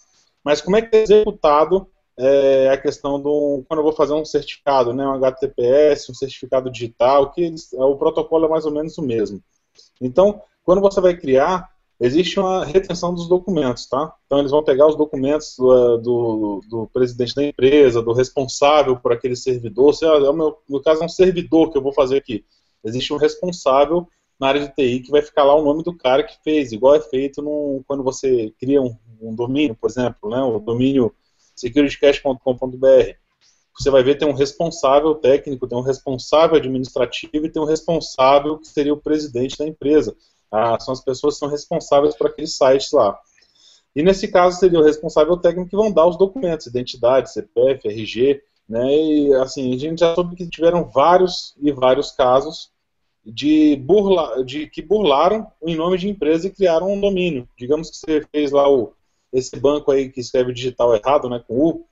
mas 0.44 0.62
como 0.62 0.76
é 0.76 0.82
que 0.82 0.96
é 0.96 1.04
executado 1.04 1.88
é, 2.18 2.70
a 2.70 2.78
questão 2.78 3.20
do. 3.20 3.64
Quando 3.68 3.80
eu 3.80 3.84
vou 3.84 3.94
fazer 3.94 4.14
um 4.14 4.26
certificado, 4.26 4.94
né, 4.94 5.06
um 5.06 5.14
HTTPS, 5.14 6.12
um 6.12 6.16
certificado 6.16 6.72
digital, 6.72 7.32
que 7.32 7.42
eles, 7.42 7.74
o 7.74 7.96
protocolo 7.96 8.46
é 8.46 8.50
mais 8.50 8.66
ou 8.66 8.72
menos 8.72 8.98
o 8.98 9.02
mesmo. 9.02 9.42
Então, 10.02 10.42
quando 10.64 10.82
você 10.82 11.02
vai 11.02 11.16
criar, 11.16 11.70
existe 12.04 12.38
uma 12.38 12.66
retenção 12.66 13.14
dos 13.14 13.30
documentos, 13.30 13.86
tá? 13.86 14.14
Então 14.26 14.40
eles 14.40 14.52
vão 14.52 14.62
pegar 14.62 14.88
os 14.88 14.96
documentos 14.98 15.56
do, 15.58 15.98
do, 15.98 16.62
do 16.70 16.90
presidente 16.92 17.34
da 17.34 17.44
empresa, 17.46 18.02
do 18.02 18.12
responsável 18.12 18.98
por 18.98 19.14
aquele 19.14 19.38
servidor, 19.38 19.94
se 19.94 20.06
é, 20.06 20.10
é 20.10 20.34
meu, 20.34 20.58
no 20.68 20.82
caso 20.82 21.02
é 21.02 21.06
um 21.06 21.10
servidor 21.10 21.72
que 21.72 21.78
eu 21.78 21.82
vou 21.82 21.94
fazer 21.94 22.18
aqui. 22.18 22.44
Existe 22.84 23.14
um 23.14 23.18
responsável 23.18 24.06
na 24.38 24.50
área 24.50 24.60
de 24.60 24.76
TI 24.76 25.00
que 25.00 25.12
vai 25.12 25.22
ficar 25.22 25.46
lá 25.46 25.56
o 25.56 25.64
nome 25.64 25.82
do 25.82 25.96
cara 25.96 26.24
que 26.24 26.36
fez, 26.44 26.74
igual 26.74 26.96
é 26.96 27.00
feito 27.00 27.42
quando 27.88 28.04
você 28.04 28.54
cria 28.60 28.82
um, 28.82 28.94
um 29.22 29.34
domínio, 29.34 29.74
por 29.74 29.90
exemplo, 29.90 30.30
né, 30.30 30.42
o 30.42 30.60
domínio 30.60 31.16
securitycache.com.br. 31.56 33.16
Você 33.80 33.90
vai 33.90 34.04
ver 34.04 34.18
tem 34.18 34.28
um 34.28 34.34
responsável 34.34 35.16
técnico, 35.16 35.68
tem 35.68 35.78
um 35.78 35.82
responsável 35.82 36.58
administrativo 36.58 37.46
e 37.46 37.50
tem 37.50 37.62
um 37.62 37.66
responsável 37.66 38.60
que 38.60 38.68
seria 38.68 38.94
o 38.94 39.02
presidente 39.02 39.58
da 39.58 39.66
empresa. 39.66 40.14
Ah, 40.54 40.80
são 40.80 40.94
as 40.94 41.04
pessoas 41.04 41.34
que 41.34 41.40
são 41.40 41.50
responsáveis 41.50 42.16
por 42.16 42.28
aqueles 42.28 42.56
sites 42.56 42.92
lá. 42.92 43.20
E 43.96 44.04
nesse 44.04 44.28
caso 44.28 44.60
seria 44.60 44.80
o 44.80 44.84
responsável 44.84 45.36
técnico 45.36 45.70
que 45.70 45.76
vão 45.76 45.92
dar 45.92 46.06
os 46.06 46.18
documentos, 46.18 46.68
identidade, 46.68 47.32
CPF, 47.32 47.88
RG, 47.88 48.42
né? 48.70 48.96
E 48.96 49.34
assim, 49.36 49.74
a 49.74 49.78
gente 49.78 50.00
já 50.00 50.14
soube 50.14 50.36
que 50.36 50.48
tiveram 50.48 50.86
vários 50.86 51.56
e 51.60 51.72
vários 51.72 52.12
casos 52.12 52.72
de, 53.26 53.76
burla, 53.78 54.44
de 54.44 54.68
que 54.68 54.82
burlaram 54.82 55.48
em 55.62 55.76
nome 55.76 55.98
de 55.98 56.10
empresa 56.10 56.48
e 56.48 56.52
criaram 56.52 56.92
um 56.92 57.02
domínio. 57.02 57.48
Digamos 57.58 57.90
que 57.90 57.98
você 57.98 58.26
fez 58.32 58.52
lá 58.52 58.70
o, 58.70 58.94
esse 59.32 59.56
banco 59.60 59.92
aí 59.92 60.10
que 60.10 60.20
escreve 60.20 60.54
digital 60.54 60.96
errado, 60.96 61.30
né, 61.30 61.44
com 61.48 61.56
U, 61.56 61.86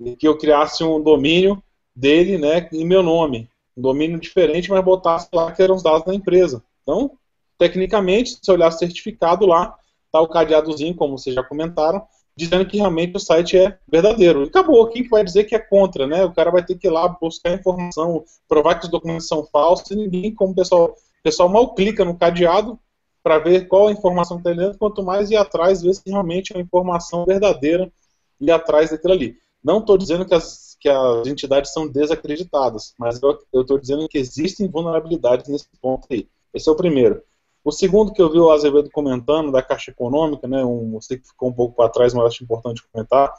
e 0.00 0.16
que 0.16 0.26
eu 0.26 0.36
criasse 0.36 0.82
um 0.82 1.00
domínio 1.00 1.62
dele, 1.94 2.38
né, 2.38 2.68
em 2.72 2.84
meu 2.84 3.02
nome, 3.02 3.48
um 3.76 3.82
domínio 3.82 4.18
diferente, 4.18 4.70
mas 4.70 4.84
botasse 4.84 5.28
lá 5.32 5.52
que 5.52 5.62
eram 5.62 5.76
os 5.76 5.82
dados 5.82 6.04
da 6.04 6.14
empresa. 6.14 6.62
Então, 6.82 7.12
Tecnicamente, 7.60 8.38
se 8.42 8.50
olhar 8.50 8.70
certificado 8.70 9.44
lá, 9.44 9.76
está 10.06 10.18
o 10.18 10.26
cadeadozinho, 10.26 10.96
como 10.96 11.18
vocês 11.18 11.34
já 11.34 11.42
comentaram, 11.42 12.02
dizendo 12.34 12.64
que 12.64 12.78
realmente 12.78 13.14
o 13.14 13.20
site 13.20 13.58
é 13.58 13.76
verdadeiro. 13.86 14.44
E 14.44 14.48
acabou, 14.48 14.88
quem 14.88 15.02
que 15.02 15.10
vai 15.10 15.22
dizer 15.22 15.44
que 15.44 15.54
é 15.54 15.58
contra, 15.58 16.06
né? 16.06 16.24
O 16.24 16.32
cara 16.32 16.50
vai 16.50 16.64
ter 16.64 16.78
que 16.78 16.86
ir 16.86 16.90
lá 16.90 17.06
buscar 17.06 17.52
informação, 17.52 18.24
provar 18.48 18.76
que 18.76 18.86
os 18.86 18.90
documentos 18.90 19.28
são 19.28 19.44
falsos, 19.44 19.90
e 19.90 19.94
ninguém, 19.94 20.34
como 20.34 20.52
o 20.52 20.54
pessoal, 20.54 20.86
o 20.86 21.22
pessoal 21.22 21.50
mal 21.50 21.74
clica 21.74 22.02
no 22.02 22.16
cadeado 22.16 22.78
para 23.22 23.38
ver 23.38 23.68
qual 23.68 23.88
a 23.88 23.92
informação 23.92 24.40
que 24.40 24.48
está 24.48 24.58
dentro, 24.58 24.78
quanto 24.78 25.02
mais 25.02 25.30
ir 25.30 25.36
atrás, 25.36 25.82
ver 25.82 25.92
se 25.92 26.00
realmente 26.06 26.54
é 26.54 26.56
uma 26.56 26.62
informação 26.62 27.26
verdadeira 27.26 27.92
e 28.40 28.50
atrás 28.50 28.90
daquilo 28.90 29.12
ali. 29.12 29.36
Não 29.62 29.80
estou 29.80 29.98
dizendo 29.98 30.24
que 30.24 30.32
as, 30.32 30.78
que 30.80 30.88
as 30.88 31.26
entidades 31.26 31.74
são 31.74 31.86
desacreditadas, 31.86 32.94
mas 32.98 33.20
eu 33.22 33.60
estou 33.60 33.78
dizendo 33.78 34.08
que 34.08 34.16
existem 34.16 34.66
vulnerabilidades 34.66 35.46
nesse 35.46 35.68
ponto 35.78 36.08
aí. 36.10 36.26
Esse 36.54 36.66
é 36.66 36.72
o 36.72 36.76
primeiro. 36.76 37.22
O 37.62 37.70
segundo 37.70 38.12
que 38.12 38.22
eu 38.22 38.30
vi 38.30 38.38
o 38.38 38.50
Azevedo 38.50 38.90
comentando, 38.90 39.52
da 39.52 39.62
Caixa 39.62 39.90
Econômica, 39.90 40.48
né, 40.48 40.64
um, 40.64 40.92
você 40.92 41.18
que 41.18 41.28
ficou 41.28 41.50
um 41.50 41.52
pouco 41.52 41.76
para 41.76 41.90
trás, 41.90 42.14
mas 42.14 42.26
acho 42.26 42.42
importante 42.42 42.82
comentar, 42.90 43.32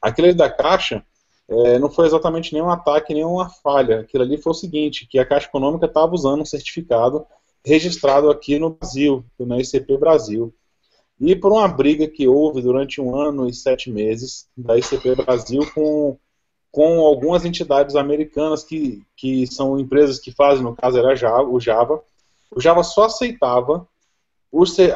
aquele 0.00 0.34
da 0.34 0.50
Caixa 0.50 1.02
é, 1.48 1.78
não 1.78 1.90
foi 1.90 2.06
exatamente 2.06 2.52
nenhum 2.52 2.70
ataque, 2.70 3.14
nenhuma 3.14 3.48
falha. 3.48 4.00
Aquilo 4.00 4.24
ali 4.24 4.36
foi 4.36 4.52
o 4.52 4.54
seguinte, 4.54 5.06
que 5.08 5.18
a 5.18 5.26
Caixa 5.26 5.48
Econômica 5.48 5.86
estava 5.86 6.14
usando 6.14 6.42
um 6.42 6.46
certificado 6.46 7.26
registrado 7.64 8.30
aqui 8.30 8.58
no 8.58 8.70
Brasil, 8.70 9.24
na 9.38 9.58
ICP 9.58 9.96
Brasil. 9.96 10.52
E 11.20 11.36
por 11.36 11.52
uma 11.52 11.68
briga 11.68 12.08
que 12.08 12.26
houve 12.26 12.60
durante 12.60 13.00
um 13.00 13.14
ano 13.16 13.48
e 13.48 13.54
sete 13.54 13.90
meses 13.90 14.48
da 14.56 14.76
ICP 14.76 15.14
Brasil 15.14 15.62
com, 15.72 16.18
com 16.70 17.00
algumas 17.00 17.44
entidades 17.44 17.94
americanas 17.94 18.64
que, 18.64 19.02
que 19.16 19.46
são 19.46 19.78
empresas 19.78 20.18
que 20.18 20.32
fazem, 20.32 20.64
no 20.64 20.74
caso 20.74 20.98
era 20.98 21.14
Java, 21.14 21.48
o 21.48 21.60
Java, 21.60 22.02
o 22.54 22.60
Java 22.60 22.82
só 22.82 23.04
aceitava 23.04 23.88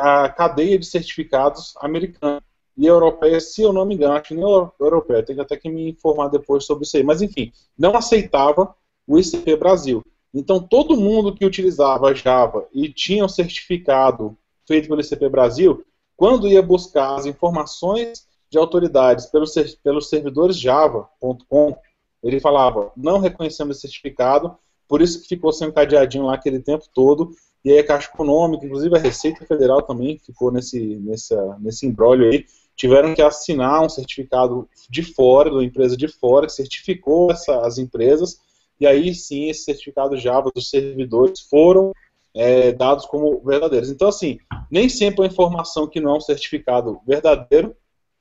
a 0.00 0.28
cadeia 0.28 0.78
de 0.78 0.86
certificados 0.86 1.74
americana 1.78 2.42
e 2.76 2.86
europeia, 2.86 3.40
se 3.40 3.62
eu 3.62 3.72
não 3.72 3.86
me 3.86 3.94
engano, 3.94 4.14
acho 4.14 4.28
que 4.28 4.34
nem 4.34 4.44
europeia, 4.78 5.24
tenho 5.24 5.40
até 5.40 5.56
que 5.56 5.68
me 5.68 5.90
informar 5.90 6.28
depois 6.28 6.66
sobre 6.66 6.84
isso 6.84 6.96
aí, 6.96 7.02
mas 7.02 7.22
enfim, 7.22 7.50
não 7.78 7.96
aceitava 7.96 8.74
o 9.06 9.18
ICP 9.18 9.56
Brasil. 9.56 10.02
Então 10.34 10.60
todo 10.60 10.96
mundo 10.96 11.34
que 11.34 11.46
utilizava 11.46 12.14
Java 12.14 12.66
e 12.74 12.90
tinha 12.90 13.24
um 13.24 13.28
certificado 13.28 14.36
feito 14.66 14.88
pelo 14.88 15.00
ICP 15.00 15.28
Brasil, 15.30 15.82
quando 16.16 16.48
ia 16.48 16.60
buscar 16.60 17.14
as 17.14 17.24
informações 17.24 18.26
de 18.50 18.58
autoridades 18.58 19.26
pelos, 19.26 20.08
servidores 20.08 20.58
java.com, 20.58 21.76
ele 22.22 22.40
falava, 22.40 22.92
não 22.96 23.18
reconhecemos 23.18 23.76
esse 23.76 23.88
certificado, 23.88 24.56
por 24.88 25.00
isso 25.00 25.22
que 25.22 25.28
ficou 25.28 25.52
sem 25.52 25.68
um 25.68 25.72
cadeadinho 25.72 26.26
lá 26.26 26.34
aquele 26.34 26.60
tempo 26.60 26.84
todo, 26.92 27.30
e 27.66 27.72
aí 27.72 27.80
a 27.80 27.84
Caixa 27.84 28.08
Econômica, 28.14 28.64
inclusive 28.64 28.94
a 28.94 29.00
Receita 29.00 29.44
Federal 29.44 29.82
também 29.82 30.20
ficou 30.20 30.52
nesse, 30.52 30.78
nessa, 31.00 31.58
nesse 31.58 31.84
embrólio 31.84 32.30
aí, 32.30 32.44
tiveram 32.76 33.12
que 33.12 33.20
assinar 33.20 33.82
um 33.82 33.88
certificado 33.88 34.68
de 34.88 35.02
fora, 35.02 35.52
da 35.52 35.64
empresa 35.64 35.96
de 35.96 36.06
fora, 36.06 36.46
que 36.46 36.52
certificou 36.52 37.32
essa, 37.32 37.66
as 37.66 37.76
empresas, 37.76 38.38
e 38.78 38.86
aí 38.86 39.12
sim 39.12 39.48
esse 39.48 39.64
certificado 39.64 40.16
Java 40.16 40.52
dos 40.54 40.70
servidores 40.70 41.40
foram 41.40 41.92
é, 42.32 42.70
dados 42.70 43.04
como 43.04 43.40
verdadeiros. 43.40 43.90
Então, 43.90 44.06
assim, 44.06 44.38
nem 44.70 44.88
sempre 44.88 45.24
a 45.24 45.26
informação 45.26 45.88
que 45.88 46.00
não 46.00 46.14
é 46.14 46.18
um 46.18 46.20
certificado 46.20 47.00
verdadeiro 47.04 47.74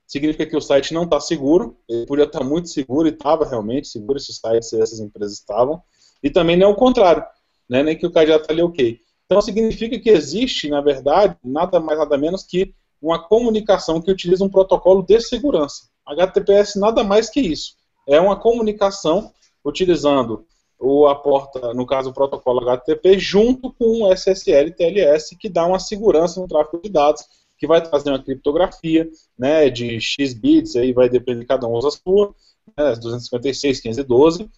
significa 0.08 0.48
que 0.48 0.58
o 0.58 0.62
site 0.62 0.92
não 0.92 1.04
está 1.04 1.20
seguro, 1.20 1.78
ele 1.88 2.08
podia 2.08 2.26
estar 2.26 2.44
muito 2.44 2.70
seguro 2.70 3.08
e 3.08 3.12
estava 3.12 3.48
realmente 3.48 3.90
seguro, 3.90 4.18
esses 4.18 4.38
sites 4.38 4.74
e 4.74 4.82
essas 4.82 5.00
empresas 5.00 5.38
estavam, 5.38 5.84
e 6.24 6.32
também 6.32 6.58
não 6.58 6.70
é 6.70 6.72
o 6.72 6.76
contrário, 6.76 7.24
né, 7.70 7.84
nem 7.84 7.96
que 7.96 8.08
o 8.08 8.12
cadeado 8.12 8.42
está 8.42 8.52
ali 8.52 8.64
ok. 8.64 9.05
Então 9.26 9.42
significa 9.42 10.00
que 10.00 10.10
existe, 10.10 10.70
na 10.70 10.82
verdade, 10.82 11.36
nada 11.44 11.80
mais 11.80 11.98
nada 11.98 12.18
menos 12.18 12.44
que 12.44 12.74
uma 13.02 13.22
comunicação 13.28 14.02
que 14.02 14.12
utiliza 14.12 14.44
um 14.44 14.50
protocolo 14.50 15.02
de 15.02 15.20
segurança. 15.20 15.90
HTTPS 16.06 16.80
nada 16.80 17.04
mais 17.04 17.30
que 17.30 17.40
isso. 17.40 17.76
É 18.08 18.20
uma 18.20 18.36
comunicação 18.36 19.32
utilizando 19.64 20.46
ou 20.78 21.08
a 21.08 21.16
porta, 21.16 21.74
no 21.74 21.86
caso 21.86 22.10
o 22.10 22.14
protocolo 22.14 22.60
HTTP, 22.70 23.18
junto 23.18 23.72
com 23.74 24.04
o 24.04 24.14
SSL 24.14 24.72
TLS, 24.72 25.36
que 25.38 25.50
dá 25.50 25.66
uma 25.66 25.80
segurança 25.80 26.40
no 26.40 26.48
tráfego 26.48 26.84
de 26.84 26.90
dados, 26.90 27.24
que 27.58 27.66
vai 27.66 27.82
trazer 27.82 28.10
uma 28.10 28.22
criptografia 28.22 29.10
né, 29.40 29.70
de 29.70 30.00
X 30.00 30.34
bits, 30.34 30.76
aí 30.76 30.92
vai 30.92 31.10
depender, 31.10 31.46
cada 31.46 31.68
um 31.68 31.74
usa 31.74 31.88
a 31.88 31.92
sua, 31.92 32.36
né, 32.78 32.94
256, 32.96 33.80
512, 33.80 34.50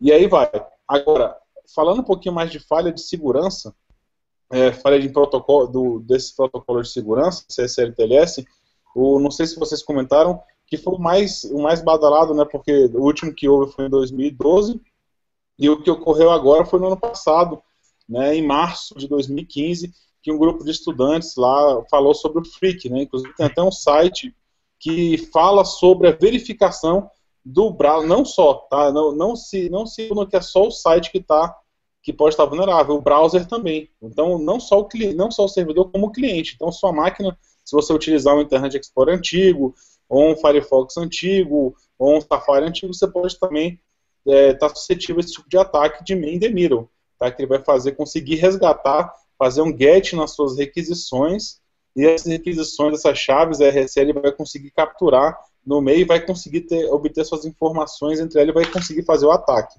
e 0.00 0.12
aí 0.12 0.28
vai. 0.28 0.48
Agora, 0.86 1.36
falando 1.74 2.00
um 2.00 2.04
pouquinho 2.04 2.34
mais 2.34 2.50
de 2.50 2.60
falha 2.60 2.92
de 2.92 3.00
segurança, 3.00 3.74
é, 4.50 4.72
falha 4.72 5.00
de 5.00 5.08
protocolo, 5.08 5.66
do, 5.66 6.00
desse 6.00 6.34
protocolo 6.34 6.82
de 6.82 6.90
segurança, 6.90 7.44
CSL 7.48 7.92
TLS, 7.92 8.44
o, 8.94 9.18
não 9.18 9.30
sei 9.30 9.46
se 9.46 9.58
vocês 9.58 9.82
comentaram, 9.82 10.40
que 10.66 10.76
foi 10.76 10.94
o 10.94 10.98
mais, 10.98 11.44
o 11.44 11.60
mais 11.60 11.82
badalado, 11.82 12.34
né, 12.34 12.44
porque 12.44 12.86
o 12.86 13.02
último 13.02 13.34
que 13.34 13.48
houve 13.48 13.72
foi 13.72 13.86
em 13.86 13.90
2012, 13.90 14.80
e 15.58 15.70
o 15.70 15.82
que 15.82 15.90
ocorreu 15.90 16.30
agora 16.30 16.64
foi 16.64 16.78
no 16.78 16.86
ano 16.86 16.96
passado, 16.98 17.60
né, 18.08 18.34
em 18.34 18.42
março 18.42 18.94
de 18.96 19.08
2015, 19.08 19.92
que 20.22 20.32
um 20.32 20.38
grupo 20.38 20.64
de 20.64 20.70
estudantes 20.70 21.36
lá 21.36 21.84
falou 21.90 22.14
sobre 22.14 22.40
o 22.40 22.44
Freak, 22.44 22.88
né, 22.88 23.02
inclusive 23.02 23.34
tem 23.34 23.46
até 23.46 23.62
um 23.62 23.72
site 23.72 24.34
que 24.78 25.18
fala 25.32 25.64
sobre 25.64 26.08
a 26.08 26.12
verificação 26.12 27.10
do 27.44 27.70
browser, 27.70 28.08
não 28.08 28.24
só, 28.24 28.54
tá, 28.54 28.92
não, 28.92 29.14
não 29.14 29.36
se 29.36 29.70
não 29.70 29.86
se 29.86 30.08
que 30.28 30.36
é 30.36 30.40
só 30.40 30.66
o 30.66 30.70
site 30.70 31.12
que 31.12 31.18
está 31.18 31.56
que 32.06 32.12
pode 32.12 32.34
estar 32.34 32.44
vulnerável, 32.44 32.94
o 32.94 33.02
browser 33.02 33.48
também. 33.48 33.90
Então, 34.00 34.38
não 34.38 34.60
só 34.60 34.78
o 34.78 34.84
cliente, 34.84 35.16
não 35.16 35.28
só 35.28 35.44
o 35.44 35.48
servidor 35.48 35.90
como 35.90 36.06
o 36.06 36.12
cliente. 36.12 36.52
Então, 36.54 36.70
sua 36.70 36.92
máquina, 36.92 37.36
se 37.64 37.74
você 37.74 37.92
utilizar 37.92 38.36
um 38.36 38.40
Internet 38.40 38.78
Explorer 38.78 39.16
antigo, 39.16 39.74
ou 40.08 40.30
um 40.30 40.36
Firefox 40.36 40.96
antigo, 40.98 41.74
ou 41.98 42.16
um 42.16 42.20
Safari 42.20 42.64
antigo, 42.64 42.94
você 42.94 43.08
pode 43.08 43.36
também 43.40 43.80
estar 44.24 44.38
é, 44.38 44.54
tá 44.54 44.68
suscetível 44.68 45.16
a 45.16 45.20
esse 45.20 45.32
tipo 45.32 45.48
de 45.48 45.58
ataque 45.58 46.04
de 46.04 46.14
main 46.14 46.38
the 46.38 46.48
middle, 46.48 46.88
tá? 47.18 47.28
que 47.28 47.42
ele 47.42 47.48
vai 47.48 47.58
fazer 47.64 47.96
conseguir 47.96 48.36
resgatar, 48.36 49.12
fazer 49.36 49.62
um 49.62 49.76
get 49.76 50.12
nas 50.12 50.30
suas 50.30 50.56
requisições, 50.56 51.60
e 51.96 52.06
essas 52.06 52.30
requisições, 52.30 52.94
essas 52.94 53.18
chaves 53.18 53.58
RSL, 53.58 54.10
ele 54.10 54.20
vai 54.20 54.30
conseguir 54.30 54.70
capturar 54.70 55.36
no 55.66 55.80
meio 55.80 56.02
e 56.02 56.04
vai 56.04 56.24
conseguir 56.24 56.60
ter, 56.60 56.86
obter 56.86 57.24
suas 57.24 57.44
informações 57.44 58.20
entre 58.20 58.40
elas 58.40 58.50
e 58.50 58.54
vai 58.54 58.70
conseguir 58.70 59.02
fazer 59.02 59.26
o 59.26 59.32
ataque. 59.32 59.76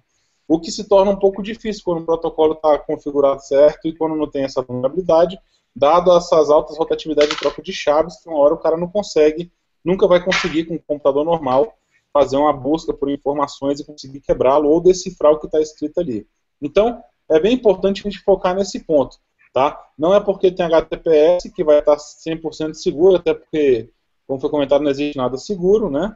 O 0.47 0.59
que 0.59 0.71
se 0.71 0.87
torna 0.87 1.11
um 1.11 1.19
pouco 1.19 1.43
difícil 1.43 1.83
quando 1.83 2.01
o 2.01 2.05
protocolo 2.05 2.53
está 2.53 2.77
configurado 2.79 3.41
certo 3.41 3.87
e 3.87 3.95
quando 3.95 4.15
não 4.15 4.29
tem 4.29 4.43
essa 4.43 4.61
vulnerabilidade, 4.61 5.37
dado 5.75 6.15
essas 6.15 6.49
altas 6.49 6.77
rotatividades 6.77 7.31
de 7.31 7.39
troca 7.39 7.61
de 7.61 7.73
chaves, 7.73 8.21
que 8.21 8.29
uma 8.29 8.39
hora 8.39 8.53
o 8.53 8.57
cara 8.57 8.77
não 8.77 8.87
consegue, 8.87 9.51
nunca 9.83 10.07
vai 10.07 10.23
conseguir 10.23 10.65
com 10.65 10.75
um 10.75 10.79
computador 10.79 11.25
normal 11.25 11.73
fazer 12.13 12.37
uma 12.37 12.53
busca 12.53 12.93
por 12.93 13.09
informações 13.09 13.79
e 13.79 13.85
conseguir 13.85 14.21
quebrá-lo 14.21 14.69
ou 14.69 14.81
decifrar 14.81 15.33
o 15.33 15.39
que 15.39 15.45
está 15.45 15.61
escrito 15.61 15.99
ali. 15.99 16.25
Então, 16.61 17.03
é 17.29 17.39
bem 17.39 17.53
importante 17.53 18.01
a 18.01 18.09
gente 18.09 18.23
focar 18.23 18.55
nesse 18.55 18.79
ponto. 18.79 19.17
Tá? 19.53 19.79
Não 19.97 20.13
é 20.13 20.19
porque 20.19 20.51
tem 20.51 20.65
HTTPS 20.65 21.51
que 21.51 21.63
vai 21.63 21.79
estar 21.79 21.95
100% 21.95 22.73
seguro, 22.73 23.15
até 23.15 23.33
porque, 23.33 23.89
como 24.27 24.39
foi 24.39 24.49
comentado, 24.49 24.83
não 24.83 24.91
existe 24.91 25.17
nada 25.17 25.37
seguro, 25.37 25.89
né? 25.89 26.15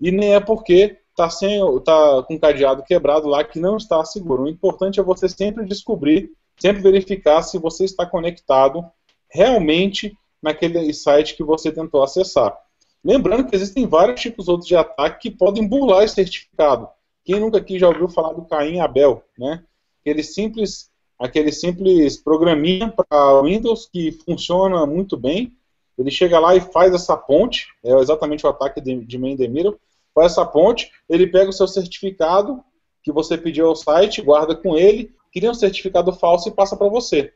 E 0.00 0.12
nem 0.12 0.34
é 0.34 0.40
porque 0.40 0.98
está 1.26 1.80
tá 1.84 2.22
com 2.22 2.38
cadeado 2.38 2.82
quebrado 2.82 3.28
lá 3.28 3.42
que 3.42 3.58
não 3.58 3.76
está 3.76 4.04
seguro. 4.04 4.44
O 4.44 4.48
importante 4.48 5.00
é 5.00 5.02
você 5.02 5.28
sempre 5.28 5.64
descobrir, 5.66 6.30
sempre 6.58 6.82
verificar 6.82 7.42
se 7.42 7.58
você 7.58 7.84
está 7.84 8.06
conectado 8.06 8.84
realmente 9.30 10.16
naquele 10.42 10.92
site 10.92 11.36
que 11.36 11.42
você 11.42 11.72
tentou 11.72 12.02
acessar. 12.02 12.56
Lembrando 13.04 13.46
que 13.46 13.54
existem 13.54 13.86
vários 13.86 14.20
tipos 14.20 14.48
outros 14.48 14.68
de 14.68 14.76
ataque 14.76 15.30
que 15.30 15.36
podem 15.36 15.66
burlar 15.66 16.04
esse 16.04 16.14
certificado. 16.14 16.88
Quem 17.24 17.40
nunca 17.40 17.58
aqui 17.58 17.78
já 17.78 17.88
ouviu 17.88 18.08
falar 18.08 18.32
do 18.32 18.44
Caim 18.44 18.80
Abel, 18.80 19.22
né? 19.38 19.62
Aquele 20.00 20.22
simples, 20.22 20.90
aquele 21.18 21.52
simples 21.52 22.16
programinha 22.16 22.90
para 22.90 23.42
Windows 23.42 23.86
que 23.86 24.12
funciona 24.12 24.86
muito 24.86 25.16
bem. 25.16 25.52
Ele 25.98 26.10
chega 26.10 26.38
lá 26.38 26.54
e 26.54 26.60
faz 26.60 26.94
essa 26.94 27.16
ponte, 27.16 27.66
é 27.84 27.92
exatamente 27.94 28.46
o 28.46 28.48
ataque 28.48 28.80
de, 28.80 29.04
de 29.04 29.18
Mendemiro, 29.18 29.78
faz 30.18 30.32
essa 30.32 30.44
ponte, 30.44 30.90
ele 31.08 31.26
pega 31.26 31.50
o 31.50 31.52
seu 31.52 31.68
certificado 31.68 32.62
que 33.02 33.12
você 33.12 33.38
pediu 33.38 33.68
ao 33.68 33.76
site, 33.76 34.20
guarda 34.20 34.54
com 34.54 34.76
ele, 34.76 35.14
cria 35.32 35.50
um 35.50 35.54
certificado 35.54 36.12
falso 36.12 36.48
e 36.48 36.52
passa 36.52 36.76
para 36.76 36.88
você. 36.88 37.32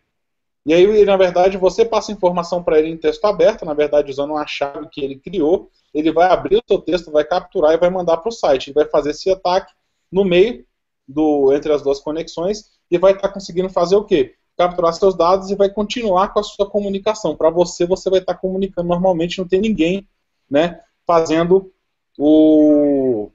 E 0.65 0.73
aí, 0.73 1.05
na 1.05 1.17
verdade, 1.17 1.57
você 1.59 1.85
passa 1.85 2.13
informação 2.13 2.63
para 2.63 2.79
ele 2.79 2.89
em 2.89 2.97
texto 2.97 3.25
aberto, 3.25 3.65
na 3.65 3.75
verdade, 3.75 4.11
usando 4.11 4.31
uma 4.31 4.47
chave 4.47 4.89
que 4.91 5.01
ele 5.01 5.17
criou. 5.17 5.71
Ele 5.93 6.13
vai 6.13 6.31
abrir 6.31 6.57
o 6.57 6.63
seu 6.67 6.79
texto, 6.79 7.11
vai 7.11 7.25
capturar 7.25 7.73
e 7.73 7.79
vai 7.79 7.91
mandar 7.91 8.19
para 8.19 8.29
o 8.29 8.33
site. 8.33 8.69
Ele 8.69 8.75
vai 8.75 8.89
fazer 8.89 9.11
esse 9.11 9.29
ataque 9.31 9.73
no 10.11 10.25
meio 10.25 10.65
do 11.07 11.53
entre 11.53 11.73
as 11.73 11.83
duas 11.83 11.99
conexões 11.99 12.71
e 12.91 12.97
vai 12.97 13.13
estar 13.13 13.29
tá 13.29 13.35
conseguindo 13.35 13.69
fazer 13.69 13.97
o 13.97 14.05
quê? 14.05 14.35
Capturar 14.57 14.93
seus 14.93 15.17
dados 15.17 15.51
e 15.51 15.57
vai 15.57 15.69
continuar 15.69 16.29
com 16.33 16.39
a 16.39 16.45
sua 16.45 16.69
comunicação. 16.69 17.35
Para 17.35 17.51
você, 17.51 17.85
você 17.85 18.09
vai 18.09 18.21
estar 18.21 18.35
tá 18.35 18.41
comunicando 18.41 18.89
normalmente, 18.89 19.39
não 19.39 19.49
tem 19.49 19.61
ninguém 19.61 20.07
né, 20.49 20.81
fazendo 21.05 21.72
o, 22.19 23.31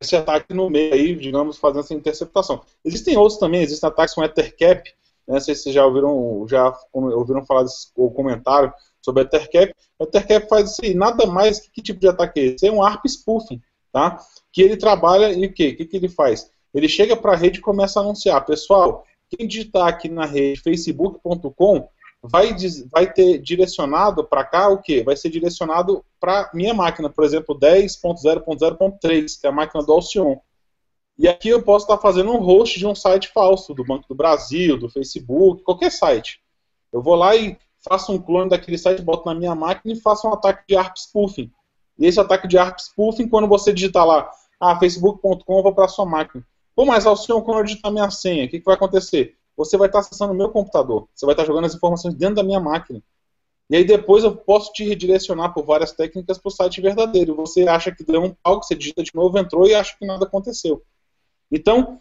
esse 0.00 0.16
ataque 0.16 0.54
no 0.54 0.70
meio 0.70 0.94
aí, 0.94 1.14
digamos, 1.14 1.58
fazendo 1.58 1.80
essa 1.80 1.94
interceptação. 1.94 2.62
Existem 2.84 3.16
outros 3.16 3.38
também, 3.38 3.62
existem 3.62 3.88
ataques 3.88 4.14
com 4.14 4.24
Ethercap, 4.24 4.88
né, 5.28 5.34
não 5.34 5.40
sei 5.40 5.54
se 5.54 5.64
vocês 5.64 5.74
já 5.74 5.84
ouviram, 5.84 6.46
já 6.48 6.76
ouviram 6.92 7.44
falar 7.44 7.62
desse, 7.62 7.88
ou 7.96 8.10
comentário 8.10 8.72
sobre 9.02 9.22
Ethercap. 9.22 9.74
Ethercap 10.00 10.48
faz 10.48 10.70
assim, 10.70 10.94
nada 10.94 11.26
mais 11.26 11.60
que, 11.60 11.70
que 11.70 11.82
tipo 11.82 12.00
de 12.00 12.08
ataque 12.08 12.40
é 12.40 12.44
esse? 12.44 12.66
É 12.66 12.72
um 12.72 12.82
ARP 12.82 13.04
spoofing, 13.06 13.60
tá? 13.92 14.18
Que 14.52 14.62
ele 14.62 14.76
trabalha 14.76 15.32
e 15.32 15.46
o 15.46 15.52
quê? 15.52 15.68
O 15.68 15.76
que, 15.76 15.84
que 15.84 15.96
ele 15.96 16.08
faz? 16.08 16.50
Ele 16.72 16.88
chega 16.88 17.16
para 17.16 17.32
a 17.32 17.36
rede 17.36 17.58
e 17.58 17.62
começa 17.62 18.00
a 18.00 18.02
anunciar, 18.02 18.44
pessoal, 18.44 19.04
quem 19.28 19.46
digitar 19.46 19.86
aqui 19.86 20.08
na 20.08 20.24
rede 20.24 20.60
facebook.com 20.60 21.88
vai, 22.22 22.54
vai 22.90 23.12
ter 23.12 23.38
direcionado 23.38 24.24
para 24.24 24.44
cá 24.44 24.68
o 24.68 24.80
quê? 24.80 25.02
Vai 25.02 25.16
ser 25.16 25.30
direcionado 25.30 26.04
para 26.18 26.50
minha 26.52 26.74
máquina, 26.74 27.08
por 27.08 27.24
exemplo, 27.24 27.58
10.0.0.3, 27.58 29.40
que 29.40 29.46
é 29.46 29.50
a 29.50 29.52
máquina 29.52 29.82
do 29.82 29.92
Alcyon. 29.92 30.36
E 31.18 31.28
aqui 31.28 31.48
eu 31.48 31.62
posso 31.62 31.84
estar 31.84 31.98
fazendo 31.98 32.32
um 32.32 32.38
host 32.38 32.78
de 32.78 32.86
um 32.86 32.94
site 32.94 33.28
falso, 33.28 33.74
do 33.74 33.84
Banco 33.84 34.06
do 34.08 34.14
Brasil, 34.14 34.78
do 34.78 34.88
Facebook, 34.88 35.62
qualquer 35.62 35.92
site. 35.92 36.40
Eu 36.92 37.02
vou 37.02 37.14
lá 37.14 37.36
e 37.36 37.58
faço 37.86 38.12
um 38.12 38.18
clone 38.18 38.50
daquele 38.50 38.78
site, 38.78 39.02
boto 39.02 39.26
na 39.26 39.34
minha 39.34 39.54
máquina 39.54 39.92
e 39.92 40.00
faço 40.00 40.28
um 40.28 40.32
ataque 40.32 40.64
de 40.68 40.76
ARP 40.76 40.96
spoofing. 40.96 41.50
E 41.98 42.06
esse 42.06 42.18
ataque 42.18 42.48
de 42.48 42.56
ARP 42.56 42.78
spoofing, 42.78 43.28
quando 43.28 43.46
você 43.46 43.72
digitar 43.72 44.06
lá, 44.06 44.30
ah, 44.58 44.78
facebook.com, 44.78 45.62
vou 45.62 45.74
para 45.74 45.88
sua 45.88 46.06
máquina. 46.06 46.46
Pô, 46.74 46.86
mas 46.86 47.06
Alcion, 47.06 47.42
quando 47.42 47.58
eu 47.58 47.64
digitar 47.64 47.92
minha 47.92 48.10
senha, 48.10 48.46
o 48.46 48.48
que, 48.48 48.58
que 48.58 48.64
vai 48.64 48.74
acontecer? 48.74 49.36
Você 49.60 49.76
vai 49.76 49.88
estar 49.88 49.98
acessando 49.98 50.32
o 50.32 50.36
meu 50.36 50.48
computador. 50.48 51.06
Você 51.14 51.26
vai 51.26 51.34
estar 51.34 51.44
jogando 51.44 51.66
as 51.66 51.74
informações 51.74 52.14
dentro 52.14 52.36
da 52.36 52.42
minha 52.42 52.58
máquina. 52.58 53.02
E 53.68 53.76
aí 53.76 53.84
depois 53.84 54.24
eu 54.24 54.34
posso 54.34 54.72
te 54.72 54.84
redirecionar 54.84 55.52
por 55.52 55.66
várias 55.66 55.92
técnicas 55.92 56.38
para 56.38 56.48
o 56.48 56.50
site 56.50 56.80
verdadeiro. 56.80 57.36
Você 57.36 57.68
acha 57.68 57.94
que 57.94 58.02
deu 58.02 58.24
um 58.24 58.34
você 58.56 58.74
digita 58.74 59.02
de 59.02 59.14
novo, 59.14 59.38
entrou 59.38 59.66
e 59.66 59.74
acha 59.74 59.94
que 59.98 60.06
nada 60.06 60.24
aconteceu. 60.24 60.82
Então, 61.52 62.00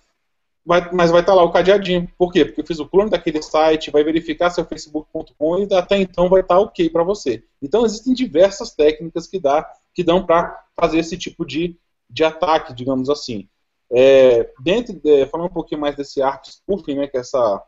vai, 0.66 0.90
mas 0.94 1.12
vai 1.12 1.20
estar 1.20 1.34
lá 1.34 1.44
o 1.44 1.52
cadeadinho. 1.52 2.10
Por 2.18 2.32
quê? 2.32 2.46
Porque 2.46 2.62
eu 2.62 2.66
fiz 2.66 2.80
o 2.80 2.88
clone 2.88 3.10
daquele 3.10 3.42
site, 3.42 3.92
vai 3.92 4.06
verificar 4.06 4.50
seu 4.52 4.64
facebook.com 4.64 5.60
e 5.60 5.74
até 5.76 5.98
então 5.98 6.30
vai 6.30 6.40
estar 6.40 6.60
ok 6.60 6.90
para 6.90 7.04
você. 7.04 7.44
Então 7.62 7.86
existem 7.86 8.14
diversas 8.14 8.72
técnicas 8.72 9.28
que, 9.28 9.38
dá, 9.38 9.70
que 9.94 10.02
dão 10.02 10.26
para 10.26 10.66
fazer 10.80 11.00
esse 11.00 11.18
tipo 11.18 11.46
de, 11.46 11.78
de 12.10 12.24
ataque, 12.24 12.74
digamos 12.74 13.10
assim. 13.10 13.50
É, 13.92 14.52
dentro 14.62 14.94
de, 14.94 15.26
falando 15.28 15.50
um 15.50 15.54
pouquinho 15.54 15.82
mais 15.82 15.96
desse 15.96 16.22
ARP 16.22 16.46
spoofing, 16.46 16.96
né, 16.96 17.08
que 17.08 17.18
é 17.18 17.22
essa, 17.22 17.64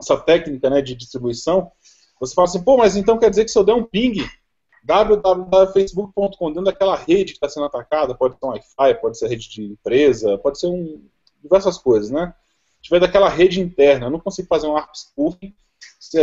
essa 0.00 0.16
técnica 0.18 0.70
né, 0.70 0.80
de 0.80 0.94
distribuição, 0.94 1.70
você 2.18 2.34
fala 2.34 2.46
assim, 2.46 2.62
pô, 2.62 2.76
mas 2.76 2.96
então 2.96 3.18
quer 3.18 3.30
dizer 3.30 3.44
que 3.44 3.50
se 3.50 3.58
eu 3.58 3.64
der 3.64 3.74
um 3.74 3.84
ping 3.84 4.14
www.facebook.com 4.84 6.48
dentro 6.48 6.64
daquela 6.64 6.96
rede 6.96 7.32
que 7.32 7.36
está 7.36 7.48
sendo 7.48 7.66
atacada, 7.66 8.14
pode 8.14 8.38
ser 8.38 8.46
um 8.46 8.50
Wi-Fi, 8.50 9.00
pode 9.00 9.18
ser 9.18 9.28
rede 9.28 9.48
de 9.48 9.64
empresa, 9.64 10.38
pode 10.38 10.58
ser 10.58 10.66
um, 10.66 11.04
diversas 11.42 11.78
coisas, 11.78 12.10
né? 12.10 12.34
Se 12.76 12.82
tiver 12.82 13.00
daquela 13.00 13.28
rede 13.28 13.60
interna, 13.60 14.06
eu 14.06 14.10
não 14.10 14.20
consigo 14.20 14.48
fazer 14.48 14.66
um 14.66 14.76
ARP 14.76 14.94
spoofing, 14.94 15.54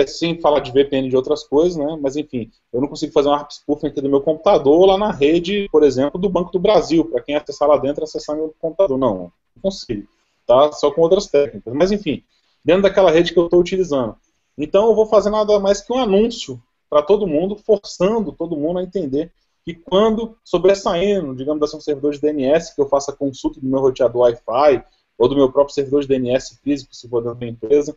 sem 0.08 0.40
falar 0.40 0.60
de 0.60 0.72
VPN 0.72 1.10
de 1.10 1.16
outras 1.16 1.44
coisas, 1.44 1.76
né? 1.76 1.98
Mas 2.02 2.16
enfim, 2.16 2.52
eu 2.72 2.80
não 2.80 2.88
consigo 2.88 3.12
fazer 3.12 3.30
um 3.30 3.34
ARP 3.34 3.52
spoofing 3.52 3.88
aqui 3.88 4.02
do 4.02 4.10
meu 4.10 4.22
computador 4.22 4.86
lá 4.86 4.98
na 4.98 5.12
rede, 5.12 5.68
por 5.72 5.84
exemplo, 5.84 6.20
do 6.20 6.30
Banco 6.30 6.52
do 6.52 6.60
Brasil, 6.60 7.06
para 7.06 7.22
quem 7.22 7.36
acessar 7.36 7.68
lá 7.68 7.78
dentro, 7.78 8.04
acessar 8.04 8.36
meu 8.36 8.54
computador. 8.60 8.98
Não, 8.98 9.32
não 9.56 9.62
consigo, 9.62 10.08
tá? 10.46 10.72
Só 10.72 10.92
com 10.92 11.02
outras 11.02 11.28
técnicas. 11.28 11.74
Mas 11.74 11.92
enfim, 11.92 12.24
dentro 12.64 12.84
daquela 12.84 13.12
rede 13.12 13.34
que 13.34 13.40
eu 13.40 13.46
estou 13.46 13.60
utilizando. 13.60 14.16
Então 14.58 14.88
eu 14.88 14.96
vou 14.96 15.06
fazer 15.06 15.30
nada 15.30 15.60
mais 15.60 15.82
que 15.82 15.92
um 15.92 15.98
anúncio 15.98 16.62
para 16.90 17.02
todo 17.02 17.28
mundo, 17.28 17.56
forçando 17.56 18.32
todo 18.32 18.58
mundo 18.58 18.80
a 18.80 18.84
entender 18.84 19.32
que 19.64 19.74
quando 19.74 20.36
sobressaindo, 20.44 21.36
digamos 21.36 21.62
assim, 21.62 21.78
um 21.78 21.82
servidor 21.82 22.14
de 22.14 22.20
DNS, 22.20 22.74
que 22.74 22.82
eu 22.82 22.88
faça 22.88 23.12
consulta 23.12 23.60
do 23.60 23.68
meu 23.68 23.80
roteador 23.80 24.24
Wi-Fi, 24.24 24.84
ou 25.18 25.28
do 25.28 25.36
meu 25.36 25.52
próprio 25.52 25.76
servidor 25.76 26.02
de 26.02 26.08
DNS 26.08 26.60
físico, 26.64 26.96
se 26.96 27.08
for 27.08 27.22
dentro 27.22 27.40
da 27.40 27.46
empresa. 27.46 27.96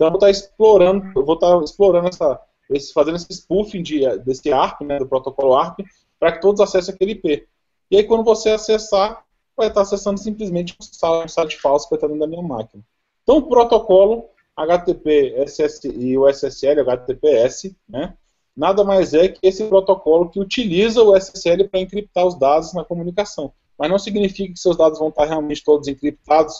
Então 0.00 0.08
eu 0.08 0.12
vou 0.12 0.18
estar 0.18 0.30
explorando, 0.30 1.12
eu 1.14 1.26
vou 1.26 1.34
estar 1.34 1.62
explorando 1.62 2.08
essa, 2.08 2.40
esse, 2.70 2.90
fazendo 2.90 3.16
esse 3.16 3.30
spoofing 3.34 3.82
de, 3.82 4.00
desse 4.20 4.50
ARP, 4.50 4.80
né, 4.80 4.98
do 4.98 5.06
protocolo 5.06 5.54
ARP, 5.54 5.80
para 6.18 6.32
que 6.32 6.40
todos 6.40 6.58
acessem 6.62 6.94
aquele 6.94 7.12
IP. 7.12 7.46
E 7.90 7.98
aí 7.98 8.04
quando 8.04 8.24
você 8.24 8.48
acessar, 8.48 9.22
vai 9.54 9.68
estar 9.68 9.82
acessando 9.82 10.18
simplesmente 10.18 10.74
um 10.80 11.28
site 11.28 11.58
falso 11.58 11.84
que 11.84 11.90
vai 11.90 11.98
estar 11.98 12.06
dentro 12.06 12.20
da 12.20 12.26
minha 12.26 12.40
máquina. 12.40 12.82
Então, 13.22 13.36
o 13.36 13.42
protocolo 13.42 14.30
HTTP 14.56 15.34
SS, 15.46 15.88
e 15.94 16.16
o 16.16 16.26
SSL, 16.26 16.80
HTTPS, 16.80 17.76
né, 17.86 18.14
nada 18.56 18.82
mais 18.82 19.12
é 19.12 19.28
que 19.28 19.46
esse 19.46 19.66
protocolo 19.66 20.30
que 20.30 20.40
utiliza 20.40 21.02
o 21.02 21.14
SSL 21.14 21.68
para 21.68 21.78
encriptar 21.78 22.26
os 22.26 22.38
dados 22.38 22.72
na 22.72 22.84
comunicação. 22.84 23.52
Mas 23.78 23.90
não 23.90 23.98
significa 23.98 24.54
que 24.54 24.58
seus 24.58 24.78
dados 24.78 24.98
vão 24.98 25.10
estar 25.10 25.26
realmente 25.26 25.62
todos 25.62 25.88
encriptados, 25.88 26.54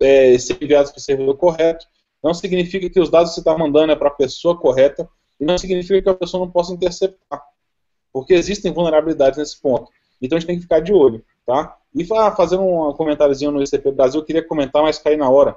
é, 0.00 0.38
ser 0.38 0.56
enviados 0.62 0.90
para 0.90 0.98
o 0.98 1.02
servidor 1.02 1.36
correto. 1.36 1.86
Não 2.22 2.34
significa 2.34 2.88
que 2.90 3.00
os 3.00 3.10
dados 3.10 3.30
que 3.30 3.34
você 3.36 3.40
está 3.40 3.56
mandando 3.56 3.92
é 3.92 3.96
para 3.96 4.08
a 4.08 4.12
pessoa 4.12 4.58
correta. 4.58 5.08
E 5.40 5.44
não 5.44 5.56
significa 5.56 6.02
que 6.02 6.08
a 6.08 6.14
pessoa 6.14 6.44
não 6.44 6.50
possa 6.50 6.72
interceptar. 6.72 7.42
Porque 8.12 8.34
existem 8.34 8.72
vulnerabilidades 8.72 9.38
nesse 9.38 9.60
ponto. 9.60 9.90
Então 10.20 10.36
a 10.36 10.40
gente 10.40 10.48
tem 10.48 10.56
que 10.56 10.62
ficar 10.62 10.80
de 10.80 10.92
olho. 10.92 11.24
Tá? 11.46 11.76
E 11.94 12.04
fazendo 12.04 12.62
um 12.62 12.92
comentáriozinho 12.92 13.50
no 13.50 13.62
ICP 13.62 13.92
Brasil, 13.92 14.20
eu 14.20 14.24
queria 14.24 14.46
comentar, 14.46 14.82
mas 14.82 14.98
cair 14.98 15.16
na 15.16 15.30
hora. 15.30 15.56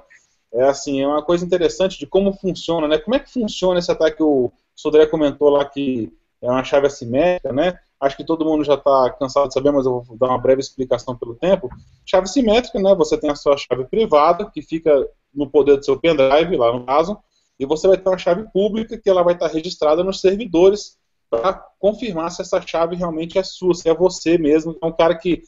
É 0.52 0.64
assim, 0.64 1.00
é 1.00 1.06
uma 1.06 1.22
coisa 1.22 1.44
interessante 1.44 1.98
de 1.98 2.06
como 2.06 2.32
funciona, 2.32 2.86
né? 2.86 2.98
Como 2.98 3.14
é 3.14 3.18
que 3.18 3.32
funciona 3.32 3.78
esse 3.78 3.90
ataque? 3.90 4.22
O 4.22 4.52
Sodré 4.74 5.06
comentou 5.06 5.48
lá 5.48 5.64
que 5.64 6.12
é 6.40 6.50
uma 6.50 6.62
chave 6.62 6.86
assimétrica, 6.86 7.52
né? 7.52 7.78
Acho 8.00 8.16
que 8.16 8.24
todo 8.24 8.44
mundo 8.44 8.64
já 8.64 8.74
está 8.74 9.10
cansado 9.18 9.48
de 9.48 9.54
saber, 9.54 9.70
mas 9.70 9.86
eu 9.86 10.02
vou 10.02 10.16
dar 10.16 10.28
uma 10.28 10.38
breve 10.38 10.60
explicação 10.60 11.16
pelo 11.16 11.34
tempo. 11.34 11.68
Chave 12.04 12.26
simétrica, 12.26 12.78
né? 12.80 12.94
Você 12.96 13.16
tem 13.16 13.30
a 13.30 13.36
sua 13.36 13.56
chave 13.56 13.84
privada, 13.84 14.50
que 14.50 14.60
fica 14.60 15.08
no 15.34 15.48
poder 15.48 15.76
do 15.76 15.84
seu 15.84 15.98
pendrive, 15.98 16.56
lá 16.56 16.72
no 16.72 16.84
caso, 16.84 17.18
e 17.58 17.66
você 17.66 17.86
vai 17.86 17.96
ter 17.96 18.08
uma 18.08 18.18
chave 18.18 18.44
pública 18.52 18.98
que 18.98 19.08
ela 19.08 19.22
vai 19.22 19.34
estar 19.34 19.48
registrada 19.48 20.02
nos 20.02 20.20
servidores 20.20 20.98
para 21.30 21.54
confirmar 21.78 22.30
se 22.30 22.42
essa 22.42 22.60
chave 22.60 22.96
realmente 22.96 23.38
é 23.38 23.42
sua, 23.42 23.74
se 23.74 23.88
é 23.88 23.94
você 23.94 24.36
mesmo. 24.36 24.76
É 24.82 24.86
um 24.86 24.92
cara 24.92 25.16
que, 25.16 25.42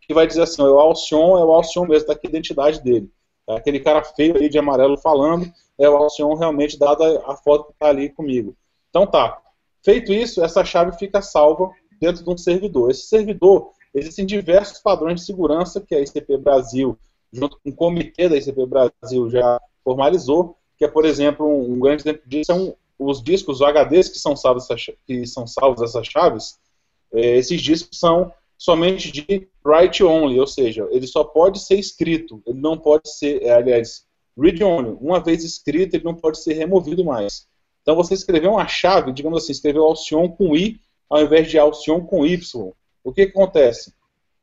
que 0.00 0.14
vai 0.14 0.26
dizer 0.26 0.42
assim, 0.42 0.62
é 0.62 0.64
o 0.64 0.78
Alcion, 0.78 1.36
é 1.36 1.44
o 1.44 1.52
Alcion 1.52 1.82
mesmo, 1.82 1.96
está 1.96 2.12
aqui 2.12 2.26
a 2.26 2.30
identidade 2.30 2.82
dele. 2.82 3.10
É 3.48 3.56
aquele 3.56 3.80
cara 3.80 4.02
feio 4.02 4.36
aí 4.36 4.48
de 4.48 4.58
amarelo 4.58 4.96
falando, 4.96 5.46
é 5.78 5.88
o 5.88 5.96
Alcion 5.96 6.34
realmente, 6.34 6.78
dada 6.78 7.22
a 7.26 7.36
foto 7.36 7.66
que 7.66 7.72
está 7.72 7.88
ali 7.88 8.08
comigo. 8.10 8.56
Então 8.88 9.06
tá. 9.06 9.38
Feito 9.84 10.12
isso, 10.12 10.42
essa 10.42 10.64
chave 10.64 10.96
fica 10.98 11.20
salva 11.20 11.70
dentro 12.00 12.24
de 12.24 12.30
um 12.30 12.36
servidor. 12.36 12.90
Esse 12.90 13.06
servidor, 13.06 13.70
existem 13.94 14.24
diversos 14.24 14.78
padrões 14.78 15.20
de 15.20 15.26
segurança 15.26 15.80
que 15.80 15.94
a 15.94 16.00
ICP 16.00 16.38
Brasil, 16.38 16.98
junto 17.36 17.60
com 17.62 17.70
o 17.70 17.74
comitê 17.74 18.28
da 18.28 18.36
ICP 18.36 18.66
Brasil, 18.66 19.30
já 19.30 19.60
formalizou, 19.84 20.56
que 20.78 20.84
é, 20.84 20.88
por 20.88 21.04
exemplo, 21.04 21.46
um, 21.46 21.78
grande 21.78 22.02
exemplo 22.02 22.22
disso 22.26 22.46
são 22.46 22.74
os 22.98 23.22
discos, 23.22 23.60
os 23.60 23.66
HDs 23.66 24.08
que 24.08 24.18
são 24.18 24.34
salvos, 24.34 24.66
que 25.06 25.26
são 25.26 25.46
salvos 25.46 25.82
essas 25.82 26.06
chaves, 26.06 26.58
é, 27.12 27.36
esses 27.36 27.60
discos 27.60 27.98
são 27.98 28.32
somente 28.58 29.12
de 29.12 29.48
write 29.64 30.02
only, 30.02 30.40
ou 30.40 30.46
seja, 30.46 30.88
ele 30.90 31.06
só 31.06 31.22
pode 31.22 31.60
ser 31.60 31.78
escrito, 31.78 32.42
ele 32.46 32.58
não 32.58 32.78
pode 32.78 33.10
ser, 33.10 33.42
é, 33.42 33.52
aliás, 33.52 34.06
read 34.36 34.62
only. 34.64 34.96
Uma 35.00 35.20
vez 35.20 35.44
escrito, 35.44 35.94
ele 35.94 36.04
não 36.04 36.14
pode 36.14 36.42
ser 36.42 36.54
removido 36.54 37.04
mais. 37.04 37.46
Então 37.82 37.94
você 37.94 38.14
escreveu 38.14 38.52
uma 38.52 38.66
chave, 38.66 39.12
digamos 39.12 39.42
assim, 39.42 39.52
escreveu 39.52 39.84
Alcion 39.84 40.28
com 40.28 40.56
I 40.56 40.80
ao 41.08 41.22
invés 41.22 41.48
de 41.48 41.58
Alcion 41.58 42.00
com 42.00 42.26
Y. 42.26 42.72
O 43.04 43.12
que, 43.12 43.26
que 43.26 43.30
acontece? 43.30 43.92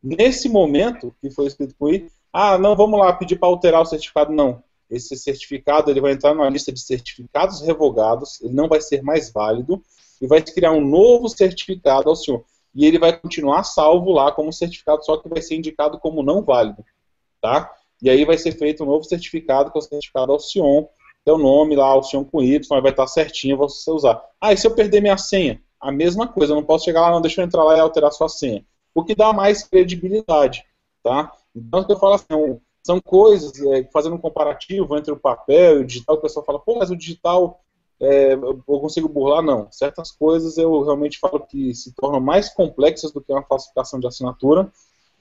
Nesse 0.02 0.48
momento 0.48 1.14
que 1.20 1.30
foi 1.32 1.48
escrito 1.48 1.76
com 1.78 1.90
I, 1.90 2.10
ah, 2.34 2.58
não, 2.58 2.76
vamos 2.76 3.00
lá 3.00 3.14
pedir 3.14 3.38
para 3.38 3.48
alterar 3.48 3.82
o 3.82 3.86
certificado, 3.86 4.34
não. 4.34 4.64
Esse 4.90 5.16
certificado 5.16 5.90
ele 5.90 6.02
vai 6.02 6.12
entrar 6.12 6.34
numa 6.34 6.50
lista 6.50 6.72
de 6.72 6.82
certificados 6.82 7.62
revogados, 7.62 8.42
ele 8.42 8.54
não 8.54 8.68
vai 8.68 8.82
ser 8.82 9.02
mais 9.04 9.32
válido 9.32 9.82
e 10.20 10.28
vai 10.28 10.42
criar 10.42 10.72
um 10.72 10.82
novo 10.82 11.30
certificado 11.30 12.10
ao 12.10 12.16
senhor 12.16 12.44
e 12.76 12.86
ele 12.86 12.98
vai 12.98 13.18
continuar 13.18 13.64
salvo 13.64 14.12
lá 14.12 14.32
como 14.32 14.52
certificado, 14.52 15.06
só 15.06 15.18
que 15.18 15.30
vai 15.30 15.42
ser 15.42 15.56
indicado 15.56 16.00
como 16.00 16.24
não 16.24 16.42
válido, 16.42 16.84
tá? 17.42 17.72
E 18.02 18.10
aí 18.10 18.26
vai 18.26 18.38
ser 18.38 18.52
feito 18.54 18.84
um 18.84 18.88
novo 18.88 19.04
certificado, 19.04 19.72
que 19.72 19.78
é 19.78 19.80
o 19.80 19.82
certificado 19.82 20.32
Alcion, 20.32 20.84
que 21.24 21.30
é 21.30 21.38
nome 21.38 21.76
lá, 21.76 21.86
Alcion 21.86 22.26
com 22.26 22.42
Y, 22.42 22.82
vai 22.82 22.92
estar 22.92 23.08
certinho, 23.08 23.58
você 23.58 23.90
usar. 23.92 24.22
Ah, 24.42 24.52
e 24.52 24.58
se 24.58 24.68
eu 24.68 24.76
perder 24.76 25.02
minha 25.02 25.18
senha? 25.18 25.62
A 25.80 25.92
mesma 25.92 26.28
coisa, 26.28 26.54
eu 26.54 26.56
não 26.56 26.64
posso 26.64 26.86
chegar 26.86 27.02
lá, 27.02 27.12
não, 27.12 27.22
deixa 27.22 27.42
eu 27.42 27.46
entrar 27.46 27.64
lá 27.64 27.78
e 27.78 27.80
alterar 27.80 28.12
sua 28.12 28.28
senha. 28.28 28.66
O 28.94 29.04
que 29.04 29.16
dá 29.16 29.32
mais 29.32 29.64
credibilidade, 29.64 30.66
tá? 31.04 31.32
Então, 31.56 31.82
o 31.82 31.86
que 31.86 31.92
eu 31.94 32.00
falo 32.00 32.16
assim, 32.16 32.26
é 32.34 32.58
são 32.86 33.00
coisas, 33.00 33.58
é, 33.62 33.84
fazendo 33.94 34.16
um 34.16 34.20
comparativo 34.20 34.98
entre 34.98 35.12
o 35.12 35.18
papel 35.18 35.80
e 35.80 35.84
o 35.84 35.86
digital, 35.86 36.18
o 36.18 36.22
pessoal 36.22 36.46
fala, 36.46 36.60
pô, 36.60 36.76
mas 36.78 36.92
o 36.92 36.98
digital 36.98 37.62
é, 38.02 38.34
eu 38.34 38.62
consigo 38.66 39.08
burlar, 39.08 39.42
não. 39.42 39.72
Certas 39.72 40.12
coisas 40.12 40.58
eu 40.58 40.84
realmente 40.84 41.18
falo 41.18 41.40
que 41.40 41.74
se 41.74 41.94
tornam 41.94 42.20
mais 42.20 42.50
complexas 42.50 43.12
do 43.12 43.22
que 43.22 43.32
uma 43.32 43.44
falsificação 43.44 44.00
de 44.00 44.08
assinatura 44.08 44.70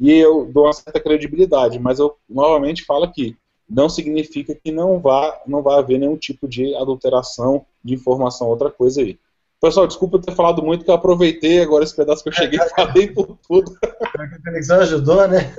e 0.00 0.12
eu 0.12 0.46
dou 0.46 0.64
uma 0.64 0.72
certa 0.72 0.98
credibilidade, 0.98 1.78
mas 1.78 2.00
eu 2.00 2.16
novamente 2.28 2.84
falo 2.84 3.04
aqui, 3.04 3.36
não 3.70 3.88
significa 3.88 4.54
que 4.54 4.72
não 4.72 4.98
vá, 4.98 5.40
não 5.46 5.62
vai 5.62 5.78
haver 5.78 5.98
nenhum 5.98 6.16
tipo 6.16 6.48
de 6.48 6.74
adulteração 6.74 7.64
de 7.84 7.94
informação, 7.94 8.48
outra 8.48 8.70
coisa 8.70 9.00
aí. 9.00 9.18
Pessoal, 9.60 9.86
desculpa 9.86 10.18
ter 10.18 10.34
falado 10.34 10.60
muito, 10.60 10.84
que 10.84 10.90
eu 10.90 10.94
aproveitei 10.94 11.62
agora 11.62 11.84
esse 11.84 11.94
pedaço 11.94 12.24
que 12.24 12.30
eu 12.30 12.32
cheguei 12.32 12.58
e 12.58 12.68
falei 12.70 13.06
por 13.12 13.38
tudo. 13.46 13.72
A 14.18 14.42
conexão 14.44 14.80
ajudou, 14.80 15.28
né? 15.28 15.54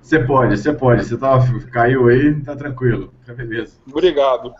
Você 0.00 0.18
pode, 0.18 0.56
você 0.56 0.72
pode. 0.72 1.04
Você 1.04 1.16
tá, 1.16 1.38
caiu 1.70 2.08
aí, 2.08 2.40
tá 2.42 2.56
tranquilo. 2.56 3.12
Tá 3.24 3.34
beleza. 3.34 3.78
Obrigado. 3.86 4.54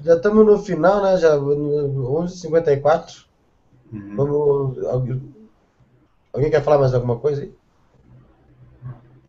Já 0.00 0.14
estamos 0.14 0.44
no 0.44 0.58
final, 0.58 1.02
né? 1.02 1.16
Já 1.18 1.36
11h54. 1.36 3.26
Uhum. 3.92 4.16
Vamos. 4.16 4.84
Alguém, 4.86 5.34
alguém 6.32 6.50
quer 6.50 6.62
falar 6.62 6.78
mais 6.78 6.94
alguma 6.94 7.16
coisa 7.18 7.42
aí? 7.42 7.52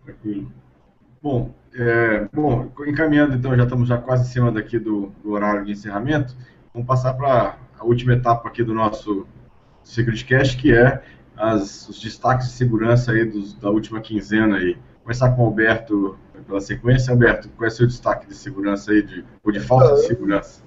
Tranquilo. 0.04 0.52
Bom, 1.22 1.52
é, 1.76 2.28
bom, 2.34 2.72
encaminhando 2.88 3.36
então, 3.36 3.56
já 3.56 3.64
estamos 3.64 3.88
já 3.88 3.98
quase 3.98 4.24
em 4.24 4.32
cima 4.32 4.52
daqui 4.52 4.80
do, 4.80 5.12
do 5.24 5.32
horário 5.32 5.66
de 5.66 5.74
encerramento. 5.74 6.36
Vamos 6.74 6.88
passar 6.88 7.14
para 7.14 7.58
a 7.78 7.86
última 7.86 8.14
etapa 8.14 8.48
aqui 8.48 8.64
do 8.64 8.74
nosso 8.74 9.28
Secret 9.84 10.24
Cash, 10.26 10.56
que 10.56 10.74
é 10.74 11.04
as, 11.36 11.88
os 11.88 12.02
destaques 12.02 12.48
de 12.48 12.54
segurança 12.54 13.12
aí 13.12 13.26
dos, 13.26 13.54
da 13.54 13.70
última 13.70 14.02
quinzena 14.02 14.58
aí 14.58 14.78
começar 15.08 15.32
com 15.32 15.44
o 15.44 15.46
Alberto 15.46 16.20
pela 16.46 16.60
sequência. 16.60 17.12
Alberto, 17.12 17.48
qual 17.56 17.64
é 17.64 17.72
o 17.72 17.72
seu 17.72 17.88
destaque 17.88 18.28
de 18.28 18.36
segurança 18.36 18.92
aí, 18.92 19.02
de, 19.02 19.24
ou 19.42 19.54
de 19.54 19.60
falta 19.62 19.96
de 19.96 20.06
segurança? 20.06 20.62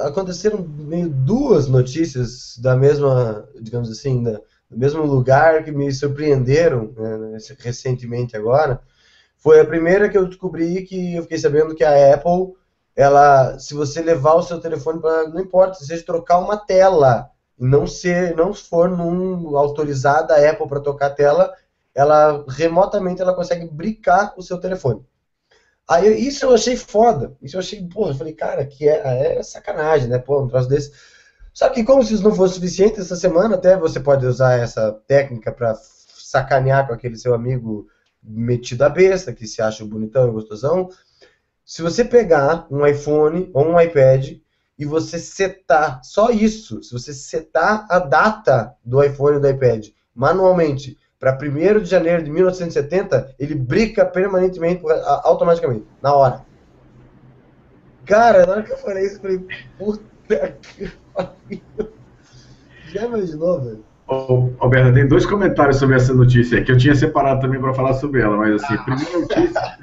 Aconteceram 0.00 0.66
meio 0.66 1.10
duas 1.10 1.68
notícias 1.68 2.56
da 2.56 2.74
mesma, 2.74 3.46
digamos 3.60 3.90
assim, 3.90 4.22
da, 4.22 4.40
do 4.70 4.78
mesmo 4.78 5.04
lugar 5.04 5.62
que 5.62 5.70
me 5.70 5.92
surpreenderam 5.92 6.90
né, 6.96 7.36
recentemente 7.58 8.34
agora. 8.34 8.80
Foi 9.36 9.60
a 9.60 9.66
primeira 9.66 10.08
que 10.08 10.16
eu 10.16 10.26
descobri 10.26 10.82
que 10.84 11.16
eu 11.16 11.22
fiquei 11.22 11.36
sabendo 11.36 11.74
que 11.74 11.84
a 11.84 12.14
Apple, 12.14 12.54
ela, 12.96 13.58
se 13.58 13.74
você 13.74 14.00
levar 14.00 14.36
o 14.36 14.42
seu 14.42 14.58
telefone 14.58 15.00
para, 15.00 15.28
não 15.28 15.40
importa, 15.40 15.74
se 15.74 15.86
você 15.86 16.02
trocar 16.02 16.38
uma 16.38 16.56
tela 16.56 17.28
não 17.58 17.86
ser, 17.86 18.34
não 18.34 18.54
for 18.54 18.88
num 18.88 19.54
autorizada 19.54 20.34
a 20.34 20.50
Apple 20.50 20.66
para 20.66 20.80
tocar 20.80 21.08
a 21.08 21.14
tela, 21.14 21.52
ela 21.94 22.44
remotamente 22.48 23.20
ela 23.20 23.34
consegue 23.34 23.66
brincar 23.66 24.34
o 24.36 24.42
seu 24.42 24.58
telefone. 24.58 25.04
Aí 25.88 26.26
isso 26.26 26.44
eu 26.44 26.54
achei 26.54 26.76
foda. 26.76 27.36
Isso 27.42 27.56
eu 27.56 27.60
achei, 27.60 27.82
porra, 27.88 28.12
eu 28.12 28.14
falei, 28.14 28.32
cara, 28.32 28.64
que 28.64 28.88
é, 28.88 29.38
é 29.38 29.42
sacanagem, 29.42 30.08
né? 30.08 30.18
Pô, 30.18 30.40
um 30.42 30.48
troço 30.48 30.68
desse. 30.68 30.92
Só 31.52 31.68
que 31.68 31.82
como 31.82 32.04
se 32.04 32.14
isso 32.14 32.22
não 32.22 32.34
fosse 32.34 32.54
suficiente, 32.54 33.00
essa 33.00 33.16
semana 33.16 33.56
até 33.56 33.76
você 33.76 33.98
pode 33.98 34.24
usar 34.24 34.58
essa 34.58 34.92
técnica 35.08 35.50
para 35.50 35.74
sacanear 35.74 36.86
com 36.86 36.92
aquele 36.92 37.16
seu 37.16 37.34
amigo 37.34 37.88
metido 38.22 38.82
a 38.82 38.88
besta, 38.88 39.32
que 39.32 39.46
se 39.46 39.60
acha 39.60 39.84
bonitão 39.84 40.28
e 40.28 40.32
gostosão. 40.32 40.88
Se 41.64 41.82
você 41.82 42.04
pegar 42.04 42.66
um 42.70 42.86
iPhone 42.86 43.50
ou 43.52 43.66
um 43.66 43.80
iPad 43.80 44.38
e 44.78 44.84
você 44.84 45.18
setar 45.18 46.00
só 46.04 46.30
isso, 46.30 46.82
se 46.84 46.92
você 46.92 47.12
setar 47.12 47.86
a 47.90 47.98
data 47.98 48.76
do 48.84 49.02
iPhone 49.02 49.36
ou 49.36 49.40
do 49.40 49.48
iPad 49.48 49.88
manualmente 50.14 50.98
para 51.20 51.38
1 51.38 51.80
de 51.80 51.90
janeiro 51.90 52.22
de 52.22 52.30
1970, 52.30 53.34
ele 53.38 53.54
brinca 53.54 54.06
permanentemente, 54.06 54.82
automaticamente, 55.22 55.84
na 56.00 56.14
hora. 56.14 56.40
Cara, 58.06 58.46
na 58.46 58.52
hora 58.52 58.62
que 58.62 58.72
eu 58.72 58.78
falei 58.78 59.04
isso, 59.04 59.16
eu 59.16 59.20
falei, 59.20 59.46
puta 59.78 60.56
que 60.62 60.90
pariu. 61.14 61.92
Já 62.86 63.04
imaginou, 63.04 63.60
velho? 63.60 63.84
Ô, 64.08 64.50
Alberto, 64.58 64.94
tem 64.94 65.06
dois 65.06 65.26
comentários 65.26 65.76
sobre 65.76 65.94
essa 65.94 66.12
notícia 66.14 66.64
que 66.64 66.72
eu 66.72 66.78
tinha 66.78 66.94
separado 66.94 67.42
também 67.42 67.60
para 67.60 67.74
falar 67.74 67.92
sobre 67.94 68.22
ela, 68.22 68.36
mas 68.38 68.60
assim, 68.60 68.74
a 68.74 68.82
primeira 68.82 69.18
notícia. 69.20 69.78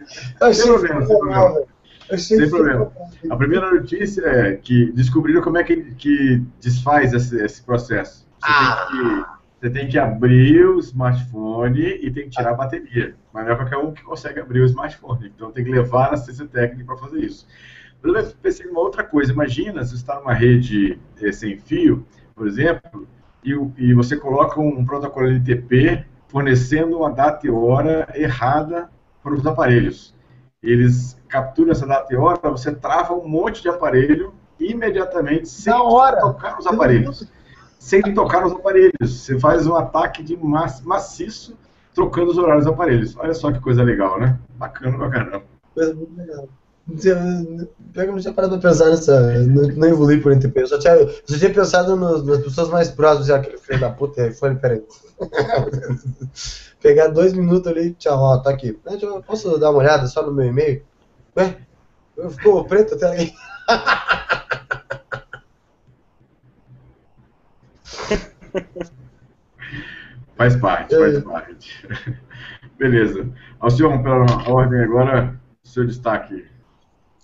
sem 0.53 0.65
problema, 0.65 1.05
sem 1.05 1.17
problema. 1.17 1.63
Sem 2.17 2.49
problema. 2.49 2.91
A 3.29 3.35
primeira 3.35 3.71
notícia 3.71 4.25
é 4.25 4.55
que 4.55 4.91
descobriram 4.91 5.41
como 5.41 5.59
é 5.59 5.63
que, 5.63 5.93
que 5.95 6.43
desfaz 6.59 7.13
esse, 7.13 7.39
esse 7.41 7.61
processo. 7.61 8.27
Você 8.39 8.51
ah. 8.51 8.87
tem 8.89 8.99
que 8.99 9.36
você 9.59 9.69
tem 9.71 9.87
que 9.87 9.97
abrir 9.97 10.65
o 10.65 10.79
smartphone 10.79 11.81
e 11.81 12.11
tem 12.11 12.25
que 12.25 12.29
tirar 12.29 12.51
a 12.51 12.55
bateria. 12.55 13.15
Mas 13.33 13.45
não 13.45 13.53
é 13.53 13.55
qualquer 13.55 13.77
um 13.77 13.91
que 13.91 14.03
consegue 14.03 14.39
abrir 14.39 14.61
o 14.61 14.65
smartphone. 14.65 15.31
Então 15.35 15.51
tem 15.51 15.63
que 15.63 15.71
levar 15.71 16.09
a 16.09 16.13
assistência 16.13 16.45
técnica 16.45 16.85
para 16.85 16.97
fazer 16.97 17.19
isso. 17.21 17.47
Mas 18.03 18.29
eu 18.29 18.35
pensei 18.39 18.67
em 18.67 18.69
uma 18.69 18.81
outra 18.81 19.03
coisa. 19.03 19.31
Imagina 19.31 19.83
se 19.83 19.91
você 19.91 19.95
está 19.97 20.19
numa 20.19 20.33
rede 20.33 20.99
é, 21.19 21.31
sem 21.31 21.57
fio, 21.57 22.05
por 22.35 22.47
exemplo, 22.47 23.07
e, 23.43 23.51
e 23.77 23.93
você 23.95 24.15
coloca 24.15 24.59
um, 24.61 24.85
protocolo 24.85 25.27
LTP 25.27 26.05
fornecendo 26.27 26.97
uma 26.97 27.11
data 27.11 27.47
e 27.47 27.49
hora 27.49 28.07
errada 28.13 28.89
para 29.23 29.33
os 29.33 29.45
aparelhos. 29.45 30.13
Eles 30.61 31.19
capturam 31.27 31.71
essa 31.71 31.87
data 31.87 32.13
e 32.13 32.17
hora, 32.17 32.39
você 32.51 32.73
trava 32.75 33.13
um 33.13 33.27
monte 33.27 33.61
de 33.61 33.69
aparelho 33.69 34.33
imediatamente 34.59 35.47
sem 35.47 35.73
tocar 35.73 36.55
nos 36.55 36.67
aparelhos. 36.67 37.27
Sem 37.87 38.01
tocar 38.13 38.41
nos 38.41 38.51
aparelhos. 38.51 38.91
Você 39.01 39.39
faz 39.39 39.65
um 39.65 39.73
ataque 39.73 40.21
de 40.21 40.35
maciço 40.35 41.55
trocando 41.95 42.31
os 42.31 42.37
horários 42.37 42.65
dos 42.65 42.73
aparelhos. 42.73 43.15
Olha 43.15 43.33
só 43.33 43.49
que 43.49 43.61
coisa 43.61 43.81
legal, 43.81 44.19
né? 44.19 44.37
Bacana 44.57 44.97
pra 44.97 45.09
caramba. 45.09 45.43
Coisa 45.73 45.93
muito 45.93 46.17
legal. 46.17 46.49
Pega, 47.93 48.11
não 48.11 48.19
tinha 48.19 48.33
parado 48.33 48.59
pra 48.59 48.69
pensar 48.69 48.89
nessa. 48.89 49.41
Não, 49.45 49.69
não 49.69 49.87
evolui 49.87 50.19
por 50.19 50.33
NTP. 50.33 50.63
Eu 50.63 50.67
só 50.67 50.77
tinha, 50.77 50.95
eu 50.95 51.09
só 51.25 51.37
tinha 51.37 51.53
pensado 51.53 51.95
nos, 51.95 52.25
nas 52.25 52.43
pessoas 52.43 52.67
mais 52.67 52.91
próximas. 52.91 53.29
Aquele 53.29 53.57
filho 53.57 53.79
da 53.79 53.89
puta, 53.89 54.27
iPhone, 54.27 54.59
peraí. 54.59 54.83
Pegar 56.83 57.07
dois 57.07 57.31
minutos 57.31 57.71
ali, 57.71 57.93
tchau, 57.93 58.19
ó, 58.19 58.37
tá 58.37 58.49
aqui. 58.49 58.77
Posso 59.25 59.57
dar 59.57 59.69
uma 59.69 59.79
olhada 59.79 60.07
só 60.07 60.21
no 60.23 60.33
meu 60.33 60.47
e-mail? 60.47 60.83
Ué? 61.37 61.55
Ficou 62.31 62.65
preto 62.65 62.95
até 62.95 63.07
aí. 63.07 63.33
faz 70.35 70.55
parte, 70.55 70.95
faz 70.95 71.15
é. 71.15 71.21
parte. 71.21 71.87
Beleza. 72.77 73.31
Alcion, 73.59 74.03
pela 74.03 74.25
ordem 74.49 74.81
agora, 74.81 75.39
seu 75.63 75.85
destaque. 75.85 76.45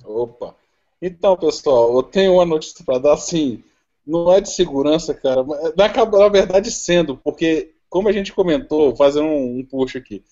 Opa. 0.03 0.55
Então, 1.01 1.36
pessoal, 1.38 1.93
eu 1.95 2.03
tenho 2.03 2.34
uma 2.34 2.45
notícia 2.45 2.84
para 2.86 2.97
dar, 2.97 3.14
assim, 3.14 3.64
não 4.05 4.32
é 4.32 4.41
de 4.41 4.49
segurança, 4.49 5.14
cara, 5.14 5.43
mas 5.43 5.74
acaba, 5.78 6.20
na 6.20 6.30
verdade, 6.30 6.72
sendo, 6.72 7.18
porque, 7.18 7.74
como 7.89 8.07
a 8.09 8.11
gente 8.11 8.34
comentou, 8.34 8.95
fazendo 8.95 9.28
um, 9.28 9.59
um 9.59 9.66
push 9.66 9.95
aqui, 9.95 10.24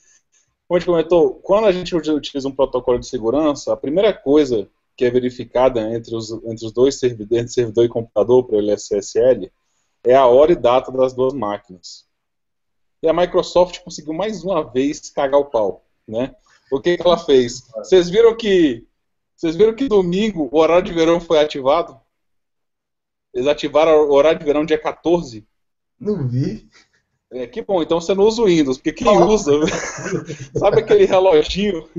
como 0.67 0.77
a 0.77 0.79
gente 0.79 0.87
comentou, 0.87 1.33
quando 1.43 1.67
a 1.67 1.71
gente 1.71 1.93
utiliza 1.93 2.47
um 2.47 2.55
protocolo 2.55 2.97
de 2.97 3.07
segurança, 3.07 3.73
a 3.73 3.77
primeira 3.77 4.13
coisa 4.13 4.67
que 4.95 5.05
é 5.05 5.09
verificada 5.09 5.81
entre 5.93 6.15
os, 6.15 6.31
entre 6.31 6.65
os 6.65 6.71
dois 6.71 6.99
servidores, 6.99 7.53
servidor 7.53 7.83
e 7.83 7.89
computador, 7.89 8.45
para 8.45 8.55
o 8.55 8.59
LSSL, 8.59 9.51
é 10.03 10.15
a 10.15 10.25
hora 10.25 10.51
e 10.51 10.55
data 10.55 10.91
das 10.91 11.13
duas 11.13 11.33
máquinas. 11.33 12.05
E 13.01 13.07
a 13.07 13.13
Microsoft 13.13 13.79
conseguiu 13.83 14.13
mais 14.13 14.43
uma 14.43 14.63
vez 14.63 15.09
cagar 15.09 15.39
o 15.39 15.45
pau, 15.45 15.85
né? 16.07 16.35
O 16.71 16.79
que, 16.79 16.97
que 16.97 17.05
ela 17.05 17.17
fez? 17.17 17.67
Vocês 17.75 18.09
viram 18.09 18.35
que 18.35 18.87
vocês 19.35 19.55
viram 19.55 19.73
que 19.73 19.87
domingo 19.87 20.47
o 20.51 20.59
horário 20.59 20.85
de 20.85 20.93
verão 20.93 21.19
foi 21.19 21.39
ativado? 21.39 21.99
Eles 23.33 23.47
ativaram 23.47 24.07
o 24.07 24.13
horário 24.13 24.37
de 24.37 24.45
verão 24.45 24.63
dia 24.63 24.77
14. 24.77 25.45
Não 25.99 26.27
vi. 26.27 26.69
É, 27.31 27.47
que 27.47 27.61
bom, 27.61 27.81
então 27.81 27.99
você 27.99 28.13
não 28.13 28.25
usa 28.25 28.41
o 28.41 28.45
Windows, 28.45 28.77
porque 28.77 28.91
quem 28.91 29.07
usa, 29.07 29.53
sabe 30.53 30.81
aquele 30.81 31.05
reloginho 31.05 31.89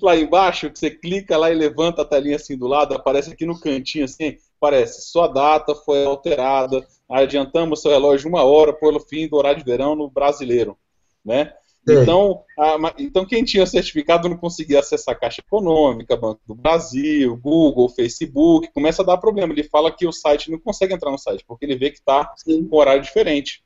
lá 0.00 0.16
embaixo, 0.16 0.70
que 0.70 0.78
você 0.78 0.90
clica 0.90 1.36
lá 1.36 1.50
e 1.50 1.54
levanta 1.56 2.02
a 2.02 2.04
telinha 2.04 2.36
assim 2.36 2.56
do 2.56 2.68
lado, 2.68 2.94
aparece 2.94 3.32
aqui 3.32 3.44
no 3.44 3.58
cantinho 3.58 4.04
assim, 4.04 4.38
parece, 4.60 5.10
sua 5.10 5.26
data 5.26 5.74
foi 5.74 6.04
alterada, 6.04 6.86
adiantamos 7.10 7.82
seu 7.82 7.90
relógio 7.90 8.28
uma 8.28 8.42
hora 8.42 8.72
pelo 8.72 9.00
fim 9.00 9.28
do 9.28 9.36
horário 9.36 9.58
de 9.58 9.64
verão 9.64 9.94
no 9.94 10.10
brasileiro, 10.10 10.76
né? 11.24 11.52
Então, 11.88 12.42
a, 12.58 12.94
então, 12.98 13.24
quem 13.24 13.44
tinha 13.44 13.64
certificado 13.64 14.28
não 14.28 14.36
conseguia 14.36 14.80
acessar 14.80 15.14
a 15.14 15.18
Caixa 15.18 15.40
Econômica, 15.40 16.16
Banco 16.16 16.40
do 16.44 16.54
Brasil, 16.54 17.36
Google, 17.36 17.88
Facebook, 17.88 18.72
começa 18.72 19.02
a 19.02 19.04
dar 19.04 19.18
problema. 19.18 19.52
Ele 19.52 19.62
fala 19.62 19.92
que 19.92 20.04
o 20.04 20.10
site 20.10 20.50
não 20.50 20.58
consegue 20.58 20.92
entrar 20.92 21.12
no 21.12 21.18
site, 21.18 21.44
porque 21.46 21.64
ele 21.64 21.76
vê 21.76 21.90
que 21.90 21.98
está 21.98 22.34
com 22.44 22.68
horário 22.76 23.02
diferente. 23.02 23.62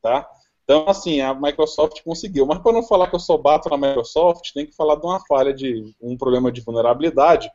Tá? 0.00 0.28
Então, 0.62 0.84
assim, 0.88 1.20
a 1.20 1.34
Microsoft 1.34 2.00
conseguiu. 2.04 2.46
Mas 2.46 2.60
para 2.60 2.72
não 2.72 2.82
falar 2.84 3.08
que 3.08 3.16
eu 3.16 3.20
só 3.20 3.36
bato 3.36 3.68
na 3.68 3.76
Microsoft, 3.76 4.52
tem 4.54 4.66
que 4.66 4.76
falar 4.76 4.94
de 4.94 5.06
uma 5.06 5.18
falha, 5.26 5.52
de 5.52 5.92
um 6.00 6.16
problema 6.16 6.52
de 6.52 6.60
vulnerabilidade 6.60 7.50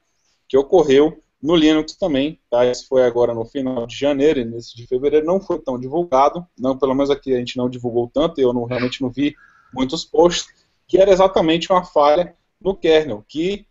que 0.49 0.57
ocorreu 0.57 1.23
no 1.41 1.55
Linux 1.55 1.95
também. 1.95 2.39
Tá? 2.49 2.65
Esse 2.65 2.87
foi 2.87 3.03
agora 3.03 3.33
no 3.33 3.45
final 3.45 3.85
de 3.85 3.95
janeiro, 3.95 4.39
início 4.39 4.75
de 4.75 4.85
fevereiro, 4.85 5.25
não 5.25 5.39
foi 5.39 5.59
tão 5.59 5.79
divulgado. 5.79 6.45
Não, 6.57 6.77
pelo 6.77 6.93
menos 6.93 7.09
aqui 7.09 7.33
a 7.33 7.37
gente 7.37 7.57
não 7.57 7.69
divulgou 7.69 8.09
tanto, 8.13 8.39
eu 8.39 8.53
não, 8.53 8.65
realmente 8.65 9.01
não 9.01 9.09
vi 9.09 9.35
muitos 9.73 10.03
posts, 10.03 10.47
que 10.87 10.97
era 10.97 11.11
exatamente 11.11 11.71
uma 11.71 11.83
falha 11.83 12.35
no 12.59 12.75
kernel, 12.75 13.23
que 13.27 13.65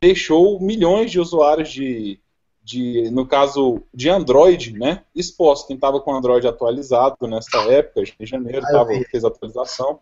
deixou 0.00 0.60
milhões 0.60 1.10
de 1.10 1.18
usuários 1.18 1.70
de, 1.70 2.20
de 2.62 3.08
no 3.10 3.26
caso 3.26 3.82
de 3.92 4.10
Android, 4.10 4.72
né, 4.72 5.02
expostos. 5.14 5.66
Quem 5.66 5.76
estava 5.76 6.00
com 6.00 6.14
Android 6.14 6.46
atualizado 6.46 7.16
nessa 7.26 7.58
época, 7.70 8.02
em 8.20 8.26
janeiro, 8.26 8.62
tava, 8.62 8.90
fez 9.10 9.24
a 9.24 9.28
atualização. 9.28 10.00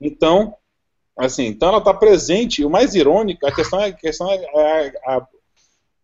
Então, 0.00 0.54
assim, 1.16 1.46
então 1.46 1.68
ela 1.68 1.78
está 1.78 1.94
presente. 1.94 2.64
O 2.64 2.70
mais 2.70 2.94
irônico, 2.94 3.46
a 3.46 3.52
questão 3.52 3.80
é, 3.80 3.86
a 3.86 3.92
questão 3.92 4.30
é, 4.30 4.36
é 4.36 4.92
a, 5.06 5.26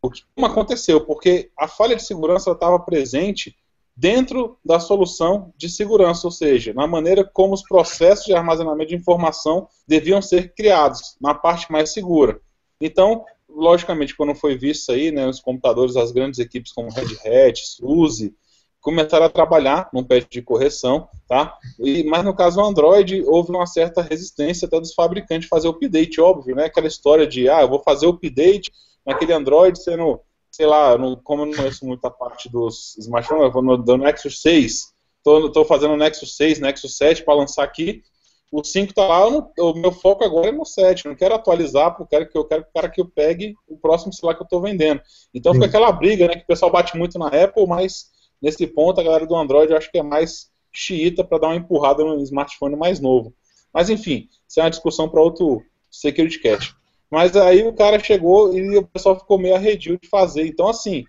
o 0.07 0.11
que 0.11 0.23
aconteceu, 0.43 1.01
porque 1.01 1.51
a 1.59 1.67
falha 1.67 1.97
de 1.97 2.03
segurança 2.03 2.51
estava 2.51 2.79
presente 2.79 3.57
dentro 3.97 4.59
da 4.65 4.81
solução 4.81 5.53
de 5.57 5.69
segurança, 5.69 6.27
ou 6.27 6.31
seja, 6.31 6.75
na 6.75 6.87
maneira 6.87 7.25
como 7.25 7.55
os 7.55 7.63
processos 7.63 8.25
de 8.25 8.35
armazenamento 8.35 8.91
de 8.91 8.97
informação 8.97 9.69
deviam 9.87 10.21
ser 10.21 10.53
criados, 10.55 11.17
na 11.21 11.35
parte 11.35 11.71
mais 11.71 11.93
segura. 11.93 12.41
Então, 12.81 13.25
logicamente, 13.49 14.17
quando 14.17 14.35
foi 14.35 14.57
visto 14.57 14.91
aí, 14.91 15.13
né, 15.13 15.27
os 15.27 15.41
computadores, 15.41 15.97
as 15.97 16.11
grandes 16.11 16.41
equipes 16.41 16.73
como 16.73 16.91
Red 16.91 17.17
Hat, 17.25 17.61
SUSE, 17.65 18.35
começaram 18.81 19.25
a 19.25 19.31
trabalhar 19.31 19.89
num 19.95 20.05
patch 20.05 20.29
de 20.31 20.43
correção, 20.43 21.09
tá? 21.27 21.57
E, 21.79 22.05
mas 22.05 22.23
no 22.23 22.35
caso 22.35 22.57
do 22.57 22.67
Android, 22.67 23.23
houve 23.27 23.51
uma 23.51 23.65
certa 23.65 24.03
resistência 24.03 24.67
até 24.67 24.79
dos 24.79 24.93
fabricantes 24.93 25.49
fazer 25.49 25.69
o 25.69 25.71
update, 25.71 26.21
óbvio, 26.21 26.55
né? 26.55 26.67
Aquela 26.67 26.87
história 26.87 27.27
de, 27.27 27.49
ah, 27.49 27.63
eu 27.63 27.69
vou 27.69 27.83
fazer 27.83 28.07
o 28.07 28.11
update 28.11 28.71
naquele 29.05 29.33
Android 29.33 29.83
sendo 29.83 30.21
sei 30.55 30.67
lá, 30.67 30.97
no, 30.97 31.17
como 31.17 31.43
eu 31.43 31.47
não 31.47 31.53
conheço 31.53 31.85
muito 31.85 32.05
a 32.05 32.11
parte 32.11 32.49
dos 32.49 32.97
smartphones, 32.99 33.43
eu 33.43 33.51
vou 33.51 33.61
no, 33.61 33.77
do 33.77 33.99
Nexus 33.99 34.41
6, 34.41 34.95
estou 35.19 35.65
fazendo 35.65 35.95
o 35.95 35.97
Nexus 35.97 36.37
6, 36.37 36.61
Nexus 36.61 36.97
7 36.97 37.25
para 37.25 37.35
lançar 37.35 37.65
aqui, 37.65 38.05
o 38.53 38.63
5 38.63 38.91
está 38.91 39.05
lá, 39.05 39.29
não, 39.29 39.51
o 39.59 39.75
meu 39.75 39.91
foco 39.91 40.23
agora 40.23 40.51
é 40.51 40.53
no 40.53 40.65
7, 40.65 41.07
não 41.07 41.17
quero 41.17 41.35
atualizar, 41.35 41.97
porque 41.97 42.15
eu 42.15 42.21
quero 42.21 42.31
que 42.31 42.39
eu 42.39 42.45
quero 42.45 42.63
que 42.63 42.69
o 42.69 42.73
cara 42.73 42.89
que 42.89 43.01
eu 43.01 43.07
pegue 43.07 43.57
o 43.69 43.77
próximo 43.77 44.13
celular 44.13 44.37
que 44.37 44.43
eu 44.43 44.45
estou 44.45 44.61
vendendo. 44.61 45.01
Então 45.35 45.53
Sim. 45.53 45.59
fica 45.59 45.67
aquela 45.67 45.91
briga, 45.91 46.29
né, 46.29 46.37
que 46.37 46.45
o 46.45 46.47
pessoal 46.47 46.71
bate 46.71 46.97
muito 46.97 47.19
na 47.19 47.27
Apple, 47.27 47.67
mas 47.67 48.11
nesse 48.41 48.65
ponto 48.65 49.01
a 49.01 49.05
galera 49.05 49.27
do 49.27 49.35
Android 49.35 49.73
eu 49.73 49.77
acho 49.77 49.91
que 49.91 49.99
é 49.99 50.05
mais 50.05 50.53
xiita 50.73 51.25
para 51.25 51.39
dar 51.39 51.49
uma 51.49 51.57
empurrada 51.57 52.05
no 52.05 52.23
smartphone 52.23 52.77
mais 52.77 53.01
novo. 53.01 53.35
Mas 53.73 53.91
enfim, 53.91 54.29
isso 54.49 54.61
é 54.61 54.63
uma 54.63 54.71
discussão 54.71 55.09
para 55.09 55.21
outro 55.21 55.61
Security 55.91 56.39
Cat. 56.39 56.77
Mas 57.15 57.37
aí 57.37 57.67
o 57.67 57.73
cara 57.73 57.99
chegou 57.99 58.57
e 58.57 58.77
o 58.77 58.87
pessoal 58.87 59.19
ficou 59.19 59.39
meio 59.39 59.55
arredio 59.55 59.99
de 60.01 60.09
fazer. 60.09 60.47
Então, 60.47 60.69
assim, 60.69 61.05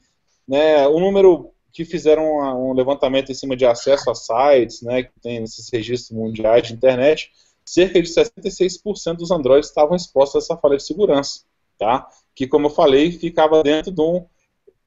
né, 0.48 0.88
o 0.88 1.00
número 1.00 1.52
que 1.74 1.84
fizeram 1.84 2.24
um 2.70 2.74
levantamento 2.74 3.32
em 3.32 3.36
cima 3.36 3.56
de 3.56 3.66
acesso 3.66 4.10
a 4.10 4.16
sites, 4.16 4.82
né, 4.82 5.04
que 5.04 5.20
tem 5.20 5.44
esses 5.44 5.70
registros 5.70 6.18
mundiais 6.18 6.68
de 6.68 6.74
internet, 6.74 7.32
cerca 7.66 8.02
de 8.02 8.08
66% 8.08 9.18
dos 9.18 9.32
Androids 9.32 9.68
estavam 9.68 9.96
expostos 9.96 10.36
a 10.36 10.40
essa 10.46 10.62
falha 10.62 10.78
de 10.78 10.84
segurança, 10.84 11.42
tá? 11.78 12.08
Que, 12.34 12.48
como 12.48 12.68
eu 12.68 12.70
falei, 12.70 13.12
ficava 13.12 13.64
dentro 13.64 13.92
de 13.92 14.02
um, 14.02 14.26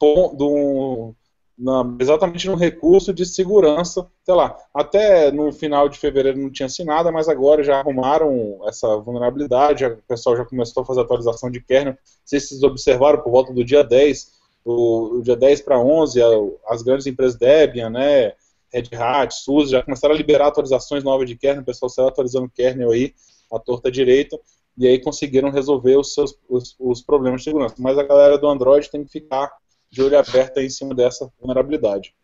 de 0.01 0.45
um 0.45 1.15
na, 1.59 1.97
exatamente 1.99 2.47
no 2.47 2.55
recurso 2.55 3.13
de 3.13 3.27
segurança, 3.27 4.07
sei 4.25 4.35
lá, 4.35 4.57
até 4.73 5.33
no 5.33 5.53
final 5.53 5.89
de 5.89 5.99
fevereiro 5.99 6.39
não 6.39 6.51
tinha 6.51 6.67
assinado, 6.67 7.13
mas 7.13 7.29
agora 7.29 7.65
já 7.65 7.81
arrumaram 7.81 8.61
essa 8.67 8.97
vulnerabilidade, 8.99 9.85
o 9.85 9.97
pessoal 10.07 10.37
já 10.37 10.45
começou 10.45 10.83
a 10.83 10.87
fazer 10.87 11.01
atualização 11.01 11.51
de 11.51 11.61
kernel, 11.61 11.99
se 12.25 12.39
vocês 12.39 12.63
observaram, 12.63 13.21
por 13.21 13.33
volta 13.33 13.53
do 13.53 13.65
dia 13.65 13.83
10, 13.83 14.39
o, 14.65 15.19
o 15.19 15.23
dia 15.23 15.35
10 15.35 15.63
para 15.63 15.81
11, 15.81 16.21
as 16.69 16.83
grandes 16.83 17.07
empresas 17.07 17.37
Debian, 17.37 17.91
né, 17.91 18.35
Red 18.73 18.95
Hat, 18.95 19.35
SUSE, 19.35 19.73
já 19.73 19.83
começaram 19.83 20.15
a 20.15 20.19
liberar 20.19 20.49
atualizações 20.49 21.03
novas 21.03 21.29
de 21.29 21.37
kernel, 21.37 21.63
o 21.63 21.67
pessoal 21.67 21.89
saiu 21.89 22.07
atualizando 22.07 22.47
o 22.47 22.51
kernel 22.51 22.93
aí, 22.93 23.15
a 23.53 23.59
torta 23.59 23.91
direita, 23.91 24.39
e 24.77 24.87
aí 24.87 25.01
conseguiram 25.01 25.51
resolver 25.51 25.97
os 25.97 26.15
seus 26.15 26.39
os, 26.49 26.77
os 26.79 27.03
problemas 27.03 27.41
de 27.41 27.45
segurança. 27.47 27.75
Mas 27.79 27.99
a 27.99 28.05
galera 28.05 28.39
do 28.39 28.47
Android 28.47 28.89
tem 28.89 29.05
que 29.05 29.11
ficar 29.11 29.51
de 29.91 30.03
olho 30.03 30.19
aberto 30.19 30.59
em 30.59 30.69
cima 30.69 30.95
dessa 30.95 31.29
vulnerabilidade. 31.41 32.15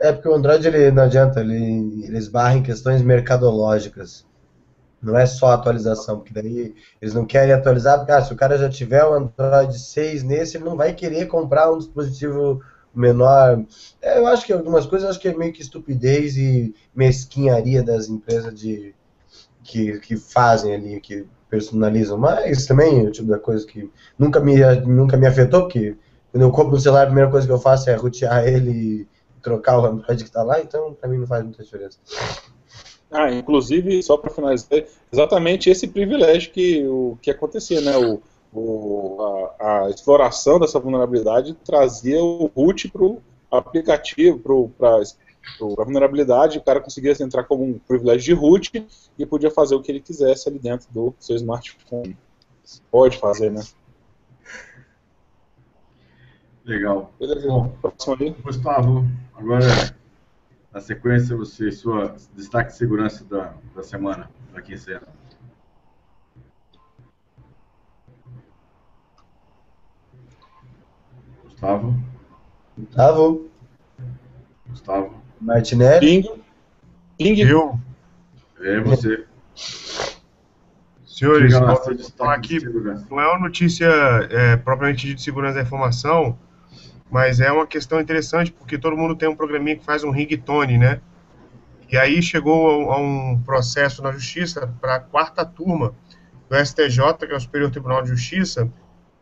É 0.00 0.12
porque 0.12 0.28
o 0.28 0.34
Android 0.34 0.66
ele 0.66 0.90
não 0.92 1.02
adianta, 1.02 1.40
ele, 1.40 2.04
ele 2.04 2.18
esbarra 2.18 2.54
em 2.54 2.62
questões 2.62 3.02
mercadológicas. 3.02 4.24
Não 5.02 5.16
é 5.16 5.26
só 5.26 5.52
atualização, 5.52 6.18
porque 6.18 6.34
daí 6.34 6.74
eles 7.00 7.14
não 7.14 7.24
querem 7.24 7.52
atualizar, 7.52 7.98
porque 7.98 8.12
ah, 8.12 8.22
se 8.22 8.32
o 8.32 8.36
cara 8.36 8.58
já 8.58 8.68
tiver 8.68 9.04
o 9.04 9.14
Android 9.14 9.78
6 9.78 10.22
nesse, 10.22 10.56
ele 10.56 10.64
não 10.64 10.76
vai 10.76 10.92
querer 10.92 11.26
comprar 11.26 11.72
um 11.72 11.78
dispositivo 11.78 12.60
menor. 12.94 13.64
É, 14.02 14.18
eu 14.18 14.26
acho 14.26 14.44
que 14.44 14.52
algumas 14.52 14.86
coisas 14.86 15.10
acho 15.10 15.20
que 15.20 15.28
é 15.28 15.36
meio 15.36 15.52
que 15.52 15.62
estupidez 15.62 16.36
e 16.36 16.74
mesquinharia 16.94 17.82
das 17.82 18.08
empresas 18.08 18.54
de 18.58 18.94
que, 19.62 19.98
que 20.00 20.16
fazem 20.16 20.74
ali, 20.74 21.00
que 21.00 21.26
personalizam, 21.48 22.18
mas 22.18 22.66
também 22.66 23.00
é 23.00 23.08
o 23.08 23.10
tipo 23.10 23.28
da 23.28 23.38
coisa 23.38 23.66
que 23.66 23.90
nunca 24.18 24.38
me, 24.40 24.56
nunca 24.84 25.16
me 25.16 25.26
afetou, 25.26 25.62
porque 25.62 25.96
quando 26.30 26.42
eu 26.42 26.50
compro 26.50 26.76
um 26.76 26.80
celular, 26.80 27.02
a 27.02 27.06
primeira 27.06 27.30
coisa 27.30 27.46
que 27.46 27.52
eu 27.52 27.58
faço 27.58 27.88
é 27.88 27.94
rotear 27.94 28.46
ele 28.46 28.70
e 28.70 29.08
trocar 29.42 29.78
o 29.78 29.86
Android 29.86 30.22
que 30.22 30.28
está 30.28 30.42
lá, 30.42 30.60
então 30.60 30.94
para 30.94 31.08
mim 31.08 31.18
não 31.18 31.26
faz 31.26 31.42
muita 31.42 31.62
diferença. 31.62 31.98
Ah, 33.10 33.32
inclusive, 33.32 34.02
só 34.02 34.18
para 34.18 34.30
finalizar, 34.30 34.84
exatamente 35.10 35.70
esse 35.70 35.88
privilégio 35.88 36.52
que, 36.52 36.86
o, 36.86 37.16
que 37.22 37.30
acontecia, 37.30 37.80
né? 37.80 37.96
O, 37.96 38.20
o, 38.52 39.54
a, 39.58 39.84
a, 39.86 39.90
exploração 39.90 40.58
dessa 40.58 40.78
vulnerabilidade 40.78 41.54
trazia 41.64 42.22
o 42.22 42.50
root 42.54 42.88
para 42.88 43.02
o 43.02 43.22
aplicativo, 43.50 44.38
para 44.76 45.00
a 45.80 45.84
vulnerabilidade, 45.84 46.58
o 46.58 46.62
cara 46.62 46.80
conseguia 46.80 47.14
entrar 47.20 47.44
como 47.44 47.64
um 47.64 47.78
privilégio 47.78 48.34
de 48.34 48.40
root 48.40 48.86
e 49.18 49.26
podia 49.26 49.50
fazer 49.50 49.74
o 49.74 49.80
que 49.80 49.90
ele 49.90 50.00
quisesse 50.00 50.48
ali 50.48 50.58
dentro 50.58 50.88
do 50.92 51.14
seu 51.18 51.36
smartphone. 51.36 52.16
Pode 52.90 53.16
fazer, 53.16 53.50
né? 53.50 53.62
Legal. 56.68 57.10
Beleza. 57.18 57.48
Bom, 57.48 57.74
Gustavo, 58.42 59.08
agora 59.34 59.64
na 60.70 60.80
sequência 60.82 61.34
você 61.34 61.72
sua 61.72 62.14
destaque 62.36 62.72
de 62.72 62.76
segurança 62.76 63.24
da, 63.24 63.54
da 63.74 63.82
semana 63.82 64.30
da 64.52 64.60
quinzena. 64.60 65.08
Gustavo. 71.42 71.94
Gustavo. 72.76 73.50
Gustavo. 74.68 75.22
Martinelli. 75.40 76.22
Ping. 76.22 76.42
Ping. 77.16 77.40
Eu. 77.40 77.80
É 78.60 78.78
você. 78.80 79.26
Senhores, 81.06 81.54
aqui 81.54 82.60
não 83.10 83.20
é 83.20 83.26
uma 83.26 83.38
notícia 83.38 83.86
é, 84.30 84.56
propriamente 84.58 85.14
de 85.14 85.22
segurança 85.22 85.54
da 85.54 85.62
informação, 85.62 86.38
mas 87.10 87.40
é 87.40 87.50
uma 87.50 87.66
questão 87.66 88.00
interessante 88.00 88.52
porque 88.52 88.78
todo 88.78 88.96
mundo 88.96 89.16
tem 89.16 89.28
um 89.28 89.36
programinha 89.36 89.76
que 89.76 89.84
faz 89.84 90.04
um 90.04 90.10
ringtone, 90.10 90.78
né? 90.78 91.00
E 91.90 91.96
aí 91.96 92.22
chegou 92.22 92.92
a, 92.92 92.98
um 92.98 93.40
processo 93.42 94.02
na 94.02 94.12
justiça 94.12 94.72
para 94.80 94.96
a 94.96 95.00
quarta 95.00 95.44
turma 95.44 95.94
do 96.48 96.56
STJ, 96.56 97.26
que 97.26 97.32
é 97.32 97.36
o 97.36 97.40
Superior 97.40 97.70
Tribunal 97.70 98.02
de 98.02 98.10
Justiça, 98.10 98.70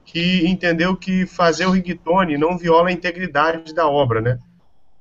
que 0.04 0.46
entendeu 0.46 0.96
que 0.96 1.26
fazer 1.26 1.66
o 1.66 1.70
ringtone 1.70 2.36
não 2.36 2.58
viola 2.58 2.88
a 2.88 2.92
integridade 2.92 3.74
da 3.74 3.88
obra, 3.88 4.20
né? 4.20 4.38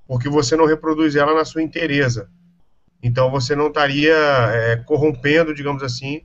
Porque 0.07 0.29
você 0.29 0.55
não 0.55 0.65
reproduz 0.65 1.15
ela 1.15 1.33
na 1.33 1.45
sua 1.45 1.63
inteireza. 1.63 2.29
Então 3.01 3.29
você 3.31 3.55
não 3.55 3.67
estaria 3.67 4.15
é, 4.15 4.75
corrompendo, 4.77 5.53
digamos 5.53 5.81
assim, 5.83 6.21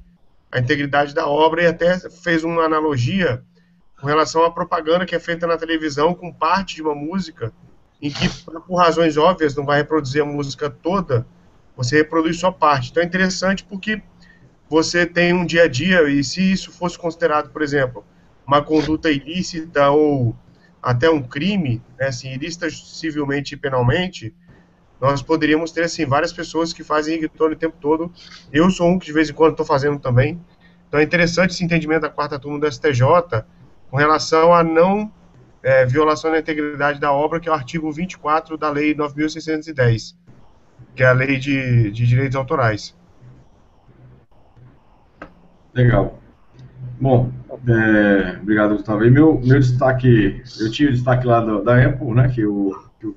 a 0.53 0.59
integridade 0.59 1.15
da 1.15 1.27
obra 1.27 1.63
e 1.63 1.67
até 1.67 1.99
fez 2.11 2.45
uma 2.45 2.65
analogia 2.65 3.43
com 4.01 4.07
relação 4.07 4.45
à 4.45 4.51
propaganda 4.51 5.05
que 5.05 5.15
é 5.15 5.21
feita 5.21 5.47
na 5.47 5.57
televisão 5.57 6.15
com 6.15 6.33
parte 6.33 6.77
de 6.77 6.83
uma 6.83 6.95
música, 6.95 7.53
em 8.01 8.11
que, 8.11 8.29
por 8.67 8.77
razões 8.77 9.17
óbvias, 9.17 9.55
não 9.55 9.65
vai 9.65 9.79
reproduzir 9.79 10.23
a 10.23 10.25
música 10.25 10.71
toda, 10.71 11.27
você 11.77 11.99
reproduz 11.99 12.39
só 12.39 12.51
parte. 12.51 12.91
Então 12.91 13.03
é 13.03 13.07
interessante 13.07 13.63
porque 13.65 14.03
você 14.69 15.05
tem 15.05 15.35
um 15.35 15.45
dia 15.45 15.65
a 15.65 15.69
dia, 15.69 16.09
e 16.09 16.25
se 16.25 16.53
isso 16.53 16.73
fosse 16.73 16.99
considerado, 16.99 17.51
por 17.51 17.61
exemplo, 17.61 18.05
uma 18.47 18.63
conduta 18.63 19.11
ilícita 19.11 19.91
ou 19.91 20.35
até 20.83 21.11
um 21.11 21.23
crime, 21.23 21.83
né, 21.99 22.07
assim, 22.07 22.33
ilícita 22.33 22.71
civilmente 22.71 23.55
e 23.55 23.57
penalmente, 23.57 24.35
nós 25.01 25.23
poderíamos 25.23 25.73
ter 25.73 25.85
assim 25.85 26.05
várias 26.05 26.33
pessoas 26.33 26.73
que 26.73 26.85
fazem 26.85 27.21
ringtone 27.21 27.55
o 27.55 27.59
tempo 27.59 27.77
todo. 27.81 28.13
Eu 28.53 28.71
sou 28.71 28.89
um 28.89 28.99
que 28.99 29.07
de 29.07 29.13
vez 29.13 29.31
em 29.31 29.33
quando 29.33 29.53
estou 29.53 29.65
fazendo 29.65 29.99
também. 29.99 30.39
Então 30.89 31.01
é 31.01 31.03
interessante 31.03 31.51
esse 31.51 31.65
entendimento 31.65 32.03
da 32.03 32.11
quarta 32.11 32.39
turma 32.39 32.59
do 32.59 32.71
STJ, 32.71 33.03
com 33.91 33.97
relação 33.97 34.55
à 34.55 34.63
não 34.63 35.11
é, 35.63 35.85
violação 35.85 36.31
da 36.31 36.39
integridade 36.39 37.01
da 37.01 37.13
obra, 37.13 37.41
que 37.41 37.49
é 37.49 37.53
o 37.53 37.55
artigo 37.55 37.91
24 37.93 38.57
da 38.57 38.71
Lei 38.71 38.95
9.610, 38.95 40.15
que 40.95 41.03
é 41.03 41.07
a 41.07 41.13
Lei 41.13 41.39
de, 41.39 41.91
de 41.91 42.07
Direitos 42.07 42.37
Autorais. 42.37 42.97
Legal. 45.75 46.19
Bom, 47.01 47.31
é, 47.69 48.39
obrigado, 48.41 48.77
Gustavo. 48.77 49.05
E 49.05 49.11
meu, 49.11 49.41
meu 49.45 49.59
destaque, 49.59 50.43
eu 50.61 50.71
tinha 50.71 50.89
o 50.89 50.93
destaque 50.93 51.27
lá 51.27 51.41
do, 51.41 51.63
da 51.63 51.85
Apple, 51.85 52.13
né, 52.13 52.29
que 52.29 52.45
o, 52.45 52.77
que 52.99 53.07
o 53.07 53.17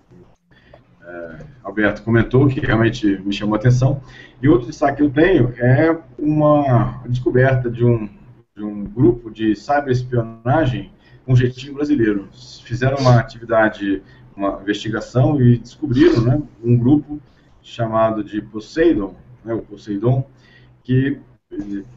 é, 1.06 1.38
Alberto 1.64 2.04
comentou, 2.04 2.48
que 2.48 2.60
realmente 2.60 3.22
me 3.24 3.34
chamou 3.34 3.56
a 3.56 3.58
atenção. 3.58 4.02
E 4.42 4.50
outro 4.50 4.68
destaque 4.68 4.98
que 4.98 5.04
eu 5.04 5.10
tenho 5.10 5.54
é 5.58 5.98
uma 6.18 7.02
descoberta 7.08 7.70
de 7.70 7.86
um 7.86 8.10
de 8.56 8.64
um 8.64 8.84
grupo 8.84 9.32
de 9.32 9.56
cyberespionagem 9.56 10.92
com 11.26 11.34
um 11.34 11.36
jeitinho 11.36 11.74
brasileiro. 11.74 12.30
Fizeram 12.64 12.98
uma 12.98 13.20
atividade, 13.20 14.04
uma 14.36 14.62
investigação 14.62 15.42
e 15.42 15.58
descobriram 15.58 16.22
né, 16.22 16.42
um 16.64 16.78
grupo 16.78 17.20
chamado 17.64 18.24
de 18.24 18.42
Poseidon, 18.42 19.16
né, 19.44 19.54
o 19.54 19.62
Poseidon, 19.64 20.28
que 20.84 21.18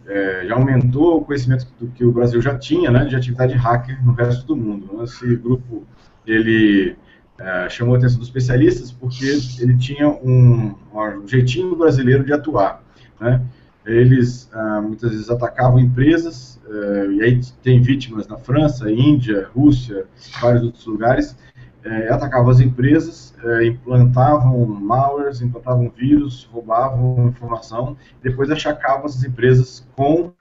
é, 0.07 0.47
já 0.47 0.55
aumentou 0.55 1.19
o 1.19 1.25
conhecimento 1.25 1.67
do 1.79 1.89
que 1.89 2.05
o 2.05 2.13
Brasil 2.13 2.41
já 2.41 2.57
tinha 2.59 2.91
né, 2.91 3.05
de 3.05 3.17
atividade 3.17 3.55
hacker 3.55 4.03
no 4.05 4.13
resto 4.13 4.47
do 4.47 4.57
mundo. 4.57 5.03
Esse 5.03 5.37
grupo 5.37 5.87
ele 6.27 6.97
é, 7.39 7.69
chamou 7.69 7.95
a 7.95 7.99
atenção 7.99 8.19
dos 8.19 8.29
especialistas 8.29 8.91
porque 8.91 9.27
ele 9.61 9.77
tinha 9.77 10.09
um, 10.09 10.75
um 10.95 11.29
jeitinho 11.29 11.77
brasileiro 11.77 12.25
de 12.25 12.33
atuar. 12.33 12.83
Né? 13.21 13.43
Eles 13.87 14.51
ah, 14.53 14.81
muitas 14.81 15.11
vezes 15.11 15.31
atacavam 15.31 15.79
empresas, 15.79 16.61
eh, 16.69 17.07
e 17.13 17.23
aí 17.23 17.41
tem 17.63 17.81
vítimas 17.81 18.27
na 18.27 18.37
França, 18.37 18.91
Índia, 18.91 19.49
Rússia, 19.55 20.07
vários 20.41 20.65
outros 20.65 20.85
lugares, 20.87 21.37
eh, 21.85 22.09
atacavam 22.13 22.51
as 22.51 22.59
empresas, 22.59 23.33
eh, 23.45 23.67
implantavam 23.67 24.67
malwares, 24.67 25.41
implantavam 25.41 25.89
vírus, 25.89 26.49
roubavam 26.53 27.29
informação, 27.29 27.97
depois 28.23 28.51
achacavam 28.51 29.07
essas 29.07 29.23
empresas 29.25 29.87
com, 29.95 30.33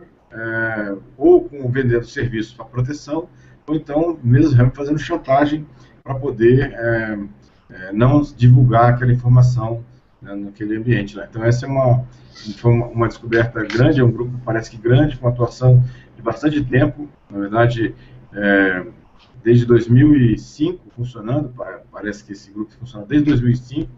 ou 1.17 1.45
com 1.45 1.71
vendendo 1.71 2.05
serviços 2.05 2.53
para 2.53 2.65
proteção, 2.65 3.29
ou 3.65 3.73
então 3.73 4.19
mesmo 4.21 4.69
fazendo 4.75 4.99
chantagem 4.99 5.65
para 6.03 6.15
poder 6.15 6.75
não 7.93 8.21
divulgar 8.21 8.93
aquela 8.93 9.13
informação 9.13 9.81
né, 10.25 10.35
naquele 10.35 10.75
ambiente. 10.75 11.15
Né? 11.15 11.27
Então 11.29 11.43
essa 11.43 11.65
é 11.65 11.69
uma 11.69 12.03
foi 12.57 12.73
uma, 12.73 13.07
descoberta 13.07 13.63
grande, 13.63 14.01
é 14.01 14.03
um 14.03 14.11
grupo 14.11 14.37
parece 14.43 14.69
que 14.69 14.77
grande, 14.77 15.17
com 15.17 15.27
atuação 15.27 15.81
de 16.15 16.21
bastante 16.21 16.61
tempo, 16.65 17.07
na 17.29 17.39
verdade 17.39 17.95
é, 18.33 18.85
desde 19.43 19.65
2005 19.65 20.91
funcionando, 20.95 21.53
parece 21.91 22.23
que 22.23 22.33
esse 22.33 22.51
grupo 22.51 22.73
funciona 22.73 23.05
desde 23.05 23.29
2005, 23.29 23.89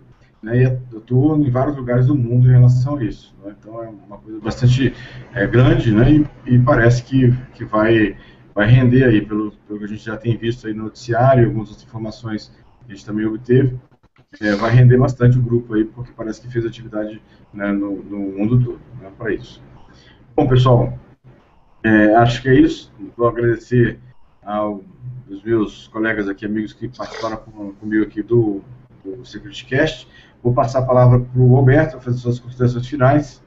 né, 0.44 0.62
e 0.62 0.66
atuou 0.66 1.38
em 1.38 1.50
vários 1.50 1.76
lugares 1.76 2.08
do 2.08 2.16
mundo 2.16 2.48
em 2.48 2.52
relação 2.52 2.98
a 2.98 3.04
isso. 3.04 3.36
Né? 3.44 3.56
Então 3.60 3.84
é 3.84 3.88
uma 3.88 4.18
coisa 4.18 4.40
bastante 4.40 4.94
é, 5.34 5.48
grande, 5.48 5.92
né, 5.92 6.12
e, 6.12 6.54
e, 6.54 6.60
parece 6.60 7.04
que, 7.04 7.34
que 7.56 7.66
vai, 7.66 8.16
vai 8.54 8.68
render 8.68 9.04
aí, 9.04 9.22
pelo, 9.22 9.52
pelo 9.68 9.80
que 9.80 9.86
a 9.86 9.88
gente 9.88 10.06
já 10.06 10.16
tem 10.16 10.38
visto 10.38 10.68
aí 10.68 10.74
no 10.74 10.84
noticiário, 10.84 11.46
algumas 11.46 11.72
informações 11.84 12.52
que 12.86 12.92
a 12.92 12.96
gente 12.96 13.06
também 13.06 13.26
obteve, 13.26 13.80
é, 14.42 14.56
vai 14.56 14.72
render 14.72 14.98
bastante 14.98 15.38
o 15.38 15.42
grupo 15.42 15.74
aí, 15.74 15.86
porque 15.86 16.12
parece 16.12 16.42
que 16.42 16.52
fez 16.52 16.66
atividade 16.66 17.22
né, 17.54 17.72
no, 17.72 18.04
no, 18.04 18.20
mundo 18.20 18.64
todo 18.64 18.82
né, 19.02 19.12
para 19.18 19.34
isso. 19.34 19.62
Bom, 20.36 20.48
pessoal, 20.48 20.98
é, 21.84 22.16
acho 22.16 22.42
que 22.42 22.50
é 22.50 22.56
isso. 22.56 22.92
Vou 23.16 23.28
agradecer 23.28 24.00
aos 24.44 24.84
meus 25.44 25.88
colegas 25.88 26.28
aqui, 26.28 26.46
amigos 26.46 26.74
que 26.74 26.88
participaram 26.90 27.38
com, 27.38 27.74
comigo 27.74 28.04
aqui 28.04 28.22
do, 28.22 28.62
do 29.04 29.26
SecurityCast. 29.26 30.08
Vou 30.44 30.54
passar 30.54 30.80
a 30.80 30.86
palavra 30.86 31.20
para 31.20 31.42
o 31.42 31.56
Alberto, 31.56 32.00
fazer 32.00 32.18
suas 32.18 32.40
considerações 32.40 32.88
finais. 32.88 33.44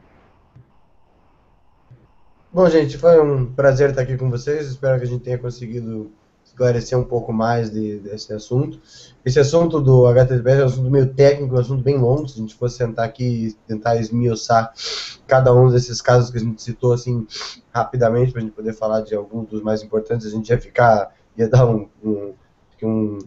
Bom, 2.52 2.68
gente, 2.68 2.98
foi 2.98 3.22
um 3.22 3.46
prazer 3.46 3.90
estar 3.90 4.02
aqui 4.02 4.16
com 4.16 4.28
vocês. 4.28 4.66
Espero 4.66 4.98
que 4.98 5.04
a 5.04 5.08
gente 5.08 5.22
tenha 5.22 5.38
conseguido 5.38 6.10
esclarecer 6.60 6.98
um 6.98 7.04
pouco 7.04 7.32
mais 7.32 7.70
de, 7.70 7.98
desse 8.00 8.32
assunto. 8.32 8.78
Esse 9.24 9.40
assunto 9.40 9.80
do 9.80 10.06
HTTPS 10.06 10.60
é 10.60 10.62
um 10.62 10.66
assunto 10.66 10.90
meio 10.90 11.14
técnico, 11.14 11.54
um 11.54 11.58
assunto 11.58 11.82
bem 11.82 11.96
longo. 11.96 12.28
Se 12.28 12.38
a 12.38 12.42
gente 12.42 12.54
fosse 12.54 12.76
sentar 12.76 13.06
aqui 13.06 13.48
e 13.48 13.52
tentar 13.66 13.96
esmiuçar 13.96 14.72
cada 15.26 15.54
um 15.54 15.70
desses 15.70 16.02
casos 16.02 16.30
que 16.30 16.36
a 16.36 16.40
gente 16.40 16.62
citou 16.62 16.92
assim 16.92 17.26
rapidamente 17.72 18.32
para 18.32 18.42
a 18.42 18.44
gente 18.44 18.54
poder 18.54 18.74
falar 18.74 19.00
de 19.00 19.14
alguns 19.14 19.48
dos 19.48 19.62
mais 19.62 19.82
importantes, 19.82 20.26
a 20.26 20.30
gente 20.30 20.50
ia 20.50 20.60
ficar 20.60 21.14
ia 21.36 21.48
dar 21.48 21.66
um, 21.66 21.88
um, 22.04 22.34
um 22.82 23.18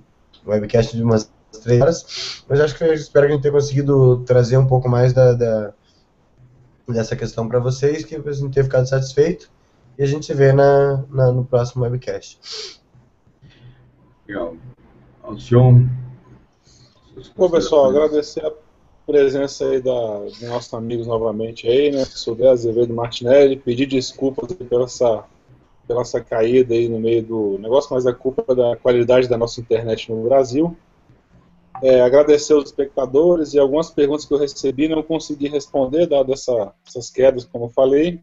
webcast 0.46 0.96
de 0.96 1.02
umas 1.02 1.32
três 1.64 1.82
horas. 1.82 2.44
Mas 2.48 2.60
acho 2.60 2.78
que 2.78 2.86
espero 2.86 3.26
que 3.26 3.32
a 3.32 3.36
gente 3.36 3.42
tenha 3.42 3.54
conseguido 3.54 4.24
trazer 4.26 4.58
um 4.58 4.68
pouco 4.68 4.88
mais 4.88 5.12
da, 5.12 5.34
da 5.34 5.74
dessa 6.88 7.16
questão 7.16 7.48
para 7.48 7.60
vocês, 7.60 8.04
que 8.04 8.16
a 8.16 8.32
gente 8.32 8.54
tenha 8.54 8.64
ficado 8.64 8.88
satisfeito. 8.88 9.50
E 9.98 10.04
a 10.04 10.08
gente 10.08 10.26
se 10.26 10.34
vê 10.34 10.52
na, 10.52 11.04
na 11.10 11.32
no 11.32 11.46
próximo 11.46 11.84
webcast. 11.84 12.83
Legal. 14.28 14.56
Alcion. 15.22 15.88
Bom, 17.36 17.50
pessoal, 17.50 17.90
agradecer 17.90 18.46
a 18.46 18.52
presença 19.06 19.66
aí 19.66 19.82
da, 19.82 20.20
dos 20.20 20.42
nossos 20.42 20.74
amigos 20.74 21.06
novamente 21.08 21.68
aí, 21.68 21.92
né? 21.92 22.06
Souber 22.06 22.50
Azevedo 22.50 22.94
Martinelli, 22.94 23.58
pedir 23.58 23.86
desculpas 23.86 24.54
pela 24.54 24.86
essa, 24.86 25.26
pela 25.88 26.02
essa 26.02 26.22
caída 26.22 26.74
aí 26.74 26.88
no 26.88 27.00
meio 27.00 27.24
do 27.24 27.58
negócio, 27.60 27.94
mas 27.94 28.08
a 28.08 28.14
culpa 28.14 28.46
é 28.50 28.56
da 28.56 28.76
qualidade 28.78 29.28
da 29.28 29.38
nossa 29.38 29.60
internet 29.62 30.12
no 30.12 30.24
Brasil. 30.24 30.76
é, 31.82 32.02
agradecer 32.02 32.54
aos 32.54 32.66
espectadores 32.66 33.54
e 33.54 33.60
algumas 33.60 33.90
perguntas 33.90 34.26
que 34.26 34.34
eu 34.34 34.38
recebi 34.38 34.88
não 34.88 35.04
consegui 35.04 35.50
responder, 35.50 36.08
dado 36.08 36.32
essa, 36.32 36.74
essas 36.88 37.10
quedas, 37.10 37.46
como 37.46 37.66
eu 37.66 37.70
falei. 37.70 38.22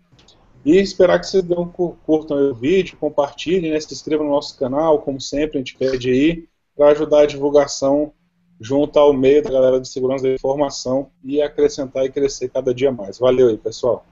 E 0.64 0.76
esperar 0.78 1.18
que 1.18 1.26
vocês 1.26 1.42
dão, 1.42 1.66
curtam 1.66 2.36
o 2.50 2.54
vídeo, 2.54 2.96
compartilhem, 2.98 3.72
né, 3.72 3.80
se 3.80 3.92
inscrevam 3.94 4.26
no 4.26 4.32
nosso 4.32 4.58
canal, 4.58 5.00
como 5.00 5.20
sempre, 5.20 5.56
a 5.56 5.60
gente 5.60 5.76
pede 5.76 6.10
aí, 6.10 6.48
para 6.76 6.88
ajudar 6.90 7.20
a 7.20 7.26
divulgação 7.26 8.12
junto 8.60 8.98
ao 8.98 9.12
meio 9.12 9.42
da 9.42 9.50
galera 9.50 9.80
de 9.80 9.88
segurança 9.88 10.24
da 10.24 10.34
informação 10.34 11.10
e 11.24 11.40
acrescentar 11.40 12.04
e 12.04 12.10
crescer 12.10 12.50
cada 12.50 12.74
dia 12.74 12.92
mais. 12.92 13.18
Valeu 13.18 13.48
aí, 13.48 13.56
pessoal. 13.56 14.04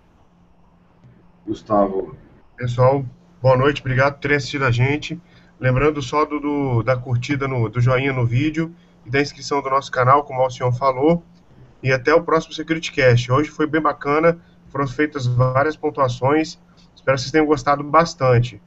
Gustavo. 1.46 2.16
Pessoal, 2.56 3.04
boa 3.42 3.56
noite, 3.56 3.82
obrigado 3.82 4.14
por 4.14 4.20
terem 4.20 4.38
assistido 4.38 4.64
a 4.64 4.70
gente. 4.70 5.20
Lembrando 5.60 6.00
só 6.00 6.24
do, 6.24 6.40
do 6.40 6.82
da 6.82 6.96
curtida, 6.96 7.46
no, 7.46 7.68
do 7.68 7.80
joinha 7.80 8.12
no 8.12 8.24
vídeo 8.24 8.74
e 9.04 9.10
da 9.10 9.20
inscrição 9.20 9.60
do 9.60 9.68
nosso 9.68 9.90
canal, 9.90 10.24
como 10.24 10.44
o 10.44 10.50
senhor 10.50 10.72
falou. 10.72 11.22
E 11.82 11.92
até 11.92 12.14
o 12.14 12.22
próximo 12.22 12.54
Security 12.54 12.90
Cast. 12.90 13.30
Hoje 13.30 13.50
foi 13.50 13.66
bem 13.66 13.80
bacana, 13.80 14.40
foram 14.70 14.86
feitas 14.86 15.26
várias 15.26 15.76
pontuações. 15.76 16.58
Espero 16.94 17.16
que 17.16 17.22
vocês 17.22 17.32
tenham 17.32 17.46
gostado 17.46 17.82
bastante. 17.82 18.60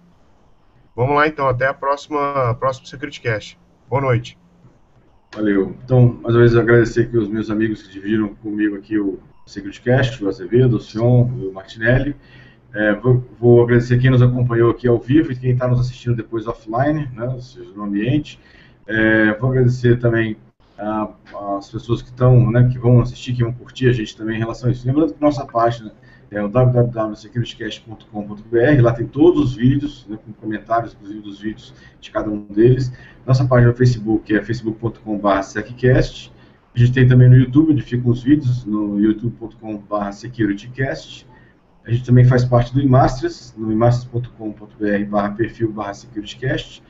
Vamos 0.95 1.15
lá 1.15 1.27
então, 1.27 1.47
até 1.47 1.67
a 1.67 1.73
próxima 1.73 2.55
próximo 2.55 2.85
Cast. 3.21 3.57
Boa 3.89 4.01
noite. 4.01 4.37
Valeu. 5.33 5.75
Então, 5.83 6.19
mais 6.21 6.35
uma 6.35 6.41
vez 6.41 6.55
agradecer 6.55 7.03
aqui 7.03 7.17
os 7.17 7.29
meus 7.29 7.49
amigos 7.49 7.83
que 7.83 7.93
dividiram 7.93 8.35
comigo 8.35 8.75
aqui 8.75 8.99
o 8.99 9.19
Security 9.45 9.81
Cast, 9.81 10.23
o 10.23 10.27
Azevedo, 10.27 10.75
o 10.75 10.79
Sion, 10.79 11.23
o 11.23 11.53
Martinelli. 11.53 12.15
É, 12.73 12.93
vou, 12.95 13.23
vou, 13.39 13.63
agradecer 13.63 13.97
quem 13.99 14.09
nos 14.09 14.21
acompanhou 14.21 14.71
aqui 14.71 14.87
ao 14.87 14.97
vivo 14.97 15.31
e 15.31 15.35
quem 15.35 15.51
está 15.51 15.67
nos 15.67 15.79
assistindo 15.79 16.15
depois 16.15 16.47
offline, 16.47 17.09
né, 17.13 17.25
ou 17.25 17.41
seja, 17.41 17.69
no 17.71 17.83
ambiente. 17.83 18.39
É, 18.87 19.33
vou 19.35 19.51
agradecer 19.51 19.99
também 19.99 20.37
as 21.57 21.69
pessoas 21.69 22.01
que 22.01 22.09
estão, 22.09 22.51
né, 22.51 22.67
que 22.71 22.79
vão 22.79 23.01
assistir, 23.01 23.33
que 23.33 23.43
vão 23.43 23.53
curtir 23.53 23.89
a 23.89 23.93
gente 23.93 24.17
também 24.17 24.35
em 24.35 24.39
relação 24.39 24.69
a 24.69 24.71
isso. 24.71 24.87
Lembrando 24.87 25.13
que 25.13 25.21
nossa 25.21 25.45
página 25.45 25.93
é 26.31 26.41
o 26.41 26.47
www.securitycast.com.br, 26.47 28.81
lá 28.81 28.93
tem 28.93 29.05
todos 29.05 29.43
os 29.43 29.53
vídeos, 29.55 30.07
né, 30.09 30.17
com 30.25 30.33
comentários, 30.33 30.93
inclusive, 30.93 31.21
dos 31.21 31.39
vídeos 31.39 31.75
de 31.99 32.09
cada 32.09 32.27
um 32.29 32.45
deles. 32.45 32.91
Nossa 33.25 33.45
página 33.45 33.71
no 33.71 33.77
Facebook 33.77 34.35
é 34.35 34.41
facebook.com.br 34.41 35.41
seccast. 35.43 36.33
A 36.73 36.79
gente 36.79 36.93
tem 36.93 37.07
também 37.07 37.29
no 37.29 37.35
YouTube, 37.35 37.73
onde 37.73 37.81
ficam 37.81 38.11
os 38.11 38.23
vídeos, 38.23 38.65
no 38.65 38.97
youtube.com.br 38.99 40.11
securitycast. 40.13 41.27
A 41.85 41.91
gente 41.91 42.05
também 42.05 42.23
faz 42.23 42.45
parte 42.45 42.73
do 42.73 42.79
Imasters, 42.79 43.53
no 43.57 43.71
imasters.com.br 43.71 45.05
barra 45.09 45.31
perfil 45.31 45.71
barra 45.71 45.93
securitycast. 45.93 46.81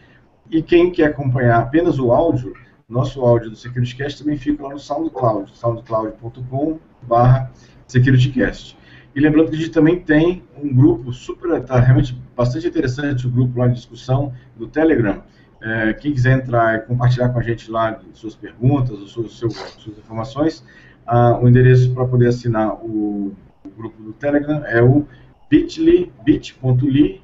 E 0.50 0.62
quem 0.62 0.92
quer 0.92 1.06
acompanhar 1.06 1.60
apenas 1.60 1.98
o 1.98 2.12
áudio, 2.12 2.54
nosso 2.92 3.22
áudio 3.22 3.50
do 3.50 3.56
SecurityCast 3.56 4.24
também 4.24 4.38
fica 4.38 4.64
lá 4.64 4.70
no 4.70 4.80
SoundCloud, 4.80 5.52
soundcloud.com 5.56 6.80
barra 7.04 7.52
SecurityCast. 7.88 8.78
E 9.16 9.20
lembrando 9.20 9.50
que 9.50 9.56
a 9.56 9.60
gente 9.60 9.72
também 9.72 10.00
tem 10.00 10.44
um 10.62 10.74
grupo 10.74 11.12
super, 11.12 11.60
está 11.60 11.80
realmente 11.80 12.18
bastante 12.36 12.68
interessante 12.68 13.28
o 13.28 13.30
grupo 13.30 13.60
lá 13.60 13.68
de 13.68 13.76
discussão 13.76 14.34
do 14.56 14.68
Telegram. 14.68 15.24
É, 15.62 15.94
quem 15.94 16.14
quiser 16.14 16.38
entrar 16.38 16.76
e 16.76 16.80
compartilhar 16.82 17.30
com 17.30 17.40
a 17.40 17.44
gente 17.44 17.70
lá 17.70 18.00
suas 18.14 18.36
perguntas, 18.36 18.98
suas, 19.10 19.32
suas, 19.34 19.54
suas 19.54 19.98
informações, 19.98 20.64
ah, 21.06 21.38
o 21.40 21.48
endereço 21.48 21.94
para 21.94 22.06
poder 22.06 22.28
assinar 22.28 22.74
o, 22.76 23.36
o, 23.66 23.70
grupo 23.78 24.02
do 24.02 24.14
Telegram 24.14 24.66
é 24.66 24.82
o 24.82 25.06
bit.ly, 25.50 26.12
bit.ly, 26.24 27.22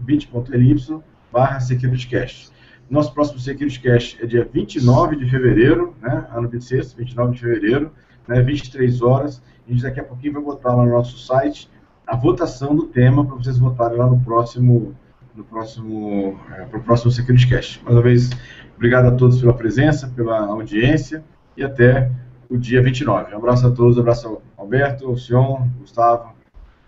bit.ly, 0.00 1.02
barra 1.30 1.60
SecurityCast. 1.60 2.50
Nosso 2.90 3.14
próximo 3.14 3.38
SecurityCast 3.38 4.18
é 4.20 4.26
dia 4.26 4.48
29 4.52 5.14
de 5.14 5.30
fevereiro, 5.30 5.94
né, 6.02 6.26
ano 6.34 6.48
bissexto, 6.48 6.96
29 6.96 7.34
de 7.34 7.40
fevereiro, 7.40 7.92
né, 8.26 8.42
23 8.42 9.00
horas, 9.00 9.40
a 9.66 9.70
gente 9.70 9.82
daqui 9.84 10.00
a 10.00 10.04
pouquinho 10.04 10.32
vai 10.34 10.42
botar 10.42 10.74
lá 10.74 10.84
no 10.84 10.90
nosso 10.90 11.16
site 11.18 11.70
a 12.04 12.16
votação 12.16 12.74
do 12.74 12.86
tema 12.86 13.24
para 13.24 13.36
vocês 13.36 13.56
votarem 13.56 13.96
lá 13.96 14.06
no 14.06 14.18
próximo 14.20 14.92
no 15.32 15.44
próximo 15.44 16.40
é, 16.50 16.64
para 16.64 16.78
o 16.80 16.82
próximo 16.82 17.12
Security 17.12 17.48
Cast. 17.48 17.80
Mais 17.84 17.94
uma 17.94 18.02
vez, 18.02 18.30
obrigado 18.74 19.06
a 19.06 19.12
todos 19.12 19.40
pela 19.40 19.54
presença, 19.54 20.08
pela 20.08 20.46
audiência 20.46 21.22
e 21.56 21.62
até 21.62 22.10
o 22.48 22.58
dia 22.58 22.82
29. 22.82 23.32
Um 23.32 23.38
abraço 23.38 23.68
a 23.68 23.70
todos, 23.70 23.96
um 23.96 24.00
abraço 24.00 24.26
ao 24.26 24.42
Alberto, 24.56 25.06
ao 25.06 25.16
Sion, 25.16 25.68
Gustavo, 25.78 26.32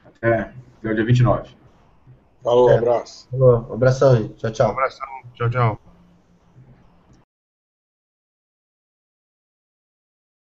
até, 0.04 0.52
até 0.80 0.90
o 0.90 0.94
dia 0.94 1.04
29. 1.04 1.50
Falou, 2.42 2.68
um 2.68 2.76
abraço. 2.76 3.28
Falou, 3.30 3.66
um 3.70 3.74
abração, 3.74 4.16
gente. 4.16 4.34
Tchau, 4.34 4.50
tchau. 4.50 4.68
Um 4.68 4.72
abração, 4.72 5.06
tchau, 5.34 5.50
tchau. 5.50 5.91